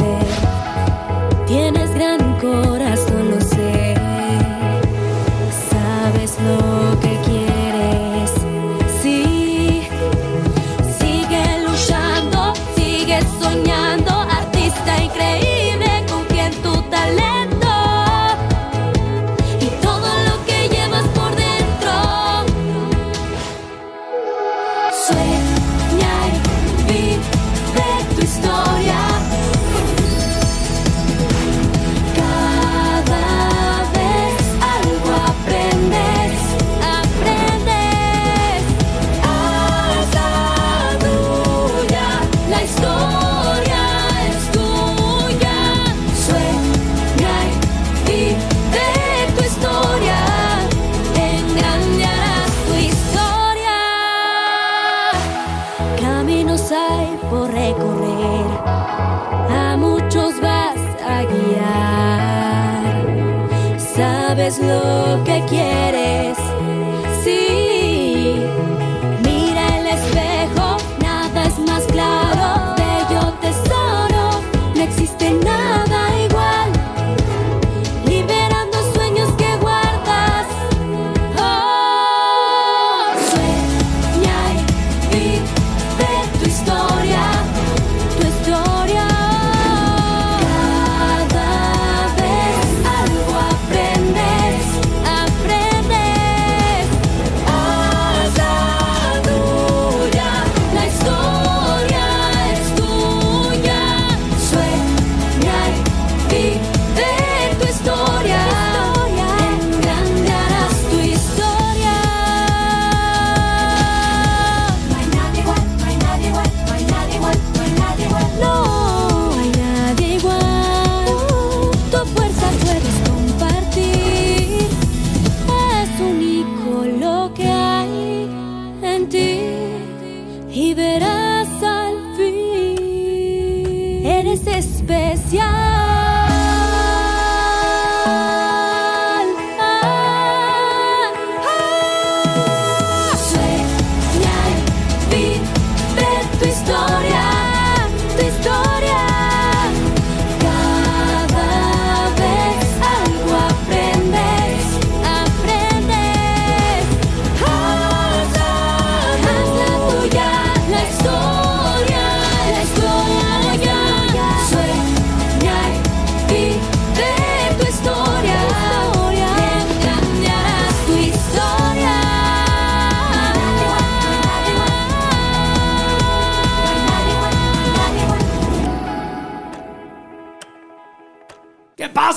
Y 129.11 130.73
verás 130.75 131.47
al 131.63 132.15
fin. 132.15 134.05
Eres 134.05 134.45
especial. 134.45 135.68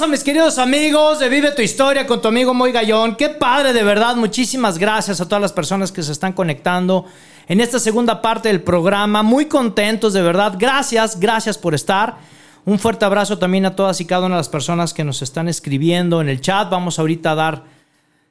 Pasa, 0.02 0.10
mis 0.10 0.24
queridos 0.24 0.58
amigos 0.58 1.20
de 1.20 1.28
Vive 1.28 1.52
tu 1.52 1.62
Historia 1.62 2.08
con 2.08 2.20
tu 2.20 2.26
amigo 2.26 2.52
Moy 2.52 2.72
Gallón? 2.72 3.14
Qué 3.14 3.28
padre, 3.28 3.72
de 3.72 3.84
verdad. 3.84 4.16
Muchísimas 4.16 4.76
gracias 4.76 5.20
a 5.20 5.26
todas 5.26 5.40
las 5.40 5.52
personas 5.52 5.92
que 5.92 6.02
se 6.02 6.10
están 6.10 6.32
conectando 6.32 7.04
en 7.46 7.60
esta 7.60 7.78
segunda 7.78 8.20
parte 8.20 8.48
del 8.48 8.62
programa. 8.62 9.22
Muy 9.22 9.44
contentos, 9.44 10.12
de 10.12 10.22
verdad. 10.22 10.56
Gracias, 10.58 11.20
gracias 11.20 11.56
por 11.56 11.72
estar. 11.72 12.16
Un 12.64 12.80
fuerte 12.80 13.04
abrazo 13.04 13.38
también 13.38 13.64
a 13.64 13.76
todas 13.76 14.00
y 14.00 14.04
cada 14.04 14.26
una 14.26 14.34
de 14.34 14.40
las 14.40 14.48
personas 14.48 14.92
que 14.92 15.04
nos 15.04 15.22
están 15.22 15.46
escribiendo 15.46 16.20
en 16.20 16.28
el 16.28 16.40
chat. 16.40 16.68
Vamos 16.68 16.98
ahorita 16.98 17.30
a 17.30 17.34
dar 17.36 17.62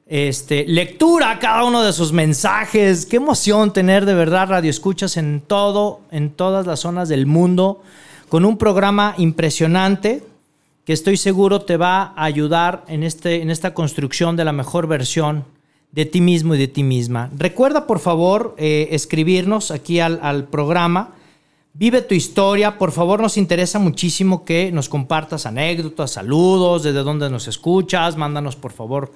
este, 0.06 0.66
lectura 0.68 1.30
a 1.30 1.38
cada 1.38 1.64
uno 1.64 1.80
de 1.82 1.94
sus 1.94 2.12
mensajes. 2.12 3.06
Qué 3.06 3.16
emoción 3.16 3.72
tener 3.72 4.04
de 4.04 4.12
verdad 4.12 4.46
radio 4.46 4.68
escuchas 4.68 5.16
en 5.16 5.40
todo, 5.40 6.02
en 6.10 6.32
todas 6.32 6.66
las 6.66 6.80
zonas 6.80 7.08
del 7.08 7.24
mundo, 7.24 7.82
con 8.28 8.44
un 8.44 8.58
programa 8.58 9.14
impresionante 9.16 10.31
que 10.84 10.92
estoy 10.92 11.16
seguro 11.16 11.62
te 11.62 11.76
va 11.76 12.12
a 12.16 12.24
ayudar 12.24 12.84
en, 12.88 13.02
este, 13.02 13.42
en 13.42 13.50
esta 13.50 13.74
construcción 13.74 14.36
de 14.36 14.44
la 14.44 14.52
mejor 14.52 14.86
versión 14.86 15.44
de 15.92 16.06
ti 16.06 16.20
mismo 16.20 16.54
y 16.54 16.58
de 16.58 16.68
ti 16.68 16.82
misma. 16.82 17.30
Recuerda, 17.36 17.86
por 17.86 18.00
favor, 18.00 18.54
eh, 18.58 18.88
escribirnos 18.90 19.70
aquí 19.70 20.00
al, 20.00 20.18
al 20.22 20.44
programa. 20.44 21.10
Vive 21.74 22.02
tu 22.02 22.14
historia. 22.14 22.78
Por 22.78 22.92
favor, 22.92 23.20
nos 23.20 23.36
interesa 23.36 23.78
muchísimo 23.78 24.44
que 24.44 24.72
nos 24.72 24.88
compartas 24.88 25.46
anécdotas, 25.46 26.12
saludos, 26.12 26.82
desde 26.82 27.02
dónde 27.02 27.30
nos 27.30 27.46
escuchas. 27.46 28.16
Mándanos, 28.16 28.56
por 28.56 28.72
favor, 28.72 29.12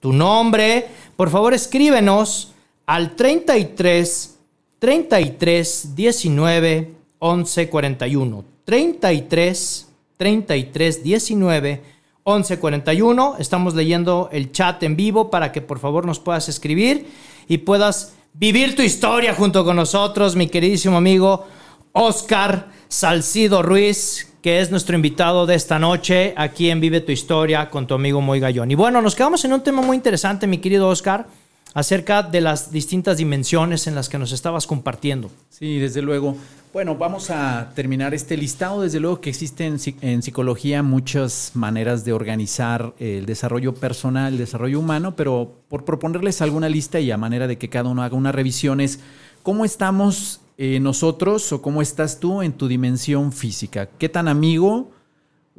tu 0.00 0.12
nombre. 0.12 0.86
Por 1.16 1.30
favor, 1.30 1.52
escríbenos 1.52 2.52
al 2.86 3.14
33 3.14 4.38
33 4.78 5.94
19 5.94 6.94
11 7.18 7.68
41. 7.68 8.44
33 8.64 9.89
33 10.20 11.02
19 11.02 11.82
11 12.24 12.58
41. 12.58 13.36
Estamos 13.38 13.74
leyendo 13.74 14.28
el 14.32 14.52
chat 14.52 14.82
en 14.82 14.94
vivo 14.94 15.30
para 15.30 15.50
que 15.50 15.62
por 15.62 15.78
favor 15.78 16.04
nos 16.04 16.20
puedas 16.20 16.50
escribir 16.50 17.06
y 17.48 17.56
puedas 17.56 18.12
vivir 18.34 18.76
tu 18.76 18.82
historia 18.82 19.32
junto 19.32 19.64
con 19.64 19.76
nosotros, 19.76 20.36
mi 20.36 20.48
queridísimo 20.48 20.98
amigo 20.98 21.46
Oscar 21.92 22.68
Salcido 22.88 23.62
Ruiz, 23.62 24.30
que 24.42 24.60
es 24.60 24.70
nuestro 24.70 24.94
invitado 24.94 25.46
de 25.46 25.54
esta 25.54 25.78
noche 25.78 26.34
aquí 26.36 26.68
en 26.68 26.80
Vive 26.80 27.00
tu 27.00 27.12
Historia 27.12 27.70
con 27.70 27.86
tu 27.86 27.94
amigo 27.94 28.20
Moy 28.20 28.40
Gallón. 28.40 28.70
Y 28.70 28.74
bueno, 28.74 29.00
nos 29.00 29.14
quedamos 29.14 29.42
en 29.46 29.54
un 29.54 29.62
tema 29.62 29.80
muy 29.80 29.96
interesante, 29.96 30.46
mi 30.46 30.58
querido 30.58 30.86
Oscar, 30.90 31.28
acerca 31.74 32.22
de 32.22 32.40
las 32.40 32.72
distintas 32.72 33.16
dimensiones 33.16 33.86
en 33.86 33.94
las 33.94 34.08
que 34.08 34.18
nos 34.18 34.32
estabas 34.32 34.66
compartiendo. 34.66 35.30
Sí, 35.48 35.78
desde 35.78 36.02
luego. 36.02 36.36
Bueno, 36.72 36.94
vamos 36.96 37.30
a 37.30 37.72
terminar 37.74 38.14
este 38.14 38.36
listado. 38.36 38.82
Desde 38.82 39.00
luego 39.00 39.20
que 39.20 39.30
existen 39.30 39.72
en, 39.72 39.78
psi- 39.78 39.96
en 40.02 40.22
psicología 40.22 40.82
muchas 40.84 41.50
maneras 41.54 42.04
de 42.04 42.12
organizar 42.12 42.94
el 43.00 43.26
desarrollo 43.26 43.74
personal, 43.74 44.34
el 44.34 44.38
desarrollo 44.38 44.78
humano, 44.78 45.16
pero 45.16 45.52
por 45.68 45.84
proponerles 45.84 46.40
alguna 46.42 46.68
lista 46.68 47.00
y 47.00 47.10
a 47.10 47.16
manera 47.16 47.48
de 47.48 47.58
que 47.58 47.68
cada 47.68 47.90
uno 47.90 48.02
haga 48.04 48.16
una 48.16 48.30
revisión 48.30 48.80
es 48.80 49.00
cómo 49.42 49.64
estamos 49.64 50.42
eh, 50.58 50.78
nosotros 50.78 51.52
o 51.52 51.60
cómo 51.60 51.82
estás 51.82 52.20
tú 52.20 52.40
en 52.42 52.52
tu 52.52 52.68
dimensión 52.68 53.32
física. 53.32 53.88
¿Qué 53.98 54.08
tan 54.08 54.28
amigo 54.28 54.92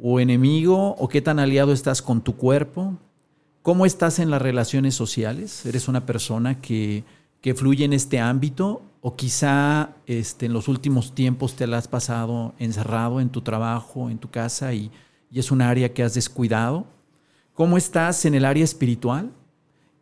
o 0.00 0.18
enemigo 0.18 0.94
o 0.98 1.08
qué 1.08 1.20
tan 1.20 1.38
aliado 1.38 1.72
estás 1.74 2.00
con 2.00 2.22
tu 2.22 2.36
cuerpo? 2.36 2.96
¿Cómo 3.62 3.86
estás 3.86 4.18
en 4.18 4.30
las 4.30 4.42
relaciones 4.42 4.96
sociales? 4.96 5.64
¿Eres 5.64 5.86
una 5.86 6.04
persona 6.04 6.60
que, 6.60 7.04
que 7.40 7.54
fluye 7.54 7.84
en 7.84 7.92
este 7.92 8.18
ámbito? 8.18 8.82
¿O 9.00 9.14
quizá 9.14 9.90
este, 10.06 10.46
en 10.46 10.52
los 10.52 10.66
últimos 10.66 11.14
tiempos 11.14 11.54
te 11.54 11.68
la 11.68 11.78
has 11.78 11.86
pasado 11.86 12.54
encerrado 12.58 13.20
en 13.20 13.28
tu 13.28 13.40
trabajo, 13.42 14.10
en 14.10 14.18
tu 14.18 14.30
casa 14.30 14.74
y, 14.74 14.90
y 15.30 15.38
es 15.38 15.52
un 15.52 15.62
área 15.62 15.94
que 15.94 16.02
has 16.02 16.14
descuidado? 16.14 16.86
¿Cómo 17.54 17.76
estás 17.76 18.24
en 18.24 18.34
el 18.34 18.44
área 18.44 18.64
espiritual? 18.64 19.30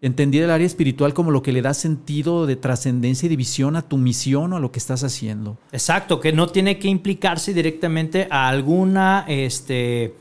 Entendí 0.00 0.38
el 0.38 0.50
área 0.50 0.66
espiritual 0.66 1.12
como 1.12 1.30
lo 1.30 1.42
que 1.42 1.52
le 1.52 1.60
da 1.60 1.74
sentido 1.74 2.46
de 2.46 2.56
trascendencia 2.56 3.26
y 3.26 3.28
división 3.28 3.76
a 3.76 3.82
tu 3.82 3.98
misión 3.98 4.54
o 4.54 4.56
a 4.56 4.60
lo 4.60 4.72
que 4.72 4.78
estás 4.78 5.04
haciendo. 5.04 5.58
Exacto, 5.72 6.18
que 6.18 6.32
no 6.32 6.46
tiene 6.46 6.78
que 6.78 6.88
implicarse 6.88 7.52
directamente 7.52 8.26
a 8.30 8.48
alguna 8.48 9.26
este, 9.28 10.14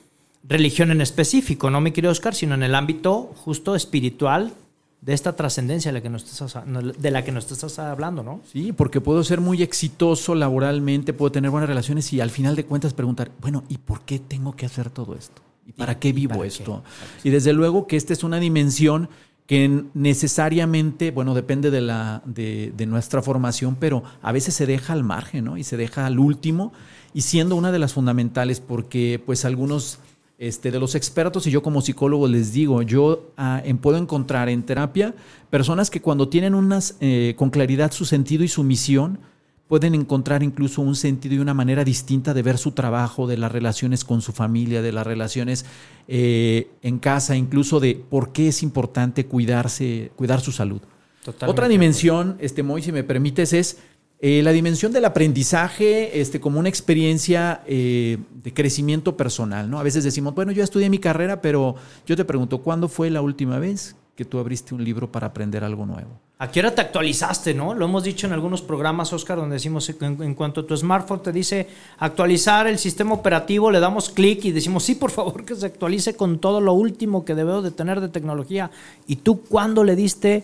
religión 0.43 0.91
en 0.91 1.01
específico, 1.01 1.69
no 1.69 1.81
me 1.81 1.93
quiero 1.93 2.09
Oscar, 2.09 2.33
sino 2.35 2.55
en 2.55 2.63
el 2.63 2.75
ámbito 2.75 3.33
justo 3.35 3.75
espiritual 3.75 4.53
de 5.01 5.13
esta 5.13 5.35
trascendencia 5.35 5.89
de 5.89 5.99
la 5.99 6.01
que 6.01 6.09
nos 6.09 6.23
estás, 6.23 6.57
de 6.65 7.11
la 7.11 7.23
que 7.23 7.31
nos 7.31 7.49
estás 7.49 7.79
hablando, 7.79 8.21
¿no? 8.21 8.41
Sí, 8.51 8.73
porque 8.73 8.99
puedo 8.99 9.23
ser 9.23 9.39
muy 9.39 9.63
exitoso 9.63 10.35
laboralmente, 10.35 11.13
puedo 11.13 11.31
tener 11.31 11.51
buenas 11.51 11.69
relaciones 11.69 12.11
y 12.11 12.19
al 12.19 12.29
final 12.29 12.55
de 12.55 12.65
cuentas 12.65 12.93
preguntar, 12.93 13.31
bueno, 13.39 13.63
¿y 13.69 13.77
por 13.77 14.01
qué 14.01 14.19
tengo 14.19 14.55
que 14.55 14.65
hacer 14.65 14.89
todo 14.89 15.15
esto? 15.15 15.41
¿Y 15.65 15.71
para 15.71 15.99
qué 15.99 16.11
vivo 16.11 16.31
para 16.31 16.41
qué? 16.41 16.47
esto? 16.47 16.83
Y 17.23 17.29
desde 17.29 17.53
luego 17.53 17.87
que 17.87 17.95
esta 17.95 18.11
es 18.11 18.23
una 18.23 18.39
dimensión 18.39 19.09
que 19.45 19.83
necesariamente, 19.93 21.11
bueno, 21.11 21.33
depende 21.33 21.71
de, 21.71 21.81
la, 21.81 22.21
de, 22.25 22.73
de 22.75 22.85
nuestra 22.85 23.21
formación, 23.21 23.77
pero 23.79 24.03
a 24.21 24.31
veces 24.31 24.53
se 24.53 24.65
deja 24.65 24.93
al 24.93 25.03
margen, 25.03 25.45
¿no? 25.45 25.57
Y 25.57 25.63
se 25.63 25.77
deja 25.77 26.05
al 26.05 26.19
último 26.19 26.73
y 27.13 27.21
siendo 27.21 27.55
una 27.55 27.71
de 27.71 27.79
las 27.79 27.93
fundamentales 27.93 28.59
porque 28.59 29.21
pues 29.25 29.45
algunos 29.45 29.99
este, 30.39 30.71
de 30.71 30.79
los 30.79 30.95
expertos 30.95 31.45
y 31.45 31.51
yo 31.51 31.61
como 31.61 31.81
psicólogo 31.81 32.27
les 32.27 32.53
digo, 32.53 32.81
yo 32.81 33.31
ah, 33.37 33.61
en- 33.63 33.77
puedo 33.77 33.97
encontrar 33.97 34.49
en 34.49 34.63
terapia 34.63 35.13
personas 35.49 35.89
que 35.91 36.01
cuando 36.01 36.29
tienen 36.29 36.55
unas, 36.55 36.95
eh, 37.01 37.35
con 37.37 37.49
claridad 37.49 37.91
su 37.91 38.05
sentido 38.05 38.43
y 38.43 38.47
su 38.47 38.63
misión, 38.63 39.19
pueden 39.67 39.93
encontrar 39.93 40.41
incluso 40.41 40.81
un 40.81 40.95
sentido 40.95 41.35
y 41.35 41.39
una 41.39 41.53
manera 41.53 41.83
distinta 41.83 42.33
de 42.33 42.41
ver 42.41 42.57
su 42.57 42.71
trabajo, 42.71 43.27
de 43.27 43.37
las 43.37 43.51
relaciones 43.51 44.03
con 44.03 44.21
su 44.21 44.31
familia, 44.31 44.81
de 44.81 44.91
las 44.91 45.05
relaciones 45.05 45.63
eh, 46.07 46.69
en 46.81 46.97
casa, 46.97 47.35
incluso 47.35 47.79
de 47.79 48.01
por 48.09 48.31
qué 48.31 48.47
es 48.47 48.63
importante 48.63 49.27
cuidarse, 49.27 50.11
cuidar 50.15 50.41
su 50.41 50.51
salud. 50.51 50.81
Totalmente. 51.23 51.51
Otra 51.51 51.67
dimensión, 51.67 52.37
este 52.39 52.63
Moy, 52.63 52.81
si 52.81 52.91
me 52.91 53.03
permites, 53.03 53.53
es 53.53 53.77
eh, 54.21 54.41
la 54.43 54.51
dimensión 54.51 54.91
del 54.91 55.05
aprendizaje 55.05 56.19
este, 56.19 56.41
como 56.41 56.59
una 56.59 56.67
experiencia 56.67 57.61
eh, 57.65 58.17
de 58.43 58.53
crecimiento 58.53 59.15
personal. 59.15 59.69
¿no? 59.69 59.79
A 59.79 59.83
veces 59.83 60.03
decimos, 60.03 60.35
bueno, 60.35 60.51
yo 60.51 60.61
estudié 60.61 60.89
mi 60.89 60.99
carrera, 60.99 61.41
pero 61.41 61.75
yo 62.05 62.17
te 62.17 62.25
pregunto, 62.25 62.57
¿cuándo 62.57 62.89
fue 62.89 63.09
la 63.09 63.21
última 63.21 63.59
vez 63.59 63.95
que 64.17 64.25
tú 64.25 64.37
abriste 64.37 64.75
un 64.75 64.83
libro 64.83 65.09
para 65.09 65.27
aprender 65.27 65.63
algo 65.63 65.85
nuevo? 65.85 66.19
¿A 66.37 66.51
qué 66.51 66.59
hora 66.59 66.75
te 66.75 66.81
actualizaste, 66.81 67.53
no? 67.53 67.73
Lo 67.73 67.85
hemos 67.85 68.03
dicho 68.03 68.27
en 68.27 68.33
algunos 68.33 68.61
programas, 68.61 69.13
Oscar, 69.13 69.37
donde 69.37 69.53
decimos 69.53 69.89
en, 69.89 70.21
en 70.21 70.35
cuanto 70.35 70.61
a 70.61 70.67
tu 70.67 70.75
smartphone 70.75 71.21
te 71.21 71.31
dice 71.31 71.67
actualizar 71.97 72.67
el 72.67 72.77
sistema 72.77 73.13
operativo, 73.13 73.71
le 73.71 73.79
damos 73.79 74.09
clic 74.09 74.43
y 74.43 74.51
decimos, 74.51 74.83
sí, 74.83 74.95
por 74.95 75.11
favor, 75.11 75.45
que 75.45 75.55
se 75.55 75.65
actualice 75.65 76.15
con 76.17 76.39
todo 76.39 76.59
lo 76.59 76.73
último 76.73 77.23
que 77.23 77.35
debo 77.35 77.61
de 77.61 77.71
tener 77.71 78.01
de 78.01 78.09
tecnología. 78.09 78.69
¿Y 79.07 79.17
tú 79.17 79.41
cuándo 79.43 79.85
le 79.85 79.95
diste 79.95 80.43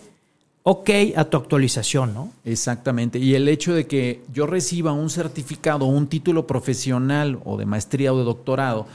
ok 0.68 0.90
a 1.14 1.24
tu 1.26 1.36
actualización, 1.36 2.12
no? 2.12 2.32
Exactamente. 2.44 3.20
Y 3.20 3.36
el 3.36 3.46
hecho 3.46 3.72
de 3.72 3.86
que 3.86 4.24
yo 4.32 4.48
reciba 4.48 4.90
un 4.90 5.10
certificado, 5.10 5.84
un 5.84 6.08
título 6.08 6.48
profesional 6.48 7.38
o 7.44 7.56
de 7.56 7.66
maestría 7.66 8.12
o 8.12 8.18
de 8.18 8.24
doctorado 8.24 8.88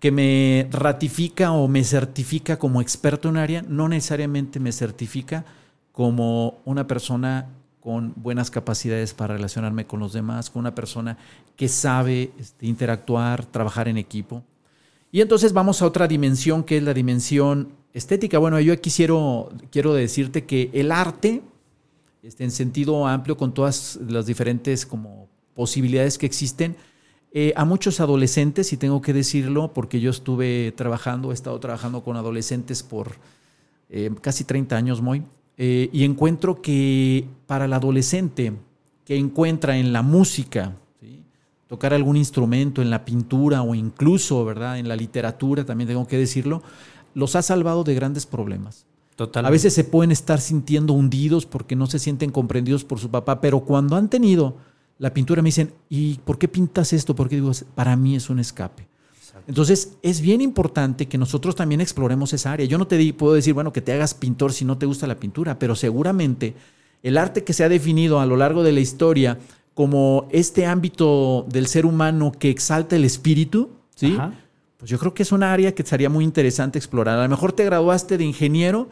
que 0.00 0.10
me 0.10 0.66
ratifica 0.72 1.52
o 1.52 1.68
me 1.68 1.84
certifica 1.84 2.58
como 2.58 2.80
experto 2.80 3.28
en 3.28 3.36
área, 3.36 3.62
no 3.62 3.88
necesariamente 3.88 4.58
me 4.58 4.72
certifica 4.72 5.44
como 5.92 6.58
una 6.64 6.88
persona 6.88 7.46
con 7.78 8.14
buenas 8.16 8.50
capacidades 8.50 9.14
para 9.14 9.34
relacionarme 9.34 9.86
con 9.86 10.00
los 10.00 10.12
demás, 10.12 10.50
con 10.50 10.58
una 10.58 10.74
persona 10.74 11.18
que 11.54 11.68
sabe 11.68 12.32
este, 12.36 12.66
interactuar, 12.66 13.46
trabajar 13.46 13.86
en 13.86 13.96
equipo. 13.96 14.42
Y 15.12 15.20
entonces 15.20 15.52
vamos 15.52 15.82
a 15.82 15.86
otra 15.86 16.08
dimensión 16.08 16.64
que 16.64 16.78
es 16.78 16.82
la 16.82 16.94
dimensión 16.94 17.68
estética. 17.94 18.38
Bueno, 18.38 18.58
yo 18.60 18.72
aquí 18.72 18.90
quiero, 18.90 19.50
quiero 19.70 19.94
decirte 19.94 20.44
que 20.44 20.70
el 20.72 20.92
arte, 20.92 21.42
este, 22.22 22.44
en 22.44 22.50
sentido 22.50 23.06
amplio, 23.06 23.36
con 23.36 23.52
todas 23.52 23.98
las 24.08 24.26
diferentes 24.26 24.86
como 24.86 25.28
posibilidades 25.54 26.18
que 26.18 26.26
existen, 26.26 26.76
eh, 27.34 27.52
a 27.56 27.64
muchos 27.64 28.00
adolescentes, 28.00 28.72
y 28.72 28.76
tengo 28.76 29.00
que 29.00 29.12
decirlo 29.12 29.72
porque 29.72 30.00
yo 30.00 30.10
estuve 30.10 30.72
trabajando, 30.72 31.30
he 31.30 31.34
estado 31.34 31.58
trabajando 31.60 32.02
con 32.02 32.16
adolescentes 32.16 32.82
por 32.82 33.12
eh, 33.88 34.10
casi 34.20 34.44
30 34.44 34.76
años, 34.76 35.00
muy, 35.00 35.22
eh, 35.56 35.88
y 35.92 36.04
encuentro 36.04 36.60
que 36.60 37.26
para 37.46 37.64
el 37.64 37.72
adolescente 37.72 38.52
que 39.04 39.16
encuentra 39.16 39.76
en 39.76 39.92
la 39.92 40.02
música, 40.02 40.76
tocar 41.66 41.94
algún 41.94 42.18
instrumento, 42.18 42.82
en 42.82 42.90
la 42.90 43.02
pintura 43.02 43.62
o 43.62 43.74
incluso, 43.74 44.44
¿verdad? 44.44 44.78
En 44.78 44.88
la 44.88 44.94
literatura, 44.94 45.64
también 45.64 45.88
tengo 45.88 46.06
que 46.06 46.18
decirlo, 46.18 46.62
los 47.14 47.36
ha 47.36 47.42
salvado 47.42 47.84
de 47.84 47.94
grandes 47.94 48.26
problemas. 48.26 48.86
Total. 49.16 49.44
A 49.44 49.50
veces 49.50 49.74
se 49.74 49.84
pueden 49.84 50.10
estar 50.10 50.40
sintiendo 50.40 50.94
hundidos 50.94 51.46
porque 51.46 51.76
no 51.76 51.86
se 51.86 51.98
sienten 51.98 52.30
comprendidos 52.30 52.84
por 52.84 52.98
su 52.98 53.10
papá, 53.10 53.40
pero 53.40 53.60
cuando 53.60 53.96
han 53.96 54.08
tenido 54.08 54.56
la 55.02 55.12
pintura 55.12 55.42
me 55.42 55.48
dicen, 55.48 55.72
¿y 55.88 56.14
por 56.18 56.38
qué 56.38 56.46
pintas 56.46 56.92
esto? 56.92 57.16
Porque 57.16 57.34
digo, 57.34 57.50
para 57.74 57.96
mí 57.96 58.14
es 58.14 58.30
un 58.30 58.38
escape. 58.38 58.86
Entonces, 59.48 59.96
es 60.02 60.20
bien 60.20 60.40
importante 60.40 61.08
que 61.08 61.18
nosotros 61.18 61.56
también 61.56 61.80
exploremos 61.80 62.32
esa 62.32 62.52
área. 62.52 62.66
Yo 62.66 62.78
no 62.78 62.86
te 62.86 63.12
puedo 63.12 63.34
decir, 63.34 63.52
bueno, 63.52 63.72
que 63.72 63.80
te 63.80 63.92
hagas 63.92 64.14
pintor 64.14 64.52
si 64.52 64.64
no 64.64 64.78
te 64.78 64.86
gusta 64.86 65.08
la 65.08 65.16
pintura, 65.16 65.58
pero 65.58 65.74
seguramente 65.74 66.54
el 67.02 67.18
arte 67.18 67.42
que 67.42 67.52
se 67.52 67.64
ha 67.64 67.68
definido 67.68 68.20
a 68.20 68.26
lo 68.26 68.36
largo 68.36 68.62
de 68.62 68.70
la 68.70 68.78
historia 68.78 69.38
como 69.74 70.28
este 70.30 70.66
ámbito 70.66 71.46
del 71.48 71.66
ser 71.66 71.84
humano 71.84 72.30
que 72.30 72.50
exalta 72.50 72.94
el 72.94 73.04
espíritu, 73.04 73.70
¿sí? 73.96 74.14
Ajá. 74.14 74.34
Pues 74.82 74.90
yo 74.90 74.98
creo 74.98 75.14
que 75.14 75.22
es 75.22 75.30
un 75.30 75.44
área 75.44 75.76
que 75.76 75.84
sería 75.84 76.10
muy 76.10 76.24
interesante 76.24 76.76
explorar. 76.76 77.20
A 77.20 77.22
lo 77.22 77.28
mejor 77.28 77.52
te 77.52 77.64
graduaste 77.64 78.18
de 78.18 78.24
ingeniero, 78.24 78.88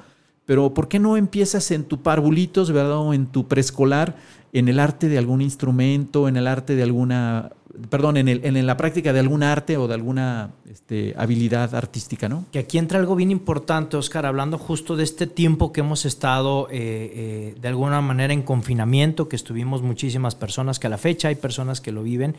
pero 0.47 0.73
¿por 0.73 0.87
qué 0.87 1.01
no 1.01 1.17
empiezas 1.17 1.73
en 1.73 1.83
tu 1.83 2.01
parvulitos, 2.01 2.71
verdad? 2.71 2.99
O 2.99 3.13
en 3.13 3.27
tu 3.27 3.49
preescolar, 3.49 4.15
en 4.53 4.69
el 4.69 4.79
arte 4.79 5.09
de 5.09 5.19
algún 5.19 5.41
instrumento, 5.41 6.29
en 6.29 6.37
el 6.37 6.47
arte 6.47 6.77
de 6.77 6.85
alguna, 6.85 7.51
perdón, 7.89 8.19
en, 8.19 8.29
el, 8.29 8.67
la 8.67 8.77
práctica 8.77 9.13
de 9.13 9.19
algún 9.19 9.43
arte 9.43 9.77
o 9.79 9.89
de 9.89 9.95
alguna 9.95 10.51
este, 10.71 11.13
habilidad 11.17 11.75
artística, 11.75 12.29
¿no? 12.29 12.45
Que 12.53 12.61
aquí 12.61 12.79
entra 12.79 13.01
algo 13.01 13.17
bien 13.17 13.33
importante, 13.33 13.97
Oscar, 13.97 14.27
hablando 14.27 14.59
justo 14.59 14.95
de 14.95 15.03
este 15.03 15.27
tiempo 15.27 15.73
que 15.73 15.81
hemos 15.81 16.05
estado 16.05 16.69
eh, 16.71 16.77
eh, 16.79 17.55
de 17.61 17.69
alguna 17.69 18.01
manera 18.01 18.33
en 18.33 18.43
confinamiento, 18.43 19.29
que 19.29 19.35
estuvimos 19.35 19.83
muchísimas 19.83 20.37
personas, 20.37 20.79
que 20.79 20.87
a 20.87 20.91
la 20.91 20.99
fecha 20.99 21.27
hay 21.27 21.35
personas 21.35 21.81
que 21.81 21.91
lo 21.91 22.05
viven, 22.05 22.37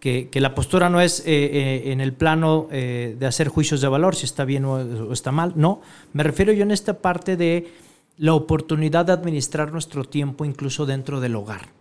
que, 0.00 0.28
que 0.28 0.40
la 0.40 0.54
postura 0.54 0.90
no 0.90 1.00
es 1.00 1.20
eh, 1.20 1.24
eh, 1.26 1.92
en 1.92 2.00
el 2.00 2.12
plano 2.12 2.68
eh, 2.72 3.16
de 3.18 3.26
hacer 3.26 3.48
juicios 3.48 3.80
de 3.80 3.88
valor, 3.88 4.16
si 4.16 4.26
está 4.26 4.44
bien 4.44 4.64
o, 4.64 4.74
o 4.74 5.12
está 5.12 5.30
mal, 5.30 5.52
no. 5.56 5.80
Me 6.12 6.22
refiero 6.22 6.52
yo 6.52 6.62
en 6.62 6.70
esta 6.70 6.98
parte 6.98 7.36
de 7.36 7.68
la 8.16 8.34
oportunidad 8.34 9.06
de 9.06 9.12
administrar 9.12 9.72
nuestro 9.72 10.04
tiempo 10.04 10.44
incluso 10.44 10.86
dentro 10.86 11.20
del 11.20 11.36
hogar. 11.36 11.80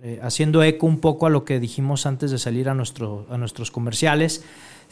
Eh, 0.00 0.20
haciendo 0.22 0.62
eco 0.62 0.86
un 0.86 1.00
poco 1.00 1.26
a 1.26 1.30
lo 1.30 1.44
que 1.44 1.58
dijimos 1.58 2.06
antes 2.06 2.30
de 2.30 2.38
salir 2.38 2.68
a, 2.68 2.74
nuestro, 2.74 3.26
a 3.30 3.36
nuestros 3.36 3.72
comerciales, 3.72 4.44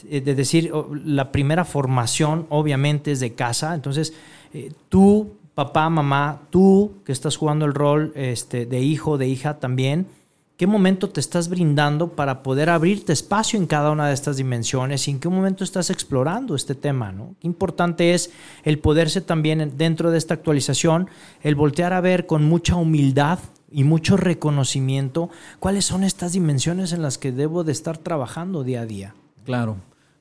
eh, 0.09 0.21
de 0.21 0.35
decir, 0.35 0.73
la 1.05 1.31
primera 1.31 1.65
formación 1.65 2.47
obviamente 2.49 3.13
es 3.13 3.21
de 3.21 3.33
casa, 3.35 3.77
entonces 3.77 4.15
eh, 4.53 4.73
tú, 4.89 5.37
papá, 5.55 5.89
mamá, 5.91 6.43
tú 6.51 6.95
que 7.05 7.13
estás 7.13 7.37
jugando 7.37 7.67
el 7.67 7.75
rol 7.75 8.13
este, 8.17 8.67
de 8.67 8.81
hijo, 8.81 9.17
de 9.17 9.29
hija 9.29 9.61
también, 9.61 10.09
¿qué 10.57 10.67
momento 10.67 11.09
te 11.11 11.21
estás 11.21 11.49
brindando 11.49 12.13
para 12.13 12.43
poder 12.43 12.71
abrirte 12.71 13.13
espacio 13.13 13.59
en 13.59 13.67
cada 13.67 13.91
una 13.91 14.09
de 14.09 14.15
estas 14.15 14.37
dimensiones 14.37 15.07
y 15.07 15.11
en 15.11 15.21
qué 15.21 15.29
momento 15.29 15.65
estás 15.65 15.91
explorando 15.91 16.55
este 16.55 16.75
tema? 16.75 17.13
¿no? 17.13 17.35
Qué 17.41 17.47
importante 17.47 18.15
es 18.15 18.31
el 18.65 18.79
poderse 18.79 19.21
también 19.21 19.61
en- 19.61 19.77
dentro 19.77 20.11
de 20.11 20.19
esta 20.19 20.35
actualización, 20.35 21.09
el 21.43 21.55
voltear 21.55 21.93
a 21.93 22.01
ver 22.01 22.27
con 22.27 22.45
mucha 22.45 22.77
humildad 22.77 23.39
y 23.71 23.85
mucho 23.85 24.17
reconocimiento 24.17 25.29
cuáles 25.59 25.85
son 25.85 26.05
estas 26.05 26.33
dimensiones 26.33 26.93
en 26.93 27.03
las 27.03 27.19
que 27.19 27.33
debo 27.33 27.65
de 27.65 27.73
estar 27.73 27.99
trabajando 27.99 28.63
día 28.65 28.83
a 28.83 28.87
día. 28.87 29.15
Claro, 29.45 29.77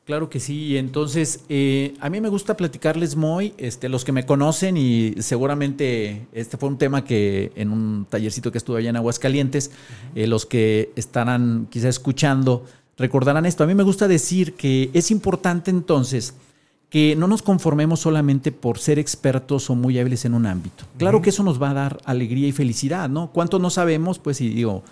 claro 0.06 0.30
que 0.30 0.39
sí. 0.39 0.68
Y 0.68 0.78
Entonces, 0.78 1.41
eh, 1.49 1.93
a 1.99 2.10
mí 2.10 2.22
me 2.22 2.30
gusta 2.30 2.56
platicarles 2.56 3.16
muy, 3.16 3.53
este, 3.58 3.89
los 3.89 4.06
que 4.06 4.12
me 4.12 4.26
conocen 4.26 4.78
y 4.78 5.16
seguramente 5.20 6.28
este 6.32 6.58
fue 6.58 6.70
un 6.70 6.78
tema 6.78 7.03
que 7.03 7.51
en 7.56 7.72
un 7.72 8.06
tallercito 8.10 8.51
que 8.51 8.58
estuve 8.58 8.80
allá 8.80 8.91
en 8.91 8.95
Aguascalientes, 8.95 9.72
eh, 10.16 10.28
los 10.28 10.45
que 10.45 10.91
estarán 10.95 11.68
quizá 11.70 11.89
escuchando 11.89 12.66
recordarán 12.97 13.45
esto. 13.45 13.64
A 13.64 13.68
mí 13.68 13.76
me 13.76 13.84
gusta 13.84 14.08
decir 14.08 14.53
que 14.53 14.89
es 14.93 15.12
importante 15.12 15.70
entonces 15.72 16.36
que 16.89 17.16
no 17.16 17.28
nos 17.28 17.41
conformemos 17.41 17.99
solamente 17.99 18.51
por 18.51 18.80
ser 18.80 18.99
expertos 18.99 19.70
o 19.70 19.76
muy 19.76 19.99
hábiles 19.99 20.24
en 20.24 20.34
un 20.34 20.45
ámbito. 20.45 20.86
Claro 20.97 21.22
que 21.22 21.32
eso 21.32 21.43
nos 21.43 21.62
va 21.62 21.72
a 21.72 21.74
dar 21.74 21.97
alegría 22.06 22.47
y 22.47 22.51
felicidad, 22.51 23.10
¿no? 23.10 23.32
¿Cuánto 23.34 23.60
no 23.60 23.70
sabemos? 23.70 24.20
Pues 24.20 24.38
sí, 24.38 24.49
digo, 24.49 24.84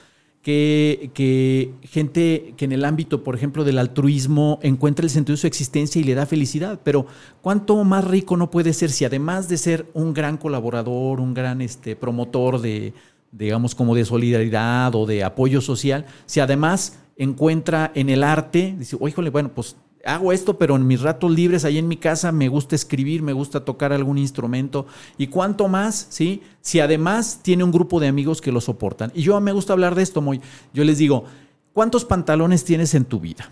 que, 0.44 1.10
que 1.14 1.74
gente 1.84 2.54
que 2.58 2.66
en 2.66 2.74
el 2.74 2.84
ámbito, 2.84 3.24
por 3.24 3.34
ejemplo, 3.34 3.64
del 3.64 3.80
altruismo 3.80 4.60
encuentra 4.62 5.06
el 5.06 5.10
sentido 5.10 5.36
de 5.36 5.42
su 5.42 5.48
existencia 5.48 6.02
y 6.02 6.04
le 6.04 6.16
da 6.16 6.26
felicidad, 6.26 6.82
pero 6.84 7.06
¿cuánto 7.42 7.82
más 7.86 8.04
rico 8.04 8.36
no 8.36 8.52
puede 8.52 8.74
ser 8.74 8.92
si 8.92 9.06
además 9.06 9.48
de 9.48 9.58
ser 9.58 9.88
un 9.94 10.14
gran 10.14 10.38
colaborador, 10.38 11.22
un 11.22 11.34
gran 11.34 11.62
este, 11.62 11.96
promotor 11.96 12.60
de, 12.60 12.94
digamos, 13.32 13.74
como 13.74 13.96
de 13.96 14.04
solidaridad 14.04 14.94
o 14.96 15.06
de 15.06 15.24
apoyo 15.24 15.62
social, 15.62 16.06
si 16.26 16.42
además 16.42 17.00
encuentra 17.16 17.94
en 17.96 18.10
el 18.10 18.22
arte, 18.22 18.76
dice, 18.78 18.98
"Oh, 19.00 19.08
híjole, 19.08 19.30
bueno, 19.30 19.52
pues 19.56 19.78
hago 20.06 20.34
esto, 20.34 20.58
pero 20.58 20.76
en 20.76 20.86
mis 20.86 21.02
ratos 21.02 21.32
libres, 21.32 21.66
ahí 21.66 21.78
en 21.78 21.88
mi 21.88 21.98
casa, 21.98 22.32
me 22.32 22.50
gusta 22.50 22.76
escribir, 22.76 23.22
me 23.22 23.34
gusta 23.34 23.64
tocar 23.64 23.94
algún 23.94 24.18
instrumento. 24.18 24.86
¿Y 25.18 25.28
cuánto 25.28 25.68
más? 25.68 26.08
¿Sí? 26.10 26.42
Si 26.62 26.80
además 26.80 27.40
tiene 27.42 27.64
un 27.64 27.72
grupo 27.72 28.00
de 28.00 28.08
amigos 28.08 28.42
que 28.42 28.52
lo 28.52 28.62
soportan. 28.62 29.12
Y 29.16 29.22
yo 29.22 29.40
me 29.40 29.54
gusta 29.54 29.74
hablar 29.74 29.96
de 29.96 30.04
esto, 30.04 30.22
muy. 30.22 30.42
Yo 30.74 30.84
les 30.84 30.98
digo, 30.98 31.26
¿cuántos 31.74 32.06
pantalones 32.06 32.66
tienes 32.66 32.94
en 32.94 33.06
tu 33.06 33.20
vida? 33.20 33.50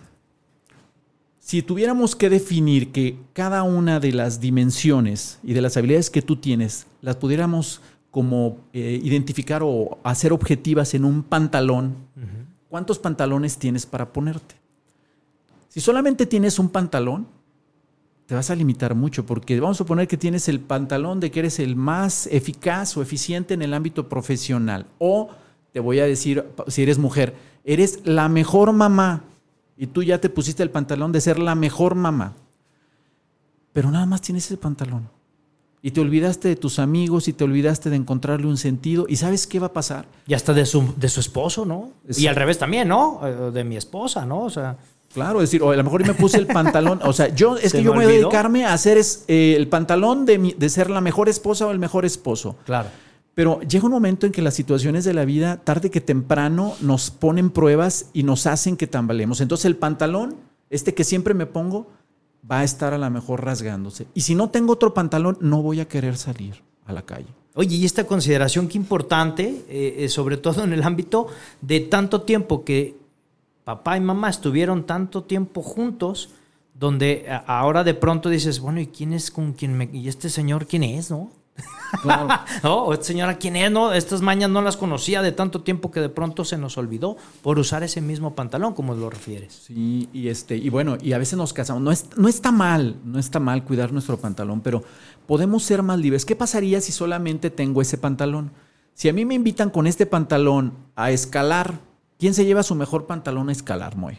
Si 1.39 1.61
tuviéramos 1.61 2.15
que 2.15 2.29
definir 2.29 2.91
que 2.91 3.17
cada 3.33 3.63
una 3.63 3.99
de 3.99 4.11
las 4.13 4.39
dimensiones 4.39 5.39
y 5.43 5.53
de 5.53 5.61
las 5.61 5.75
habilidades 5.75 6.09
que 6.09 6.21
tú 6.21 6.35
tienes, 6.35 6.87
las 7.01 7.15
pudiéramos 7.15 7.81
como 8.11 8.57
eh, 8.73 8.99
identificar 9.01 9.61
o 9.63 9.97
hacer 10.03 10.33
objetivas 10.33 10.93
en 10.93 11.05
un 11.05 11.23
pantalón, 11.23 11.95
¿cuántos 12.69 12.99
pantalones 12.99 13.57
tienes 13.57 13.85
para 13.85 14.13
ponerte? 14.13 14.60
Si 15.71 15.79
solamente 15.79 16.25
tienes 16.25 16.59
un 16.59 16.67
pantalón, 16.67 17.27
te 18.25 18.35
vas 18.35 18.49
a 18.49 18.55
limitar 18.55 18.93
mucho 18.93 19.25
porque 19.25 19.57
vamos 19.57 19.77
a 19.77 19.79
suponer 19.79 20.05
que 20.05 20.17
tienes 20.17 20.49
el 20.49 20.59
pantalón 20.59 21.21
de 21.21 21.31
que 21.31 21.39
eres 21.39 21.59
el 21.59 21.77
más 21.77 22.27
eficaz 22.27 22.97
o 22.97 23.01
eficiente 23.01 23.53
en 23.53 23.61
el 23.61 23.73
ámbito 23.73 24.09
profesional. 24.09 24.85
O 24.99 25.29
te 25.71 25.79
voy 25.79 26.01
a 26.01 26.05
decir, 26.05 26.45
si 26.67 26.83
eres 26.83 26.97
mujer, 26.97 27.35
eres 27.63 28.01
la 28.03 28.27
mejor 28.27 28.73
mamá 28.73 29.23
y 29.77 29.87
tú 29.87 30.03
ya 30.03 30.19
te 30.19 30.29
pusiste 30.29 30.61
el 30.61 30.71
pantalón 30.71 31.13
de 31.13 31.21
ser 31.21 31.39
la 31.39 31.55
mejor 31.55 31.95
mamá. 31.95 32.33
Pero 33.71 33.91
nada 33.91 34.05
más 34.05 34.19
tienes 34.19 34.45
ese 34.47 34.57
pantalón. 34.57 35.07
y 35.83 35.91
te 35.91 36.01
olvidaste 36.01 36.47
de 36.49 36.55
tus 36.57 36.79
amigos 36.79 37.27
y 37.29 37.33
te 37.33 37.43
olvidaste 37.45 37.89
de 37.89 37.95
encontrarle 37.95 38.45
un 38.45 38.57
sentido. 38.57 39.05
¿Y 39.09 39.15
sabes 39.15 39.47
qué 39.47 39.57
va 39.59 39.67
a 39.67 39.73
pasar? 39.73 40.05
Y 40.27 40.33
hasta 40.35 40.53
de 40.53 40.65
su, 40.67 40.93
de 40.97 41.07
su 41.09 41.21
esposo, 41.21 41.65
¿no? 41.65 41.89
Y 42.17 42.27
al 42.27 42.35
revés 42.35 42.59
también, 42.59 42.87
¿no? 42.89 43.19
Eh, 43.23 43.51
De 43.51 43.63
mi 43.63 43.77
esposa, 43.77 44.23
¿no? 44.25 44.41
O 44.43 44.49
sea, 44.51 44.77
Claro, 45.13 45.41
es 45.41 45.49
decir, 45.49 45.61
o 45.63 45.71
a 45.71 45.75
lo 45.75 45.83
mejor 45.83 46.05
me 46.05 46.13
puse 46.13 46.37
el 46.37 46.47
pantalón, 46.47 46.99
o 47.03 47.11
sea, 47.13 47.27
yo 47.33 47.57
es 47.57 47.71
que 47.73 47.83
yo 47.83 47.91
me 47.93 48.05
voy 48.05 48.05
a 48.05 48.17
dedicarme 48.17 48.65
a 48.65 48.73
hacer 48.73 48.97
es, 48.97 49.25
eh, 49.27 49.55
el 49.57 49.67
pantalón 49.67 50.25
de, 50.25 50.37
mi- 50.37 50.53
de 50.53 50.69
ser 50.69 50.89
la 50.89 51.01
mejor 51.01 51.27
esposa 51.29 51.67
o 51.67 51.71
el 51.71 51.79
mejor 51.79 52.05
esposo. 52.05 52.55
claro. 52.65 52.89
Pero 53.33 53.61
llega 53.61 53.85
un 53.85 53.93
momento 53.93 54.25
en 54.25 54.33
que 54.33 54.41
las 54.41 54.53
situaciones 54.53 55.05
de 55.05 55.13
la 55.13 55.23
vida, 55.23 55.55
tarde 55.63 55.89
que 55.89 56.01
temprano, 56.01 56.73
nos 56.81 57.11
ponen 57.11 57.49
pruebas 57.49 58.07
y 58.11 58.23
nos 58.23 58.45
hacen 58.45 58.75
que 58.75 58.87
tambaleemos. 58.87 59.39
Entonces 59.39 59.65
el 59.65 59.77
pantalón, 59.77 60.35
este 60.69 60.93
que 60.93 61.05
siempre 61.05 61.33
me 61.33 61.45
pongo, 61.45 61.87
va 62.49 62.59
a 62.59 62.63
estar 62.65 62.93
a 62.93 62.97
lo 62.97 63.09
mejor 63.09 63.45
rasgándose. 63.45 64.05
Y 64.13 64.21
si 64.21 64.35
no 64.35 64.49
tengo 64.49 64.73
otro 64.73 64.93
pantalón, 64.93 65.37
no 65.39 65.61
voy 65.61 65.79
a 65.79 65.87
querer 65.87 66.17
salir 66.17 66.61
a 66.85 66.91
la 66.91 67.03
calle. 67.03 67.27
Oye, 67.55 67.77
y 67.77 67.85
esta 67.85 68.05
consideración 68.05 68.67
qué 68.67 68.77
importante, 68.77 69.63
eh, 69.69 69.95
eh, 69.99 70.09
sobre 70.09 70.35
todo 70.35 70.65
en 70.65 70.73
el 70.73 70.83
ámbito 70.83 71.27
de 71.61 71.79
tanto 71.79 72.23
tiempo 72.23 72.65
que 72.65 72.95
papá 73.71 73.95
y 73.97 74.01
mamá 74.01 74.29
estuvieron 74.29 74.85
tanto 74.85 75.23
tiempo 75.23 75.61
juntos, 75.61 76.29
donde 76.73 77.25
ahora 77.47 77.83
de 77.83 77.93
pronto 77.93 78.27
dices, 78.29 78.59
bueno, 78.59 78.79
¿y 78.81 78.87
quién 78.87 79.13
es 79.13 79.31
con 79.31 79.53
quién 79.53 79.77
me... 79.77 79.89
¿Y 79.93 80.07
este 80.09 80.29
señor 80.29 80.65
quién 80.67 80.83
es, 80.83 81.09
no? 81.11 81.29
Claro. 82.01 82.27
¿No? 82.63 82.83
O 82.85 82.93
esta 82.93 83.05
señora 83.05 83.37
quién 83.37 83.55
es, 83.55 83.71
¿no? 83.71 83.93
Estas 83.93 84.21
mañas 84.21 84.49
no 84.49 84.61
las 84.61 84.75
conocía 84.77 85.21
de 85.21 85.31
tanto 85.31 85.61
tiempo 85.61 85.91
que 85.91 85.99
de 86.01 86.09
pronto 86.09 86.43
se 86.43 86.57
nos 86.57 86.77
olvidó 86.77 87.17
por 87.43 87.59
usar 87.59 87.83
ese 87.83 88.01
mismo 88.01 88.33
pantalón, 88.35 88.73
como 88.73 88.93
lo 88.95 89.09
refieres. 89.09 89.53
Sí, 89.67 90.09
y 90.11 90.27
este, 90.29 90.55
y 90.57 90.69
bueno, 90.69 90.97
y 91.01 91.13
a 91.13 91.17
veces 91.17 91.37
nos 91.37 91.53
casamos. 91.53 91.81
No, 91.83 91.91
es- 91.91 92.07
no 92.17 92.27
está 92.27 92.51
mal, 92.51 92.95
no 93.05 93.19
está 93.19 93.39
mal 93.39 93.63
cuidar 93.63 93.91
nuestro 93.93 94.17
pantalón, 94.17 94.61
pero 94.61 94.83
podemos 95.27 95.63
ser 95.63 95.83
más 95.83 95.99
libres. 95.99 96.25
¿Qué 96.25 96.35
pasaría 96.35 96.81
si 96.81 96.91
solamente 96.91 97.49
tengo 97.49 97.81
ese 97.81 97.97
pantalón? 97.97 98.51
Si 98.95 99.07
a 99.07 99.13
mí 99.13 99.23
me 99.25 99.35
invitan 99.35 99.69
con 99.69 99.85
este 99.87 100.05
pantalón 100.05 100.73
a 100.95 101.11
escalar, 101.11 101.79
¿quién 102.21 102.35
se 102.35 102.45
lleva 102.45 102.61
su 102.61 102.75
mejor 102.75 103.07
pantalón 103.07 103.49
a 103.49 103.51
escalar, 103.51 103.97
Moy? 103.97 104.15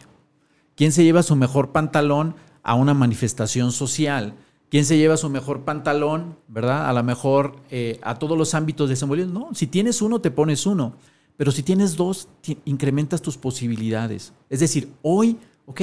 ¿Quién 0.75 0.91
se 0.91 1.05
lleva 1.05 1.23
su 1.23 1.37
mejor 1.37 1.71
pantalón 1.71 2.35
a 2.61 2.75
una 2.75 2.93
manifestación 2.93 3.71
social? 3.71 4.33
¿Quién 4.69 4.83
se 4.83 4.97
lleva 4.97 5.15
su 5.15 5.29
mejor 5.29 5.61
pantalón, 5.61 6.35
verdad? 6.49 6.89
A 6.89 6.91
lo 6.91 7.01
mejor 7.01 7.55
eh, 7.71 8.01
a 8.03 8.19
todos 8.19 8.37
los 8.37 8.55
ámbitos 8.55 8.89
de 8.89 8.95
desenvolvimiento. 8.95 9.39
No, 9.39 9.55
si 9.55 9.67
tienes 9.67 10.01
uno, 10.01 10.19
te 10.19 10.31
pones 10.31 10.65
uno. 10.65 10.95
Pero 11.37 11.53
si 11.53 11.63
tienes 11.63 11.95
dos, 11.95 12.27
incrementas 12.65 13.21
tus 13.21 13.37
posibilidades. 13.37 14.33
Es 14.49 14.59
decir, 14.59 14.89
hoy, 15.01 15.37
ok, 15.65 15.81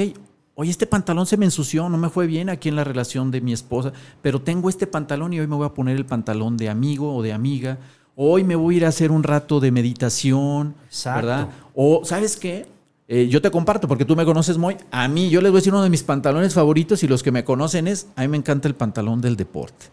hoy 0.53 0.69
este 0.69 0.85
pantalón 0.85 1.25
se 1.25 1.37
me 1.37 1.45
ensució, 1.45 1.89
no 1.89 1.97
me 1.97 2.09
fue 2.09 2.27
bien 2.27 2.49
aquí 2.49 2.69
en 2.69 2.75
la 2.75 2.83
relación 2.83 3.31
de 3.31 3.41
mi 3.41 3.51
esposa, 3.51 3.93
pero 4.21 4.43
tengo 4.43 4.69
este 4.69 4.85
pantalón 4.85 5.33
y 5.33 5.39
hoy 5.39 5.47
me 5.47 5.55
voy 5.55 5.65
a 5.65 5.73
poner 5.73 5.97
el 5.97 6.05
pantalón 6.05 6.55
de 6.55 6.69
amigo 6.69 7.15
o 7.15 7.23
de 7.23 7.33
amiga. 7.33 7.79
Hoy 8.23 8.43
me 8.43 8.55
voy 8.55 8.75
a 8.75 8.77
ir 8.77 8.85
a 8.85 8.89
hacer 8.89 9.11
un 9.11 9.23
rato 9.23 9.59
de 9.59 9.71
meditación, 9.71 10.75
Exacto. 10.85 11.25
¿verdad? 11.25 11.49
O, 11.73 12.05
¿sabes 12.05 12.37
qué? 12.37 12.67
Eh, 13.07 13.27
yo 13.27 13.41
te 13.41 13.49
comparto 13.49 13.87
porque 13.87 14.05
tú 14.05 14.15
me 14.15 14.23
conoces 14.25 14.59
muy. 14.59 14.77
A 14.91 15.07
mí, 15.07 15.31
yo 15.31 15.41
les 15.41 15.49
voy 15.49 15.57
a 15.57 15.61
decir 15.61 15.73
uno 15.73 15.81
de 15.81 15.89
mis 15.89 16.03
pantalones 16.03 16.53
favoritos 16.53 17.01
y 17.01 17.07
los 17.07 17.23
que 17.23 17.31
me 17.31 17.43
conocen 17.43 17.87
es, 17.87 18.05
a 18.15 18.21
mí 18.21 18.27
me 18.27 18.37
encanta 18.37 18.67
el 18.67 18.75
pantalón 18.75 19.21
del 19.21 19.35
deporte. 19.35 19.87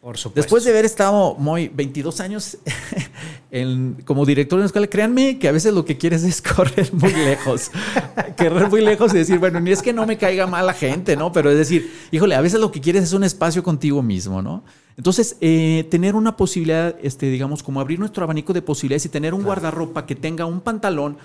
Por 0.00 0.18
supuesto. 0.18 0.40
Después 0.40 0.64
de 0.64 0.70
haber 0.72 0.86
estado 0.86 1.36
muy 1.36 1.68
22 1.68 2.18
años 2.18 2.58
en- 3.50 3.96
como 4.04 4.26
director 4.26 4.58
de 4.58 4.62
una 4.62 4.66
escuela, 4.66 4.86
créanme 4.88 5.38
que 5.38 5.48
a 5.48 5.52
veces 5.52 5.72
lo 5.72 5.84
que 5.84 5.96
quieres 5.96 6.22
es 6.24 6.42
correr 6.56 6.92
muy 6.92 7.12
lejos. 7.12 7.70
correr 8.36 8.68
muy 8.68 8.80
lejos 8.82 9.14
y 9.14 9.18
decir, 9.18 9.38
bueno, 9.38 9.58
ni 9.60 9.70
es 9.70 9.82
que 9.82 9.92
no 9.92 10.06
me 10.06 10.18
caiga 10.18 10.46
mal 10.46 10.66
la 10.66 10.74
gente, 10.74 11.16
¿no? 11.16 11.32
Pero 11.32 11.50
es 11.50 11.56
decir, 11.56 11.90
híjole, 12.10 12.34
a 12.34 12.40
veces 12.40 12.60
lo 12.60 12.70
que 12.70 12.80
quieres 12.80 13.04
es 13.04 13.12
un 13.12 13.24
espacio 13.24 13.62
contigo 13.62 14.02
mismo, 14.02 14.42
¿no? 14.42 14.62
Entonces, 14.96 15.36
eh, 15.40 15.86
tener 15.90 16.14
una 16.16 16.36
posibilidad, 16.36 16.96
este, 17.02 17.26
digamos, 17.30 17.62
como 17.62 17.80
abrir 17.80 17.98
nuestro 18.00 18.24
abanico 18.24 18.52
de 18.52 18.62
posibilidades 18.62 19.06
y 19.06 19.08
tener 19.08 19.32
un 19.32 19.44
guardarropa 19.44 20.04
que 20.06 20.14
tenga 20.16 20.44
un 20.44 20.60
pantalón 20.60 21.16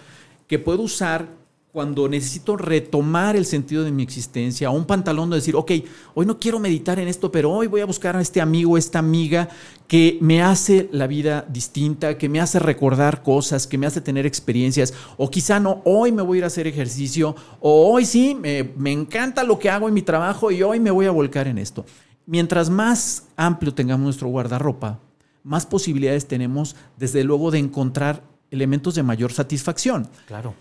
que 0.47 0.59
puedo 0.59 0.81
usar 0.83 1.27
cuando 1.73 2.07
necesito 2.07 2.55
retomar 2.55 3.35
el 3.35 3.47
sentido 3.47 3.83
de 3.83 3.91
mi 3.91 4.03
existencia, 4.03 4.69
o 4.69 4.73
un 4.73 4.85
pantalón 4.85 5.31
de 5.31 5.37
decir, 5.37 5.55
ok, 5.55 5.71
hoy 6.13 6.23
no 6.27 6.39
quiero 6.39 6.59
meditar 6.59 6.99
en 6.99 7.07
esto, 7.07 7.31
pero 7.31 7.51
hoy 7.51 7.65
voy 7.65 7.81
a 7.81 7.87
buscar 7.87 8.15
a 8.15 8.21
este 8.21 8.41
amigo, 8.41 8.77
esta 8.77 8.99
amiga 8.99 9.49
que 9.87 10.19
me 10.21 10.43
hace 10.43 10.87
la 10.91 11.07
vida 11.07 11.47
distinta, 11.49 12.15
que 12.15 12.29
me 12.29 12.39
hace 12.39 12.59
recordar 12.59 13.23
cosas, 13.23 13.65
que 13.65 13.79
me 13.79 13.87
hace 13.87 14.01
tener 14.01 14.27
experiencias, 14.27 14.93
o 15.17 15.31
quizá 15.31 15.59
no, 15.59 15.81
hoy 15.83 16.11
me 16.11 16.21
voy 16.21 16.37
a 16.37 16.39
ir 16.39 16.43
a 16.43 16.47
hacer 16.47 16.67
ejercicio, 16.67 17.35
o 17.59 17.91
hoy 17.91 18.05
sí, 18.05 18.35
me, 18.35 18.71
me 18.77 18.91
encanta 18.91 19.43
lo 19.43 19.57
que 19.57 19.71
hago 19.71 19.87
en 19.87 19.95
mi 19.95 20.03
trabajo 20.03 20.51
y 20.51 20.61
hoy 20.61 20.79
me 20.79 20.91
voy 20.91 21.07
a 21.07 21.11
volcar 21.11 21.47
en 21.47 21.57
esto. 21.57 21.87
Mientras 22.27 22.69
más 22.69 23.29
amplio 23.35 23.73
tengamos 23.73 24.03
nuestro 24.03 24.27
guardarropa, 24.27 24.99
más 25.41 25.65
posibilidades 25.65 26.27
tenemos, 26.27 26.75
desde 26.97 27.23
luego, 27.23 27.49
de 27.49 27.57
encontrar 27.57 28.21
elementos 28.51 28.93
de 28.93 29.01
mayor 29.01 29.33
satisfacción. 29.33 30.07
Claro. 30.27 30.53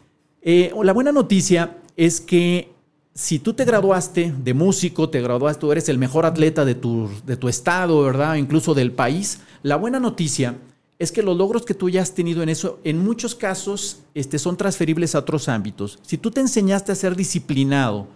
Eh, 0.43 0.73
la 0.83 0.93
buena 0.93 1.13
noticia 1.13 1.79
es 1.97 2.21
que 2.21 2.73
si 3.15 3.39
tú 3.39 3.55
te 3.55 3.65
graduaste 3.65 4.35
de 4.37 4.55
músico, 4.55 5.09
te 5.09 5.21
graduaste, 5.21 5.61
tú 5.61 5.73
eres 5.73 5.89
el 5.89 5.99
mejor 5.99 6.27
atleta 6.27 6.65
de 6.65 6.75
tu, 6.75 7.09
de 7.25 7.37
tu 7.37 7.49
estado, 7.49 8.03
¿verdad? 8.03 8.37
Incluso 8.37 8.75
del 8.75 8.93
país. 8.93 9.41
La 9.63 9.77
buena 9.77 10.01
noticia 10.01 10.57
es 10.99 11.13
que 11.13 11.23
los 11.23 11.37
logros 11.37 11.65
que 11.65 11.75
tú 11.75 11.91
ya 11.91 12.03
has 12.03 12.15
tenido 12.15 12.43
en 12.43 12.49
eso, 12.49 12.81
en 12.85 12.99
muchos 12.99 13.35
casos, 13.35 14.01
este, 14.15 14.39
son 14.39 14.57
transferibles 14.57 15.15
a 15.15 15.21
otros 15.21 15.49
ámbitos. 15.49 15.99
Si 16.03 16.17
tú 16.17 16.31
te 16.31 16.41
enseñaste 16.41 16.93
a 16.93 16.97
ser 16.97 17.17
disciplinado 17.17 18.09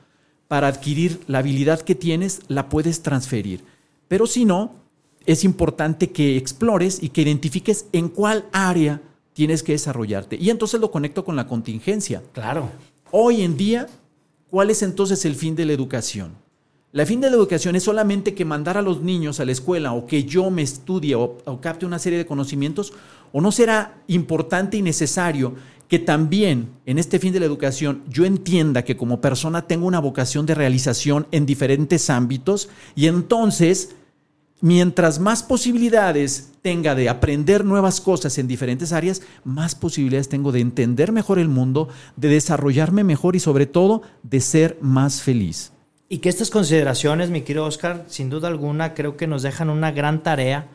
para 0.48 0.68
adquirir 0.68 1.20
la 1.26 1.38
habilidad 1.38 1.80
que 1.80 1.94
tienes, 1.94 2.40
la 2.48 2.68
puedes 2.68 3.02
transferir. 3.02 3.64
Pero 4.08 4.26
si 4.26 4.44
no, 4.44 4.76
es 5.26 5.44
importante 5.44 6.10
que 6.10 6.36
explores 6.36 7.02
y 7.02 7.08
que 7.10 7.22
identifiques 7.22 7.86
en 7.92 8.08
cuál 8.08 8.46
área 8.52 9.02
tienes 9.36 9.62
que 9.62 9.72
desarrollarte. 9.72 10.38
Y 10.40 10.48
entonces 10.48 10.80
lo 10.80 10.90
conecto 10.90 11.22
con 11.22 11.36
la 11.36 11.46
contingencia. 11.46 12.22
Claro. 12.32 12.70
Hoy 13.10 13.42
en 13.42 13.58
día, 13.58 13.86
¿cuál 14.48 14.70
es 14.70 14.80
entonces 14.80 15.26
el 15.26 15.34
fin 15.34 15.54
de 15.54 15.66
la 15.66 15.74
educación? 15.74 16.32
La 16.92 17.04
fin 17.04 17.20
de 17.20 17.28
la 17.28 17.36
educación 17.36 17.76
es 17.76 17.82
solamente 17.82 18.32
que 18.32 18.46
mandar 18.46 18.78
a 18.78 18.82
los 18.82 19.02
niños 19.02 19.38
a 19.38 19.44
la 19.44 19.52
escuela 19.52 19.92
o 19.92 20.06
que 20.06 20.24
yo 20.24 20.50
me 20.50 20.62
estudie 20.62 21.16
o, 21.16 21.36
o 21.44 21.60
capte 21.60 21.84
una 21.84 21.98
serie 21.98 22.18
de 22.18 22.24
conocimientos, 22.24 22.94
o 23.30 23.42
no 23.42 23.52
será 23.52 24.02
importante 24.06 24.78
y 24.78 24.82
necesario 24.82 25.54
que 25.86 25.98
también 25.98 26.70
en 26.86 26.98
este 26.98 27.18
fin 27.18 27.34
de 27.34 27.40
la 27.40 27.46
educación 27.46 28.04
yo 28.08 28.24
entienda 28.24 28.84
que 28.86 28.96
como 28.96 29.20
persona 29.20 29.66
tengo 29.66 29.86
una 29.86 30.00
vocación 30.00 30.46
de 30.46 30.54
realización 30.54 31.26
en 31.30 31.44
diferentes 31.44 32.08
ámbitos 32.08 32.70
y 32.94 33.06
entonces 33.06 33.96
mientras 34.60 35.18
más 35.18 35.42
posibilidades 35.42 36.52
tenga 36.62 36.94
de 36.94 37.08
aprender 37.08 37.64
nuevas 37.64 38.00
cosas 38.00 38.38
en 38.38 38.48
diferentes 38.48 38.92
áreas, 38.92 39.22
más 39.44 39.74
posibilidades 39.74 40.28
tengo 40.28 40.52
de 40.52 40.60
entender 40.60 41.12
mejor 41.12 41.38
el 41.38 41.48
mundo, 41.48 41.88
de 42.16 42.28
desarrollarme 42.28 43.04
mejor 43.04 43.36
y 43.36 43.40
sobre 43.40 43.66
todo 43.66 44.02
de 44.22 44.40
ser 44.40 44.78
más 44.80 45.22
feliz. 45.22 45.72
Y 46.08 46.18
que 46.18 46.28
estas 46.28 46.50
consideraciones, 46.50 47.30
mi 47.30 47.42
querido 47.42 47.64
Oscar, 47.64 48.04
sin 48.08 48.30
duda 48.30 48.48
alguna, 48.48 48.94
creo 48.94 49.16
que 49.16 49.26
nos 49.26 49.42
dejan 49.42 49.70
una 49.70 49.90
gran 49.90 50.22
tarea 50.22 50.68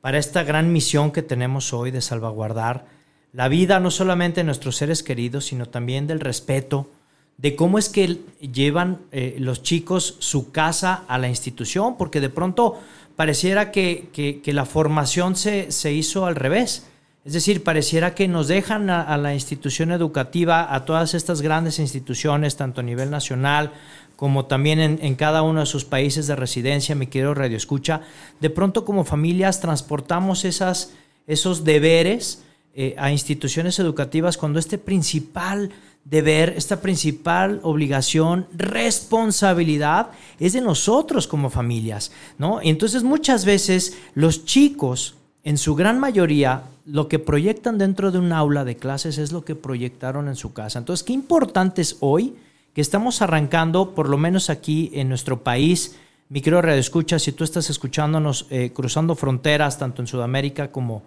para 0.00 0.18
esta 0.18 0.42
gran 0.42 0.72
misión 0.72 1.12
que 1.12 1.22
tenemos 1.22 1.72
hoy 1.72 1.90
de 1.90 2.00
salvaguardar 2.00 2.86
la 3.32 3.48
vida 3.48 3.80
no 3.80 3.90
solamente 3.90 4.40
de 4.40 4.44
nuestros 4.44 4.76
seres 4.76 5.02
queridos, 5.02 5.46
sino 5.46 5.66
también 5.66 6.06
del 6.06 6.20
respeto, 6.20 6.90
de 7.38 7.56
cómo 7.56 7.78
es 7.78 7.88
que 7.88 8.20
llevan 8.40 8.98
eh, 9.10 9.36
los 9.38 9.62
chicos 9.62 10.16
su 10.18 10.52
casa 10.52 11.04
a 11.08 11.16
la 11.18 11.28
institución, 11.28 11.96
porque 11.96 12.20
de 12.20 12.28
pronto 12.28 12.80
pareciera 13.16 13.70
que, 13.70 14.08
que- 14.12 14.52
la 14.52 14.64
formación 14.64 15.36
se, 15.36 15.70
se 15.72 15.92
hizo 15.92 16.26
al 16.26 16.36
revés. 16.36 16.86
Es 17.24 17.34
decir, 17.34 17.62
pareciera 17.62 18.14
que 18.14 18.26
nos 18.26 18.48
dejan 18.48 18.90
a, 18.90 19.16
la 19.16 19.32
institución 19.32 19.92
educativa, 19.92 20.74
a 20.74 20.84
todas 20.84 21.14
estas 21.14 21.40
grandes 21.40 21.78
instituciones, 21.78 22.56
tanto 22.56 22.80
a 22.80 22.84
nivel 22.84 23.10
nacional 23.10 23.72
como 24.16 24.46
también 24.46 24.80
en, 24.80 25.14
cada 25.14 25.42
uno 25.42 25.60
de 25.60 25.66
sus 25.66 25.84
países 25.84 26.26
de 26.26 26.36
residencia, 26.36 26.94
mi 26.94 27.06
querido 27.06 27.34
Radio 27.34 27.56
Escucha, 27.56 28.02
de 28.40 28.50
pronto 28.50 28.84
como 28.84 29.04
familias 29.04 29.60
transportamos 29.60 30.44
esos 30.44 31.64
deberes 31.64 32.42
eh, 32.74 32.94
a 32.98 33.10
instituciones 33.10 33.78
educativas 33.78 34.36
cuando 34.36 34.58
este 34.58 34.78
principal 34.78 35.70
deber, 36.04 36.54
esta 36.56 36.80
principal 36.80 37.60
obligación, 37.62 38.46
responsabilidad 38.52 40.08
es 40.40 40.52
de 40.52 40.60
nosotros 40.60 41.26
como 41.26 41.50
familias, 41.50 42.12
¿no? 42.38 42.60
Entonces 42.62 43.02
muchas 43.02 43.44
veces 43.44 43.96
los 44.14 44.44
chicos, 44.44 45.14
en 45.44 45.58
su 45.58 45.74
gran 45.74 46.00
mayoría, 46.00 46.64
lo 46.84 47.08
que 47.08 47.18
proyectan 47.18 47.78
dentro 47.78 48.10
de 48.10 48.18
un 48.18 48.32
aula 48.32 48.64
de 48.64 48.76
clases 48.76 49.18
es 49.18 49.32
lo 49.32 49.44
que 49.44 49.54
proyectaron 49.54 50.28
en 50.28 50.36
su 50.36 50.52
casa. 50.52 50.78
Entonces, 50.78 51.04
qué 51.04 51.12
importante 51.12 51.82
es 51.82 51.96
hoy 52.00 52.34
que 52.74 52.80
estamos 52.80 53.22
arrancando, 53.22 53.94
por 53.94 54.08
lo 54.08 54.18
menos 54.18 54.50
aquí 54.50 54.90
en 54.94 55.08
nuestro 55.08 55.42
país, 55.42 55.96
mi 56.28 56.40
querido 56.40 56.62
Radio 56.62 56.80
Escucha, 56.80 57.18
si 57.18 57.32
tú 57.32 57.44
estás 57.44 57.68
escuchándonos 57.70 58.46
eh, 58.50 58.70
cruzando 58.72 59.14
fronteras, 59.14 59.78
tanto 59.78 60.00
en 60.00 60.08
Sudamérica 60.08 60.72
como, 60.72 61.02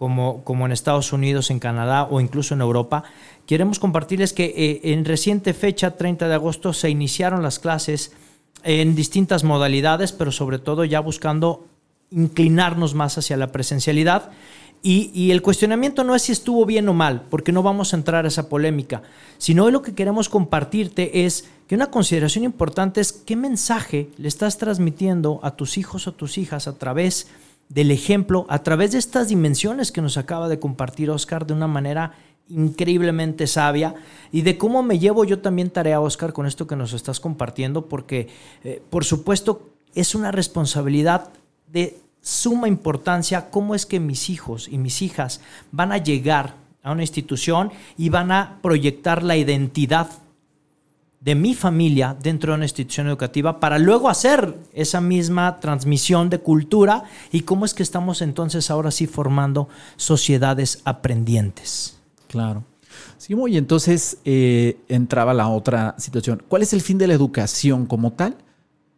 como, 0.00 0.42
como 0.44 0.64
en 0.64 0.72
Estados 0.72 1.12
Unidos, 1.12 1.50
en 1.50 1.58
Canadá 1.58 2.08
o 2.10 2.22
incluso 2.22 2.54
en 2.54 2.62
Europa, 2.62 3.04
queremos 3.44 3.78
compartirles 3.78 4.32
que 4.32 4.46
eh, 4.46 4.80
en 4.94 5.04
reciente 5.04 5.52
fecha, 5.52 5.90
30 5.98 6.26
de 6.26 6.32
agosto, 6.32 6.72
se 6.72 6.88
iniciaron 6.88 7.42
las 7.42 7.58
clases 7.58 8.12
en 8.64 8.94
distintas 8.94 9.44
modalidades, 9.44 10.12
pero 10.12 10.32
sobre 10.32 10.58
todo 10.58 10.86
ya 10.86 11.00
buscando 11.00 11.66
inclinarnos 12.10 12.94
más 12.94 13.18
hacia 13.18 13.36
la 13.36 13.52
presencialidad. 13.52 14.30
Y, 14.82 15.10
y, 15.12 15.32
el 15.32 15.42
cuestionamiento 15.42 16.02
no 16.02 16.14
es 16.14 16.22
si 16.22 16.32
estuvo 16.32 16.64
bien 16.64 16.88
o 16.88 16.94
mal, 16.94 17.26
porque 17.28 17.52
no 17.52 17.62
vamos 17.62 17.92
a 17.92 17.98
entrar 17.98 18.24
a 18.24 18.28
esa 18.28 18.48
polémica, 18.48 19.02
sino 19.36 19.70
lo 19.70 19.82
que 19.82 19.94
queremos 19.94 20.30
compartirte 20.30 21.26
es 21.26 21.44
que 21.68 21.74
una 21.74 21.90
consideración 21.90 22.44
importante 22.44 23.02
es 23.02 23.12
qué 23.12 23.36
mensaje 23.36 24.08
le 24.16 24.28
estás 24.28 24.56
transmitiendo 24.56 25.40
a 25.42 25.50
tus 25.50 25.76
hijos 25.76 26.06
o 26.06 26.12
tus 26.12 26.38
hijas 26.38 26.66
a 26.66 26.78
través 26.78 27.28
del 27.70 27.92
ejemplo, 27.92 28.46
a 28.48 28.62
través 28.62 28.92
de 28.92 28.98
estas 28.98 29.28
dimensiones 29.28 29.92
que 29.92 30.02
nos 30.02 30.18
acaba 30.18 30.48
de 30.48 30.58
compartir 30.58 31.08
Oscar 31.08 31.46
de 31.46 31.54
una 31.54 31.68
manera 31.68 32.12
increíblemente 32.48 33.46
sabia 33.46 33.94
y 34.32 34.42
de 34.42 34.58
cómo 34.58 34.82
me 34.82 34.98
llevo 34.98 35.24
yo 35.24 35.38
también 35.38 35.70
tarea, 35.70 36.00
Oscar, 36.00 36.32
con 36.32 36.46
esto 36.46 36.66
que 36.66 36.74
nos 36.74 36.92
estás 36.92 37.20
compartiendo, 37.20 37.86
porque 37.86 38.28
eh, 38.64 38.82
por 38.90 39.04
supuesto 39.04 39.70
es 39.94 40.16
una 40.16 40.32
responsabilidad 40.32 41.30
de 41.68 41.96
suma 42.20 42.66
importancia 42.66 43.50
cómo 43.50 43.76
es 43.76 43.86
que 43.86 44.00
mis 44.00 44.30
hijos 44.30 44.68
y 44.68 44.76
mis 44.76 45.00
hijas 45.00 45.40
van 45.70 45.92
a 45.92 45.98
llegar 45.98 46.56
a 46.82 46.90
una 46.90 47.02
institución 47.02 47.70
y 47.96 48.08
van 48.08 48.32
a 48.32 48.58
proyectar 48.62 49.22
la 49.22 49.36
identidad 49.36 50.10
de 51.20 51.34
mi 51.34 51.54
familia 51.54 52.16
dentro 52.20 52.52
de 52.52 52.56
una 52.56 52.64
institución 52.64 53.06
educativa 53.06 53.60
para 53.60 53.78
luego 53.78 54.08
hacer 54.08 54.58
esa 54.72 55.00
misma 55.02 55.60
transmisión 55.60 56.30
de 56.30 56.40
cultura 56.40 57.04
y 57.30 57.42
cómo 57.42 57.66
es 57.66 57.74
que 57.74 57.82
estamos 57.82 58.22
entonces 58.22 58.70
ahora 58.70 58.90
sí 58.90 59.06
formando 59.06 59.68
sociedades 59.96 60.80
aprendientes. 60.84 61.98
Claro. 62.26 62.64
Sí, 63.18 63.34
y 63.48 63.56
entonces 63.56 64.18
eh, 64.24 64.78
entraba 64.88 65.34
la 65.34 65.48
otra 65.48 65.94
situación. 65.98 66.42
¿Cuál 66.48 66.62
es 66.62 66.72
el 66.72 66.80
fin 66.80 66.98
de 66.98 67.06
la 67.06 67.14
educación 67.14 67.86
como 67.86 68.12
tal? 68.12 68.36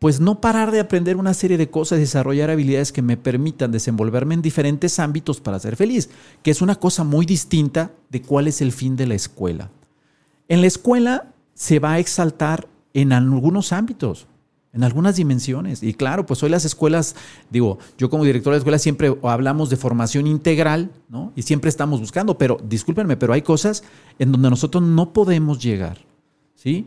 pues 0.02 0.18
no 0.18 0.40
parar 0.40 0.72
de 0.72 0.80
aprender 0.80 1.14
una 1.16 1.32
serie 1.32 1.56
de 1.56 1.70
cosas 1.70 2.00
desarrollar 2.00 2.50
habilidades 2.50 2.90
que 2.90 3.02
me 3.02 3.16
permitan 3.16 3.70
desenvolverme 3.70 4.34
en 4.34 4.42
diferentes 4.42 4.98
ámbitos 4.98 5.40
para 5.40 5.60
ser 5.60 5.76
feliz, 5.76 6.10
que 6.42 6.50
es 6.50 6.60
una 6.60 6.74
cosa 6.74 7.04
muy 7.04 7.24
distinta 7.24 7.92
de 8.10 8.20
cuál 8.20 8.48
es 8.48 8.60
el 8.60 8.72
fin 8.72 8.96
de 8.96 9.06
la 9.06 9.14
escuela. 9.14 9.70
En 10.48 10.60
la 10.60 10.66
escuela 10.66 11.31
se 11.54 11.78
va 11.78 11.92
a 11.92 11.98
exaltar 11.98 12.68
en 12.94 13.12
algunos 13.12 13.72
ámbitos, 13.72 14.26
en 14.72 14.84
algunas 14.84 15.16
dimensiones. 15.16 15.82
Y 15.82 15.94
claro, 15.94 16.26
pues 16.26 16.42
hoy 16.42 16.50
las 16.50 16.64
escuelas, 16.64 17.14
digo, 17.50 17.78
yo 17.98 18.10
como 18.10 18.24
director 18.24 18.52
de 18.52 18.58
escuela 18.58 18.78
siempre 18.78 19.16
hablamos 19.22 19.70
de 19.70 19.76
formación 19.76 20.26
integral, 20.26 20.90
¿no? 21.08 21.32
Y 21.36 21.42
siempre 21.42 21.68
estamos 21.68 22.00
buscando, 22.00 22.38
pero 22.38 22.58
discúlpenme, 22.62 23.16
pero 23.16 23.32
hay 23.32 23.42
cosas 23.42 23.82
en 24.18 24.32
donde 24.32 24.50
nosotros 24.50 24.82
no 24.82 25.12
podemos 25.12 25.62
llegar, 25.62 25.98
¿sí? 26.54 26.86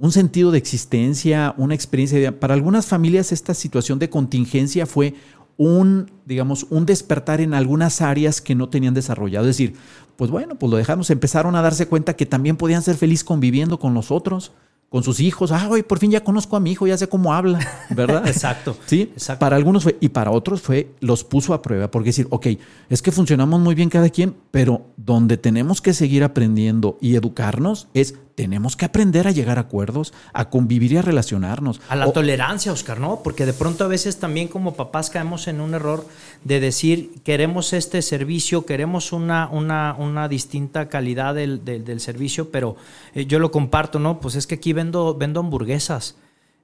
un 0.00 0.12
sentido 0.12 0.50
de 0.50 0.56
existencia, 0.56 1.54
una 1.58 1.74
experiencia. 1.74 2.40
Para 2.40 2.54
algunas 2.54 2.86
familias 2.86 3.32
esta 3.32 3.52
situación 3.52 3.98
de 3.98 4.08
contingencia 4.08 4.86
fue 4.86 5.14
un, 5.60 6.10
digamos, 6.24 6.66
un 6.70 6.86
despertar 6.86 7.42
en 7.42 7.52
algunas 7.52 8.00
áreas 8.00 8.40
que 8.40 8.54
no 8.54 8.70
tenían 8.70 8.94
desarrollado. 8.94 9.44
Es 9.44 9.58
decir, 9.58 9.74
pues 10.16 10.30
bueno, 10.30 10.54
pues 10.54 10.70
lo 10.70 10.78
dejamos, 10.78 11.10
empezaron 11.10 11.54
a 11.54 11.60
darse 11.60 11.86
cuenta 11.86 12.16
que 12.16 12.24
también 12.24 12.56
podían 12.56 12.80
ser 12.82 12.96
felices 12.96 13.24
conviviendo 13.24 13.78
con 13.78 13.92
los 13.92 14.10
otros, 14.10 14.52
con 14.88 15.02
sus 15.02 15.20
hijos. 15.20 15.52
Ah, 15.52 15.68
hoy 15.68 15.82
por 15.82 15.98
fin 15.98 16.10
ya 16.10 16.24
conozco 16.24 16.56
a 16.56 16.60
mi 16.60 16.72
hijo, 16.72 16.86
ya 16.86 16.96
sé 16.96 17.10
cómo 17.10 17.34
habla, 17.34 17.60
¿verdad? 17.90 18.26
Exacto. 18.26 18.74
Sí, 18.86 19.10
Exacto. 19.12 19.38
para 19.38 19.54
algunos 19.56 19.82
fue, 19.82 19.98
y 20.00 20.08
para 20.08 20.30
otros 20.30 20.62
fue, 20.62 20.94
los 21.00 21.24
puso 21.24 21.52
a 21.52 21.60
prueba, 21.60 21.90
porque 21.90 22.08
decir, 22.08 22.26
ok, 22.30 22.46
es 22.88 23.02
que 23.02 23.12
funcionamos 23.12 23.60
muy 23.60 23.74
bien 23.74 23.90
cada 23.90 24.08
quien, 24.08 24.34
pero 24.50 24.86
donde 24.96 25.36
tenemos 25.36 25.82
que 25.82 25.92
seguir 25.92 26.24
aprendiendo 26.24 26.96
y 27.02 27.16
educarnos 27.16 27.88
es 27.92 28.14
tenemos 28.40 28.74
que 28.74 28.86
aprender 28.86 29.28
a 29.28 29.32
llegar 29.32 29.58
a 29.58 29.62
acuerdos, 29.62 30.14
a 30.32 30.48
convivir 30.48 30.92
y 30.92 30.96
a 30.96 31.02
relacionarnos. 31.02 31.78
A 31.90 31.96
la 31.96 32.06
O- 32.08 32.12
tolerancia, 32.12 32.72
Oscar, 32.72 32.98
¿no? 32.98 33.20
Porque 33.22 33.44
de 33.44 33.52
pronto 33.52 33.84
a 33.84 33.88
veces 33.88 34.18
también 34.18 34.48
como 34.48 34.74
papás 34.76 35.10
caemos 35.10 35.46
en 35.46 35.60
un 35.60 35.74
error 35.74 36.06
de 36.44 36.58
decir, 36.58 37.20
queremos 37.22 37.74
este 37.74 38.00
servicio, 38.00 38.64
queremos 38.64 39.12
una, 39.12 39.48
una, 39.50 39.94
una 39.98 40.26
distinta 40.26 40.88
calidad 40.88 41.34
del, 41.34 41.66
del- 41.66 41.84
del 41.84 42.00
servicio, 42.00 42.50
pero 42.50 42.76
eh, 43.14 43.26
yo 43.26 43.38
lo 43.38 43.50
comparto, 43.50 43.98
¿no? 43.98 44.20
Pues 44.20 44.36
es 44.36 44.46
que 44.46 44.54
aquí 44.54 44.72
vendo, 44.72 45.14
vendo 45.14 45.40
hamburguesas. 45.40 46.14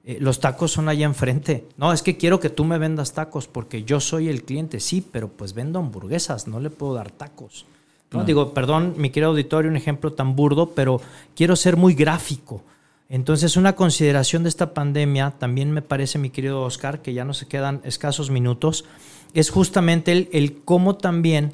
Eh, 0.03 0.17
los 0.19 0.39
tacos 0.39 0.71
son 0.71 0.89
allá 0.89 1.05
enfrente. 1.05 1.67
No, 1.77 1.93
es 1.93 2.01
que 2.01 2.17
quiero 2.17 2.39
que 2.39 2.49
tú 2.49 2.63
me 2.65 2.79
vendas 2.79 3.13
tacos 3.13 3.47
porque 3.47 3.83
yo 3.83 3.99
soy 3.99 4.29
el 4.29 4.43
cliente. 4.43 4.79
Sí, 4.79 5.05
pero 5.11 5.27
pues 5.27 5.53
vendo 5.53 5.77
hamburguesas, 5.77 6.47
no 6.47 6.59
le 6.59 6.69
puedo 6.71 6.95
dar 6.95 7.11
tacos. 7.11 7.65
¿No? 8.11 8.23
Digo, 8.23 8.53
perdón, 8.53 8.95
mi 8.97 9.09
querido 9.09 9.31
auditorio, 9.31 9.69
un 9.69 9.77
ejemplo 9.77 10.13
tan 10.13 10.35
burdo, 10.35 10.71
pero 10.71 11.01
quiero 11.35 11.55
ser 11.55 11.77
muy 11.77 11.93
gráfico. 11.93 12.63
Entonces, 13.09 13.55
una 13.55 13.75
consideración 13.75 14.43
de 14.43 14.49
esta 14.49 14.73
pandemia, 14.73 15.31
también 15.37 15.71
me 15.71 15.81
parece, 15.81 16.19
mi 16.19 16.29
querido 16.29 16.61
Oscar, 16.61 17.01
que 17.01 17.13
ya 17.13 17.25
no 17.25 17.33
se 17.33 17.47
quedan 17.47 17.81
escasos 17.83 18.29
minutos, 18.29 18.85
es 19.33 19.49
justamente 19.49 20.11
el, 20.11 20.29
el 20.31 20.61
cómo 20.63 20.95
también 20.95 21.53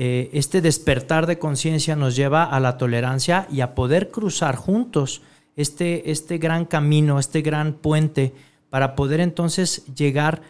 eh, 0.00 0.30
este 0.32 0.60
despertar 0.60 1.26
de 1.26 1.40
conciencia 1.40 1.96
nos 1.96 2.14
lleva 2.14 2.44
a 2.44 2.60
la 2.60 2.78
tolerancia 2.78 3.48
y 3.50 3.62
a 3.62 3.74
poder 3.74 4.12
cruzar 4.12 4.54
juntos 4.54 5.22
este, 5.56 6.12
este 6.12 6.38
gran 6.38 6.66
camino, 6.66 7.18
este 7.18 7.42
gran 7.42 7.72
puente, 7.72 8.32
para 8.70 8.94
poder 8.94 9.18
entonces 9.18 9.84
llegar 9.96 10.40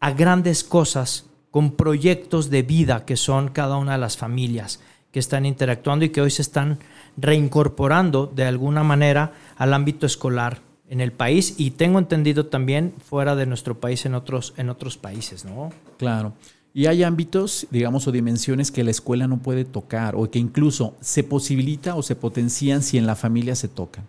a 0.00 0.10
grandes 0.10 0.64
cosas 0.64 1.26
con 1.52 1.72
proyectos 1.72 2.50
de 2.50 2.62
vida 2.62 3.04
que 3.04 3.16
son 3.16 3.50
cada 3.50 3.76
una 3.76 3.92
de 3.92 3.98
las 3.98 4.16
familias 4.16 4.80
que 5.12 5.20
están 5.20 5.46
interactuando 5.46 6.04
y 6.04 6.08
que 6.08 6.22
hoy 6.22 6.30
se 6.30 6.42
están 6.42 6.78
reincorporando 7.16 8.26
de 8.26 8.44
alguna 8.44 8.82
manera 8.82 9.34
al 9.56 9.74
ámbito 9.74 10.06
escolar 10.06 10.60
en 10.88 11.00
el 11.00 11.12
país 11.12 11.54
y 11.58 11.72
tengo 11.72 11.98
entendido 11.98 12.46
también 12.46 12.94
fuera 13.08 13.36
de 13.36 13.46
nuestro 13.46 13.78
país 13.78 14.04
en 14.06 14.14
otros, 14.14 14.54
en 14.56 14.70
otros 14.70 14.96
países, 14.96 15.44
¿no? 15.44 15.70
Claro. 15.98 16.32
Y 16.74 16.86
hay 16.86 17.02
ámbitos, 17.02 17.66
digamos, 17.70 18.08
o 18.08 18.12
dimensiones 18.12 18.70
que 18.70 18.82
la 18.82 18.90
escuela 18.90 19.28
no 19.28 19.38
puede 19.38 19.66
tocar 19.66 20.14
o 20.16 20.30
que 20.30 20.38
incluso 20.38 20.96
se 21.00 21.22
posibilita 21.22 21.96
o 21.96 22.02
se 22.02 22.16
potencian 22.16 22.82
si 22.82 22.96
en 22.96 23.06
la 23.06 23.14
familia 23.14 23.54
se 23.54 23.68
tocan. 23.68 24.06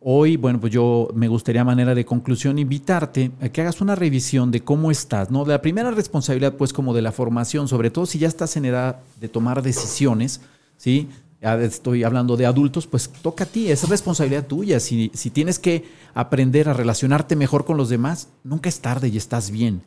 Hoy, 0.00 0.36
bueno, 0.36 0.60
pues 0.60 0.72
yo 0.72 1.08
me 1.12 1.26
gustaría 1.26 1.64
manera 1.64 1.94
de 1.94 2.04
conclusión 2.04 2.58
invitarte 2.58 3.32
a 3.40 3.48
que 3.48 3.60
hagas 3.60 3.80
una 3.80 3.96
revisión 3.96 4.52
de 4.52 4.60
cómo 4.60 4.92
estás, 4.92 5.30
¿no? 5.30 5.44
De 5.44 5.52
la 5.52 5.60
primera 5.60 5.90
responsabilidad, 5.90 6.54
pues 6.54 6.72
como 6.72 6.94
de 6.94 7.02
la 7.02 7.10
formación, 7.10 7.66
sobre 7.66 7.90
todo 7.90 8.06
si 8.06 8.18
ya 8.20 8.28
estás 8.28 8.56
en 8.56 8.64
edad 8.64 9.00
de 9.20 9.28
tomar 9.28 9.60
decisiones, 9.60 10.40
¿sí? 10.76 11.08
Ya 11.42 11.60
estoy 11.60 12.04
hablando 12.04 12.36
de 12.36 12.46
adultos, 12.46 12.86
pues 12.86 13.08
toca 13.22 13.44
a 13.44 13.46
ti, 13.46 13.70
es 13.70 13.88
responsabilidad 13.88 14.46
tuya. 14.46 14.78
Si 14.78 15.08
tienes 15.32 15.58
que 15.58 15.84
aprender 16.14 16.68
a 16.68 16.74
relacionarte 16.74 17.34
mejor 17.34 17.64
con 17.64 17.76
los 17.76 17.88
demás, 17.88 18.28
nunca 18.44 18.68
es 18.68 18.80
tarde 18.80 19.08
y 19.08 19.16
estás 19.16 19.50
bien 19.50 19.82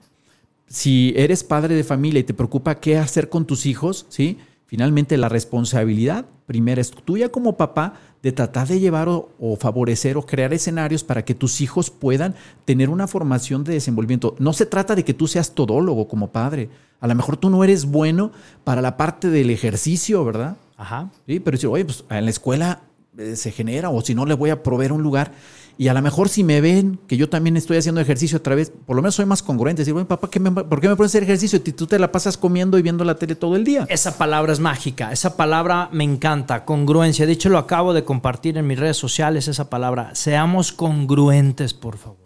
si 0.72 1.14
eres 1.18 1.44
padre 1.44 1.76
de 1.76 1.84
familia 1.84 2.22
y 2.22 2.24
te 2.24 2.34
preocupa 2.34 2.80
qué 2.80 2.98
hacer 2.98 3.28
con 3.28 3.46
tus 3.46 3.66
hijos, 3.66 4.06
¿sí? 4.08 4.38
Finalmente 4.72 5.18
la 5.18 5.28
responsabilidad 5.28 6.28
primera 6.46 6.80
es 6.80 6.92
tuya 6.92 7.28
como 7.28 7.58
papá 7.58 7.96
de 8.24 8.32
tratar 8.32 8.70
de 8.70 8.80
llevar 8.80 9.10
o, 9.10 9.28
o 9.38 9.58
favorecer 9.58 10.16
o 10.16 10.26
crear 10.26 10.54
escenarios 10.54 11.04
para 11.04 11.26
que 11.26 11.36
tus 11.36 11.60
hijos 11.60 11.90
puedan 11.90 12.36
tener 12.64 12.90
una 12.90 13.06
formación 13.06 13.66
de 13.66 13.74
desenvolvimiento. 13.74 14.34
No 14.40 14.54
se 14.54 14.66
trata 14.66 14.96
de 14.96 15.04
que 15.04 15.14
tú 15.14 15.28
seas 15.28 15.56
todólogo 15.56 16.08
como 16.08 16.32
padre. 16.32 16.70
A 17.02 17.08
lo 17.10 17.16
mejor 17.16 17.36
tú 17.36 17.50
no 17.50 17.66
eres 17.66 17.84
bueno 17.84 18.32
para 18.64 18.82
la 18.82 18.96
parte 18.96 19.30
del 19.30 19.50
ejercicio, 19.50 20.24
¿verdad? 20.24 20.56
Ajá. 20.78 21.12
Sí, 21.28 21.42
pero 21.42 21.58
decir, 21.58 21.68
oye, 21.68 21.84
pues 21.84 22.06
en 22.10 22.24
la 22.24 22.32
escuela 22.32 22.84
eh, 23.18 23.36
se 23.36 23.52
genera, 23.52 23.90
o 23.90 24.00
si 24.00 24.16
no, 24.16 24.26
le 24.26 24.36
voy 24.36 24.52
a 24.52 24.64
proveer 24.64 24.94
un 24.94 25.04
lugar. 25.04 25.34
Y 25.78 25.88
a 25.88 25.94
lo 25.94 26.02
mejor 26.02 26.30
si 26.30 26.44
me 26.44 26.62
ven 26.62 27.00
que 27.08 27.18
yo 27.18 27.28
también 27.30 27.58
estoy 27.58 27.78
haciendo 27.78 28.02
ejercicio 28.02 28.38
otra 28.38 28.54
vez, 28.56 28.72
por 28.86 28.96
lo 28.96 29.02
menos 29.02 29.16
soy 29.16 29.26
más 29.26 29.42
congruente. 29.42 29.82
Decir, 29.82 29.94
bueno, 29.94 30.08
papá, 30.08 30.30
¿qué 30.30 30.40
me- 30.40 30.52
¿por 30.52 30.80
qué 30.80 30.88
me 30.88 30.96
pones 30.96 31.10
a 31.10 31.12
hacer 31.14 31.24
ejercicio? 31.24 31.60
Si 31.66 31.72
tú 31.74 31.88
te 31.88 31.98
la 31.98 32.12
pasas 32.12 32.38
comiendo 32.38 32.78
y 32.78 32.82
viendo 32.82 33.04
la 33.04 33.16
tele 33.16 33.36
todo 33.36 33.56
el 33.56 33.64
día. 33.64 33.86
Esa 33.90 34.18
palabra 34.18 34.54
es 34.54 34.60
mágica, 34.60 35.12
esa 35.12 35.36
palabra 35.36 35.90
me 35.92 36.04
encanta, 36.04 36.66
congruencia. 36.66 37.26
De 37.26 37.32
hecho, 37.32 37.50
lo 37.50 37.58
acabo 37.58 37.94
de 37.94 38.04
compartir 38.04 38.58
en 38.58 38.68
mis 38.68 38.78
redes 38.78 38.98
sociales, 38.98 39.48
esa 39.48 39.70
palabra. 39.70 40.14
Seamos 40.14 40.72
congruentes, 40.72 41.74
por 41.74 41.98
favor. 41.98 42.18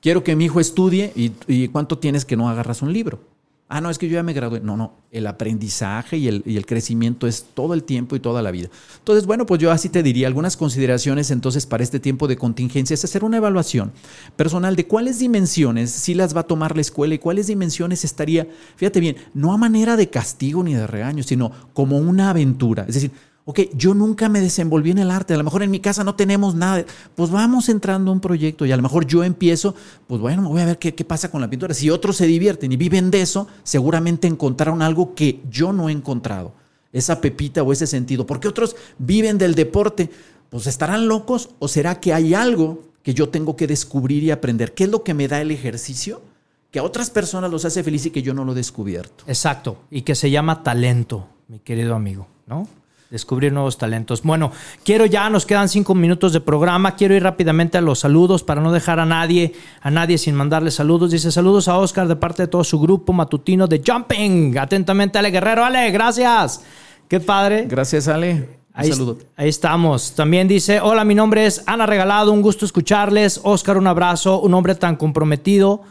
Quiero 0.00 0.24
que 0.24 0.34
mi 0.34 0.46
hijo 0.46 0.60
estudie 0.60 1.12
y, 1.14 1.32
y 1.46 1.68
¿cuánto 1.68 1.98
tienes 1.98 2.24
que 2.24 2.36
no 2.36 2.48
agarras 2.48 2.80
un 2.80 2.92
libro? 2.92 3.20
Ah, 3.72 3.80
no, 3.80 3.88
es 3.88 3.98
que 3.98 4.08
yo 4.08 4.14
ya 4.14 4.24
me 4.24 4.32
gradué. 4.32 4.58
No, 4.58 4.76
no, 4.76 4.94
el 5.12 5.28
aprendizaje 5.28 6.16
y 6.16 6.26
el, 6.26 6.42
y 6.44 6.56
el 6.56 6.66
crecimiento 6.66 7.28
es 7.28 7.46
todo 7.54 7.72
el 7.72 7.84
tiempo 7.84 8.16
y 8.16 8.20
toda 8.20 8.42
la 8.42 8.50
vida. 8.50 8.68
Entonces, 8.98 9.26
bueno, 9.26 9.46
pues 9.46 9.60
yo 9.60 9.70
así 9.70 9.88
te 9.88 10.02
diría 10.02 10.26
algunas 10.26 10.56
consideraciones 10.56 11.30
entonces 11.30 11.66
para 11.66 11.84
este 11.84 12.00
tiempo 12.00 12.26
de 12.26 12.36
contingencia 12.36 12.94
es 12.94 13.04
hacer 13.04 13.22
una 13.22 13.36
evaluación 13.36 13.92
personal 14.34 14.74
de 14.74 14.88
cuáles 14.88 15.20
dimensiones 15.20 15.92
sí 15.92 16.14
las 16.14 16.34
va 16.34 16.40
a 16.40 16.48
tomar 16.48 16.74
la 16.74 16.80
escuela 16.80 17.14
y 17.14 17.20
cuáles 17.20 17.46
dimensiones 17.46 18.04
estaría, 18.04 18.48
fíjate 18.74 18.98
bien, 18.98 19.16
no 19.34 19.52
a 19.52 19.56
manera 19.56 19.96
de 19.96 20.10
castigo 20.10 20.64
ni 20.64 20.74
de 20.74 20.88
regaño, 20.88 21.22
sino 21.22 21.52
como 21.72 21.98
una 21.98 22.30
aventura. 22.30 22.86
Es 22.88 22.94
decir, 22.94 23.12
ok, 23.44 23.60
yo 23.74 23.94
nunca 23.94 24.28
me 24.28 24.40
desenvolví 24.40 24.90
en 24.90 24.98
el 24.98 25.10
arte, 25.10 25.34
a 25.34 25.36
lo 25.36 25.44
mejor 25.44 25.62
en 25.62 25.70
mi 25.70 25.80
casa 25.80 26.04
no 26.04 26.14
tenemos 26.14 26.54
nada, 26.54 26.84
pues 27.14 27.30
vamos 27.30 27.68
entrando 27.68 28.10
a 28.10 28.14
un 28.14 28.20
proyecto 28.20 28.66
y 28.66 28.72
a 28.72 28.76
lo 28.76 28.82
mejor 28.82 29.06
yo 29.06 29.24
empiezo, 29.24 29.74
pues 30.06 30.20
bueno, 30.20 30.48
voy 30.48 30.60
a 30.60 30.66
ver 30.66 30.78
qué, 30.78 30.92
pasa 31.04 31.30
con 31.30 31.40
la 31.40 31.50
pintura. 31.50 31.74
Si 31.74 31.90
otros 31.90 32.16
se 32.16 32.26
divierten 32.26 32.72
y 32.72 32.76
viven 32.76 33.10
de 33.10 33.22
eso, 33.22 33.48
seguramente 33.62 34.28
encontraron 34.28 34.82
algo 34.82 35.14
que 35.14 35.42
yo 35.50 35.72
no 35.72 35.88
he 35.88 35.92
encontrado, 35.92 36.52
esa 36.92 37.20
pepita 37.20 37.62
o 37.62 37.72
ese 37.72 37.86
sentido. 37.86 38.26
Porque 38.26 38.48
otros 38.48 38.76
viven 38.98 39.38
del 39.38 39.54
deporte, 39.54 40.10
pues 40.48 40.66
estarán 40.66 41.08
locos 41.08 41.50
o 41.58 41.68
será 41.68 42.00
que 42.00 42.12
hay 42.12 42.34
algo 42.34 42.82
que 43.02 43.14
yo 43.14 43.30
tengo 43.30 43.56
que 43.56 43.66
descubrir 43.66 44.22
y 44.22 44.30
aprender? 44.30 44.74
¿Qué 44.74 44.84
es 44.84 44.90
lo 44.90 45.02
que 45.02 45.14
me 45.14 45.28
da 45.28 45.40
el 45.40 45.50
ejercicio? 45.50 46.22
que 46.70 46.78
a 46.78 46.84
otras 46.84 47.10
personas 47.10 47.50
los 47.50 47.64
hace 47.64 47.82
feliz 47.82 48.06
y 48.06 48.10
que 48.10 48.22
yo 48.22 48.32
no 48.32 48.44
lo 48.44 48.52
he 48.52 48.54
descubierto. 48.54 49.24
Exacto, 49.26 49.78
y 49.90 50.02
que 50.02 50.14
se 50.14 50.30
llama 50.30 50.62
talento, 50.62 51.26
mi 51.48 51.58
querido 51.58 51.94
amigo, 51.94 52.28
¿no? 52.46 52.68
Descubrir 53.10 53.52
nuevos 53.52 53.76
talentos. 53.76 54.22
Bueno, 54.22 54.52
quiero 54.84 55.04
ya, 55.04 55.28
nos 55.30 55.44
quedan 55.44 55.68
cinco 55.68 55.96
minutos 55.96 56.32
de 56.32 56.40
programa. 56.40 56.94
Quiero 56.94 57.12
ir 57.14 57.24
rápidamente 57.24 57.76
a 57.76 57.80
los 57.80 57.98
saludos 57.98 58.44
para 58.44 58.60
no 58.60 58.70
dejar 58.70 59.00
a 59.00 59.04
nadie, 59.04 59.52
a 59.80 59.90
nadie 59.90 60.16
sin 60.16 60.36
mandarle 60.36 60.70
saludos. 60.70 61.10
Dice 61.10 61.32
saludos 61.32 61.66
a 61.66 61.76
Oscar 61.76 62.06
de 62.06 62.14
parte 62.14 62.44
de 62.44 62.46
todo 62.46 62.62
su 62.62 62.78
grupo 62.78 63.12
matutino 63.12 63.66
de 63.66 63.82
Jumping. 63.84 64.56
Atentamente, 64.56 65.18
Ale 65.18 65.32
Guerrero. 65.32 65.64
Ale, 65.64 65.90
gracias. 65.90 66.62
Qué 67.08 67.18
padre. 67.18 67.66
Gracias, 67.68 68.06
Ale. 68.06 68.34
Un 68.34 68.46
Ahí, 68.72 68.92
saludo. 68.92 69.18
ahí 69.36 69.48
estamos. 69.48 70.12
También 70.14 70.46
dice, 70.46 70.80
hola, 70.80 71.04
mi 71.04 71.16
nombre 71.16 71.44
es 71.44 71.64
Ana 71.66 71.86
Regalado, 71.86 72.30
un 72.30 72.40
gusto 72.40 72.64
escucharles. 72.64 73.40
Oscar, 73.42 73.76
un 73.76 73.88
abrazo, 73.88 74.40
un 74.40 74.54
hombre 74.54 74.76
tan 74.76 74.94
comprometido. 74.94 75.82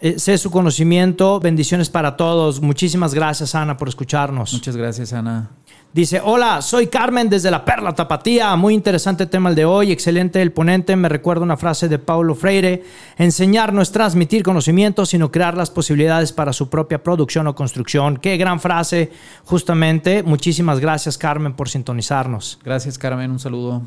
Eh, 0.00 0.18
sé 0.18 0.36
su 0.36 0.50
conocimiento, 0.50 1.38
bendiciones 1.38 1.88
para 1.90 2.16
todos. 2.16 2.60
Muchísimas 2.60 3.14
gracias, 3.14 3.54
Ana, 3.54 3.76
por 3.76 3.88
escucharnos. 3.88 4.52
Muchas 4.52 4.76
gracias, 4.76 5.12
Ana. 5.12 5.50
Dice, 5.92 6.20
hola, 6.22 6.62
soy 6.62 6.86
Carmen 6.86 7.28
desde 7.28 7.50
la 7.50 7.64
Perla 7.64 7.92
Tapatía. 7.92 8.54
Muy 8.54 8.74
interesante 8.74 9.26
tema 9.26 9.48
el 9.48 9.56
de 9.56 9.64
hoy, 9.64 9.90
excelente 9.90 10.40
el 10.40 10.52
ponente. 10.52 10.94
Me 10.94 11.08
recuerda 11.08 11.42
una 11.42 11.56
frase 11.56 11.88
de 11.88 11.98
Paulo 11.98 12.36
Freire. 12.36 12.84
Enseñar 13.18 13.72
no 13.72 13.82
es 13.82 13.90
transmitir 13.90 14.44
conocimiento, 14.44 15.04
sino 15.04 15.32
crear 15.32 15.56
las 15.56 15.68
posibilidades 15.68 16.32
para 16.32 16.52
su 16.52 16.70
propia 16.70 17.02
producción 17.02 17.48
o 17.48 17.56
construcción. 17.56 18.18
Qué 18.18 18.36
gran 18.36 18.60
frase, 18.60 19.10
justamente. 19.44 20.22
Muchísimas 20.22 20.78
gracias, 20.78 21.18
Carmen, 21.18 21.54
por 21.54 21.68
sintonizarnos. 21.68 22.60
Gracias, 22.62 22.96
Carmen. 22.96 23.32
Un 23.32 23.40
saludo. 23.40 23.82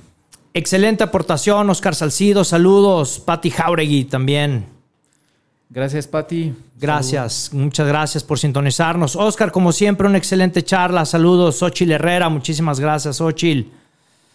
Excelente 0.53 1.05
aportación, 1.05 1.69
Oscar 1.69 1.95
Salcido. 1.95 2.43
Saludos, 2.43 3.19
Patti 3.19 3.49
Jauregui 3.49 4.03
también. 4.03 4.72
Gracias, 5.73 6.05
Pati. 6.05 6.53
Gracias, 6.79 7.49
muchas 7.51 7.87
gracias 7.87 8.23
por 8.23 8.37
sintonizarnos. 8.37 9.15
Oscar, 9.15 9.51
como 9.51 9.71
siempre, 9.71 10.07
una 10.07 10.19
excelente 10.19 10.61
charla. 10.61 11.03
Saludos, 11.03 11.63
Ochil 11.63 11.91
Herrera. 11.91 12.29
Muchísimas 12.29 12.79
gracias, 12.79 13.19
Ochil. 13.19 13.71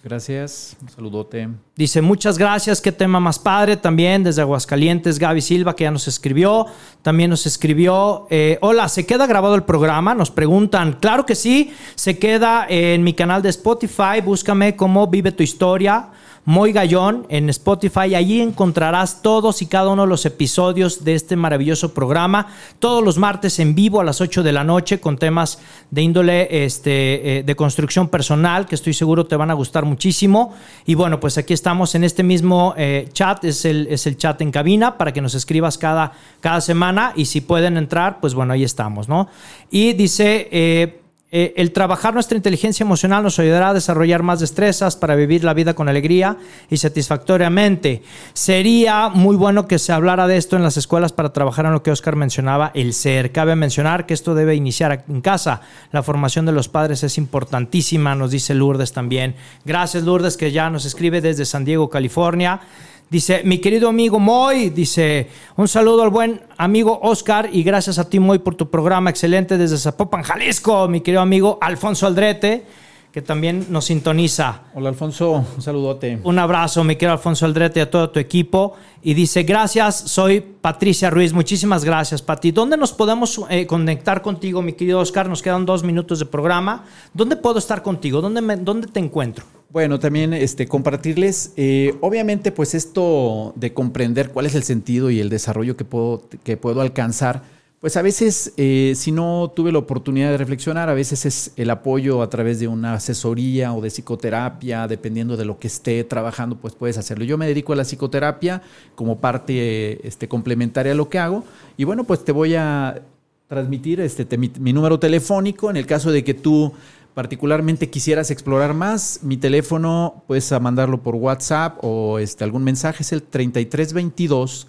Gracias. 0.03 0.77
Un 0.83 0.89
saludote. 0.89 1.49
Dice, 1.77 2.03
muchas 2.03 2.39
gracias, 2.39 2.81
qué 2.81 2.91
tema 2.91 3.21
más 3.21 3.39
padre. 3.39 3.77
También 3.77 4.25
desde 4.25 4.43
Aguascalientes, 4.43 5.21
Gaby 5.21 5.41
Silva, 5.41 5.77
que 5.77 5.85
ya 5.85 5.93
nos 5.93 6.09
escribió. 6.09 6.67
También 7.03 7.31
nos 7.31 7.47
escribió, 7.47 8.27
eh, 8.31 8.59
hola, 8.61 8.89
¿se 8.89 9.07
queda 9.07 9.29
grabado 9.29 9.55
el 9.55 9.63
programa? 9.63 10.17
Nos 10.17 10.33
preguntan. 10.33 10.95
Claro 10.95 11.25
que 11.25 11.37
sí, 11.37 11.73
se 11.95 12.19
queda 12.19 12.67
en 12.69 13.05
mi 13.05 13.13
canal 13.13 13.43
de 13.43 13.51
Spotify. 13.51 14.21
Búscame 14.25 14.75
como 14.75 15.07
Vive 15.07 15.31
tu 15.31 15.45
Historia. 15.45 16.09
Moy 16.45 16.73
Gallón 16.73 17.27
en 17.29 17.49
Spotify. 17.51 18.15
Allí 18.15 18.41
encontrarás 18.41 19.23
todos 19.23 19.63
y 19.63 19.67
cada 19.67 19.91
uno 19.91 20.03
de 20.03 20.09
los 20.09 20.25
episodios 20.27 21.05
de 21.05 21.15
este 21.15 21.37
maravilloso 21.37 21.95
programa. 21.95 22.49
Todos 22.79 23.05
los 23.05 23.19
martes 23.19 23.59
en 23.59 23.75
vivo 23.75 24.01
a 24.01 24.05
las 24.05 24.21
8 24.21 24.43
de 24.43 24.53
la 24.53 24.65
noche 24.65 25.01
con 25.01 25.19
temas 25.19 25.61
de 25.91 26.03
índole 26.03 26.65
este, 26.65 27.39
eh, 27.39 27.43
de 27.43 27.57
construcción 27.57 28.09
personal 28.09 28.67
que 28.67 28.75
estoy 28.75 28.95
seguro 28.95 29.27
te 29.27 29.37
van 29.37 29.51
a 29.51 29.55
gustar 29.55 29.85
muchísimo. 29.85 30.55
Y 30.87 30.95
bueno, 30.95 31.21
pues 31.21 31.39
aquí 31.39 31.55
estamos 31.55 31.95
en 31.95 32.05
este 32.05 32.23
mismo 32.23 32.75
eh, 32.77 33.09
chat. 33.13 33.45
Es 33.45 33.65
el, 33.65 33.87
es 33.91 34.07
el 34.07 34.17
chat 34.17 34.41
en 34.41 34.51
cabina 34.51 34.97
para 34.97 35.13
que 35.13 35.21
nos 35.21 35.35
escribas 35.35 35.79
cada, 35.79 36.13
cada 36.41 36.61
semana. 36.61 37.13
Y 37.17 37.27
si 37.27 37.41
pueden 37.41 37.77
entrar, 37.77 38.21
pues 38.21 38.35
bueno, 38.35 38.53
ahí 38.53 38.65
estamos, 38.65 39.09
¿no? 39.09 39.29
Y 39.71 39.93
dice... 39.93 40.49
eh, 40.51 41.03
eh, 41.31 41.53
el 41.59 41.73
trabajar 41.73 42.15
nuestra 42.15 42.37
inteligencia 42.37 42.85
emocional 42.85 43.23
nos 43.23 43.39
ayudará 43.39 43.69
a 43.69 43.75
desarrollar 43.75 44.23
más 44.23 44.41
destrezas 44.41 44.97
para 44.97 45.15
vivir 45.15 45.45
la 45.45 45.53
vida 45.53 45.75
con 45.75 45.87
alegría 45.91 46.39
y 46.71 46.79
satisfactoriamente. 46.79 48.03
Sería 48.33 49.11
muy 49.11 49.37
bueno 49.37 49.69
que 49.69 49.79
se 49.79 49.93
hablara 49.93 50.27
de 50.27 50.39
esto 50.39 50.57
en 50.57 50.63
las 50.63 50.79
escuelas 50.79 51.13
para 51.13 51.35
trabajar 51.35 51.67
en 51.67 51.73
lo 51.73 51.83
que 51.83 51.91
Oscar 51.91 52.17
mencionaba, 52.17 52.71
el 52.75 52.95
ser. 52.95 53.31
Cabe 53.31 53.57
mencionar 53.57 54.07
que 54.07 54.15
esto 54.15 54.35
debe 54.35 54.55
iniciar 54.55 55.05
en 55.07 55.21
casa. 55.21 55.61
La 55.93 56.03
formación 56.03 56.47
de 56.47 56.53
los 56.53 56.71
padres 56.71 57.03
es 57.03 57.19
importantísima, 57.19 58.15
nos 58.15 58.31
dice 58.31 58.55
Lourdes 58.55 58.95
también. 58.95 59.35
Gracias 59.67 60.05
Lourdes 60.05 60.39
que 60.39 60.51
ya 60.51 60.71
nos 60.71 60.87
escribe 60.87 61.21
desde 61.21 61.45
San 61.45 61.67
Diego, 61.67 61.91
California. 61.91 62.63
Dice, 63.11 63.41
mi 63.45 63.59
querido 63.59 63.89
amigo 63.89 64.19
Moy, 64.19 64.69
dice, 64.69 65.29
un 65.57 65.67
saludo 65.67 66.03
al 66.03 66.11
buen 66.11 66.43
amigo 66.59 67.01
Oscar 67.03 67.49
y 67.51 67.63
gracias 67.63 67.99
a 67.99 68.09
ti 68.11 68.19
Moy 68.21 68.39
por 68.39 68.55
tu 68.55 68.69
programa 68.69 69.09
excelente 69.09 69.57
desde 69.57 69.79
Zapopan, 69.79 70.23
Jalisco, 70.23 70.87
mi 70.89 71.01
querido 71.01 71.23
amigo 71.23 71.57
Alfonso 71.63 72.07
Aldrete, 72.07 72.67
que 73.11 73.23
también 73.23 73.67
nos 73.71 73.87
sintoniza. 73.87 74.61
Hola, 74.75 74.91
Alfonso. 74.91 75.43
Un 75.57 75.63
saludote. 75.63 76.21
Un 76.23 76.39
abrazo, 76.39 76.85
mi 76.85 76.97
querido 76.97 77.13
Alfonso 77.15 77.47
Aldrete, 77.47 77.81
y 77.81 77.83
a 77.83 77.91
todo 77.91 78.11
tu 78.11 78.21
equipo. 78.21 78.75
Y 79.03 79.15
dice, 79.15 79.43
gracias, 79.45 79.97
soy 79.97 80.41
Patricia 80.43 81.09
Ruiz. 81.09 81.33
Muchísimas 81.33 81.87
gracias, 81.87 82.21
Pati. 82.21 82.51
¿Dónde 82.51 82.77
nos 82.77 82.93
podemos 82.93 83.41
eh, 83.49 83.67
conectar 83.67 84.21
contigo, 84.21 84.61
mi 84.61 84.75
querido 84.75 85.01
Oscar? 85.01 85.27
Nos 85.31 85.41
quedan 85.41 85.65
dos 85.65 85.83
minutos 85.83 86.19
de 86.19 86.27
programa. 86.27 86.85
¿Dónde 87.15 87.37
puedo 87.37 87.59
estar 87.59 87.83
contigo? 87.83 88.21
¿Dónde, 88.21 88.43
me- 88.43 88.57
dónde 88.59 88.87
te 88.89 89.01
encuentro? 89.01 89.47
Bueno, 89.71 89.99
también 89.99 90.33
este, 90.33 90.67
compartirles, 90.67 91.53
eh, 91.57 91.95
obviamente, 92.01 92.53
pues 92.53 92.75
esto 92.75 93.53
de 93.55 93.75
comprender 93.75 94.31
cuál 94.31 94.47
es 94.47 94.55
el 94.55 94.63
sentido 94.63 95.11
y 95.11 95.21
el 95.21 95.29
desarrollo 95.29 95.77
que 95.77 95.85
puedo, 95.85 96.23
que 96.43 96.57
puedo 96.57 96.81
alcanzar, 96.81 97.43
pues 97.79 97.97
a 97.99 98.03
veces, 98.03 98.55
eh, 98.57 98.95
si 98.97 99.13
no 99.13 99.53
tuve 99.55 99.71
la 99.71 99.79
oportunidad 99.79 100.31
de 100.31 100.39
reflexionar, 100.39 100.89
a 100.89 100.95
veces 100.95 101.27
es 101.27 101.53
el 101.57 101.69
apoyo 101.69 102.23
a 102.23 102.31
través 102.31 102.61
de 102.61 102.67
una 102.67 102.95
asesoría 102.95 103.75
o 103.75 103.83
de 103.83 103.91
psicoterapia, 103.91 104.89
dependiendo 104.89 105.37
de 105.37 105.45
lo 105.45 105.59
que 105.59 105.67
esté 105.69 106.03
trabajando, 106.03 106.57
pues 106.57 106.75
puedes 106.75 106.97
hacerlo. 106.97 107.25
Yo 107.27 107.37
me 107.37 107.47
dedico 107.47 107.75
a 107.75 107.77
la 107.77 107.85
psicoterapia 107.85 108.63
como 108.95 109.19
parte 109.21 110.07
este, 110.09 110.29
complementaria 110.29 110.93
a 110.93 110.97
lo 110.97 111.11
que 111.11 111.19
hago, 111.19 111.45
y 111.77 111.85
bueno, 111.85 112.05
pues 112.05 112.25
te 112.25 112.33
voy 112.33 112.55
a 112.55 113.03
transmitir 113.49 114.01
este, 114.01 114.25
te- 114.25 114.37
mi, 114.39 114.51
mi 114.59 114.73
número 114.73 114.99
telefónico 114.99 115.71
en 115.71 115.77
el 115.77 115.87
caso 115.87 116.11
de 116.11 116.23
que 116.25 116.35
tú 116.35 116.73
particularmente 117.19 117.91
quisieras 117.91 118.31
explorar 118.31 118.75
más, 118.75 119.19
mi 119.25 119.37
teléfono 119.37 120.23
puedes 120.29 120.53
mandarlo 120.61 121.03
por 121.03 121.17
WhatsApp 121.17 121.77
o 121.83 122.21
este, 122.21 122.45
algún 122.45 122.63
mensaje, 122.63 123.03
es 123.03 123.11
el 123.11 123.25
3322 123.25 124.69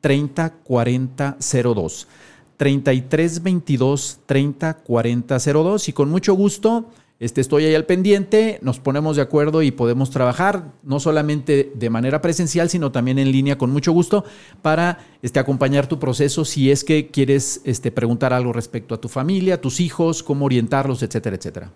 304002. 0.00 2.08
3322 2.56 4.20
304002 4.24 5.88
y 5.90 5.92
con 5.92 6.08
mucho 6.08 6.32
gusto 6.32 6.88
este, 7.18 7.42
estoy 7.42 7.66
ahí 7.66 7.74
al 7.74 7.84
pendiente, 7.84 8.60
nos 8.62 8.80
ponemos 8.80 9.16
de 9.16 9.22
acuerdo 9.22 9.60
y 9.60 9.70
podemos 9.70 10.08
trabajar 10.08 10.72
no 10.82 11.00
solamente 11.00 11.70
de 11.74 11.90
manera 11.90 12.22
presencial, 12.22 12.70
sino 12.70 12.92
también 12.92 13.18
en 13.18 13.30
línea 13.30 13.58
con 13.58 13.70
mucho 13.70 13.92
gusto 13.92 14.24
para 14.62 15.00
este, 15.20 15.38
acompañar 15.38 15.86
tu 15.86 15.98
proceso 15.98 16.46
si 16.46 16.70
es 16.70 16.82
que 16.82 17.08
quieres 17.08 17.60
este, 17.64 17.92
preguntar 17.92 18.32
algo 18.32 18.54
respecto 18.54 18.94
a 18.94 19.00
tu 19.02 19.10
familia, 19.10 19.56
a 19.56 19.60
tus 19.60 19.80
hijos, 19.80 20.22
cómo 20.22 20.46
orientarlos, 20.46 21.02
etcétera, 21.02 21.36
etcétera. 21.36 21.70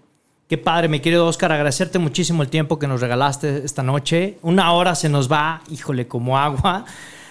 Qué 0.47 0.59
padre, 0.59 0.89
mi 0.89 1.01
querido 1.01 1.27
Oscar, 1.27 1.53
agradecerte 1.53 1.99
muchísimo 1.99 2.43
el 2.43 2.51
tiempo 2.51 2.79
que 2.79 2.87
nos 2.87 3.01
regalaste 3.01 3.65
esta 3.65 3.83
noche. 3.83 4.37
Una 4.43 4.73
hora 4.73 4.95
se 4.95 5.09
nos 5.09 5.33
va, 5.33 5.63
híjole, 5.71 6.07
como 6.07 6.39
agua. 6.39 6.85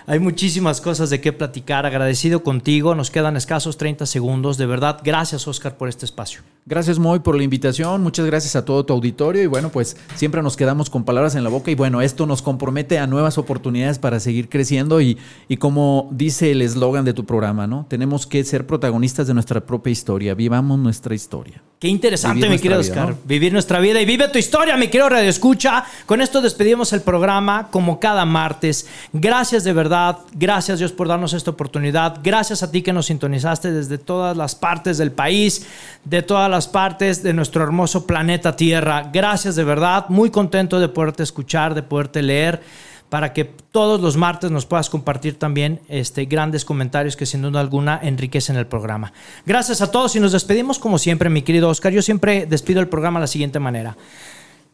Hay 0.07 0.17
muchísimas 0.17 0.81
cosas 0.81 1.11
de 1.11 1.21
qué 1.21 1.31
platicar. 1.31 1.85
Agradecido 1.85 2.41
contigo. 2.41 2.95
Nos 2.95 3.11
quedan 3.11 3.37
escasos 3.37 3.77
30 3.77 4.07
segundos. 4.07 4.57
De 4.57 4.65
verdad, 4.65 4.99
gracias, 5.03 5.47
Oscar, 5.47 5.77
por 5.77 5.89
este 5.89 6.05
espacio. 6.05 6.41
Gracias, 6.65 6.97
Moy, 6.97 7.19
por 7.19 7.35
la 7.35 7.43
invitación. 7.43 8.01
Muchas 8.01 8.25
gracias 8.25 8.55
a 8.55 8.63
todo 8.63 8.85
tu 8.85 8.93
auditorio. 8.93 9.43
Y 9.43 9.47
bueno, 9.47 9.69
pues 9.69 9.97
siempre 10.15 10.41
nos 10.41 10.55
quedamos 10.55 10.89
con 10.89 11.03
palabras 11.03 11.35
en 11.35 11.43
la 11.43 11.49
boca. 11.49 11.71
Y 11.71 11.75
bueno, 11.75 12.01
esto 12.01 12.25
nos 12.25 12.41
compromete 12.41 12.99
a 12.99 13.07
nuevas 13.07 13.37
oportunidades 13.37 13.99
para 13.99 14.21
seguir 14.21 14.47
creciendo. 14.47 15.01
Y, 15.01 15.17
y 15.49 15.57
como 15.57 16.07
dice 16.11 16.51
el 16.51 16.61
eslogan 16.61 17.03
de 17.03 17.13
tu 17.13 17.25
programa, 17.25 17.67
¿no? 17.67 17.85
Tenemos 17.89 18.27
que 18.27 18.43
ser 18.45 18.65
protagonistas 18.65 19.27
de 19.27 19.33
nuestra 19.33 19.65
propia 19.65 19.91
historia. 19.91 20.35
Vivamos 20.35 20.79
nuestra 20.79 21.13
historia. 21.13 21.61
Qué 21.83 21.89
interesante, 21.89 22.47
mi 22.47 22.59
querido 22.59 22.79
Oscar. 22.79 23.09
¿no? 23.09 23.17
Vivir 23.25 23.51
nuestra 23.51 23.81
vida 23.81 23.99
y 23.99 24.05
vive 24.05 24.29
tu 24.29 24.39
historia, 24.39 24.77
mi 24.77 24.87
querido 24.87 25.09
Radio 25.09 25.29
Escucha. 25.29 25.83
Con 26.05 26.21
esto 26.21 26.39
despedimos 26.39 26.93
el 26.93 27.01
programa 27.01 27.67
como 27.71 27.99
cada 27.99 28.23
martes. 28.23 28.87
Gracias 29.11 29.65
de 29.65 29.73
verdad. 29.73 30.19
Gracias 30.31 30.79
Dios 30.79 30.93
por 30.93 31.09
darnos 31.09 31.33
esta 31.33 31.51
oportunidad. 31.51 32.21
Gracias 32.23 32.63
a 32.63 32.71
ti 32.71 32.83
que 32.83 32.93
nos 32.93 33.07
sintonizaste 33.07 33.73
desde 33.73 33.97
todas 33.97 34.37
las 34.37 34.55
partes 34.55 34.97
del 34.97 35.11
país, 35.11 35.67
de 36.05 36.21
todas 36.21 36.49
las 36.53 36.67
partes 36.67 37.23
de 37.23 37.33
nuestro 37.33 37.63
hermoso 37.63 38.05
planeta 38.05 38.55
Tierra. 38.55 39.09
Gracias 39.11 39.55
de 39.55 39.63
verdad. 39.63 40.05
Muy 40.09 40.29
contento 40.29 40.79
de 40.79 40.87
poderte 40.87 41.23
escuchar, 41.23 41.73
de 41.73 41.81
poderte 41.81 42.21
leer 42.21 42.61
para 43.09 43.33
que 43.33 43.45
todos 43.45 43.99
los 44.01 44.17
martes 44.17 44.51
nos 44.51 44.67
puedas 44.67 44.91
compartir 44.91 45.39
también 45.39 45.81
este, 45.87 46.25
grandes 46.25 46.63
comentarios 46.63 47.15
que 47.15 47.25
sin 47.25 47.41
duda 47.41 47.59
alguna 47.59 47.99
enriquecen 48.03 48.55
el 48.55 48.67
programa. 48.67 49.13
Gracias 49.47 49.81
a 49.81 49.89
todos 49.89 50.15
y 50.15 50.19
nos 50.19 50.31
despedimos 50.31 50.77
como 50.77 50.99
siempre, 50.99 51.31
mi 51.31 51.41
querido 51.41 51.69
Oscar. 51.69 51.91
Yo 51.91 52.03
siempre 52.03 52.45
despido 52.45 52.79
el 52.81 52.87
programa 52.87 53.19
de 53.19 53.23
la 53.23 53.27
siguiente 53.27 53.59
manera. 53.59 53.97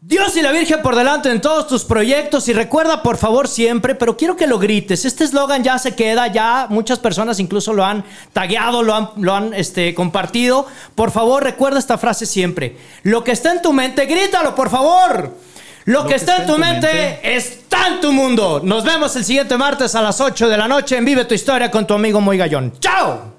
Dios 0.02 0.38
y 0.38 0.42
la 0.42 0.54
Virgen 0.54 0.82
por 0.82 0.96
delante 0.96 1.30
en 1.30 1.42
todos 1.42 1.68
tus 1.68 1.84
proyectos 1.84 2.48
y 2.48 2.54
recuerda 2.54 3.04
por 3.04 3.18
favor 3.18 3.50
siempre, 3.50 3.96
pero 3.96 4.16
quiero 4.16 4.38
que 4.38 4.48
lo 4.48 4.58
grites, 4.58 5.04
este 5.04 5.26
eslogan 5.26 5.62
ya 5.62 5.78
se 5.78 5.94
queda, 5.94 6.28
ya 6.28 6.68
muchas 6.70 7.00
personas 7.00 7.38
incluso 7.42 7.74
lo 7.74 7.84
han 7.84 8.06
tagueado, 8.32 8.82
lo 8.82 8.96
han, 8.96 9.10
lo 9.18 9.36
han 9.36 9.54
este, 9.54 9.94
compartido. 9.94 10.66
Por 10.96 11.12
favor 11.12 11.44
recuerda 11.44 11.80
esta 11.80 11.98
frase 11.98 12.26
siempre, 12.26 12.78
lo 13.04 13.26
que 13.26 13.34
está 13.34 13.52
en 13.52 13.62
tu 13.62 13.74
mente, 13.74 14.06
grítalo 14.06 14.56
por 14.56 14.70
favor. 14.70 15.36
Lo, 15.84 16.06
que, 16.06 16.16
está, 16.16 16.38
en 16.38 16.46
tu 16.46 16.58
mente, 16.58 17.20
está 17.36 17.88
en 17.88 18.00
tu 18.00 18.12
mundo. 18.12 18.62
Nos 18.64 18.86
vemos 18.86 19.16
el 19.16 19.26
siguiente 19.26 19.58
martes 19.58 19.96
a 19.96 20.02
las 20.04 20.22
8 20.22 20.48
de 20.48 20.58
la 20.58 20.68
noche 20.68 20.96
en 20.96 21.04
Vive 21.04 21.26
tu 21.26 21.34
Historia 21.34 21.72
con 21.72 21.88
tu 21.88 21.96
amigo 21.96 22.22
Muy 22.22 22.38
Gallón. 22.38 22.74
¡Chao! 22.80 23.39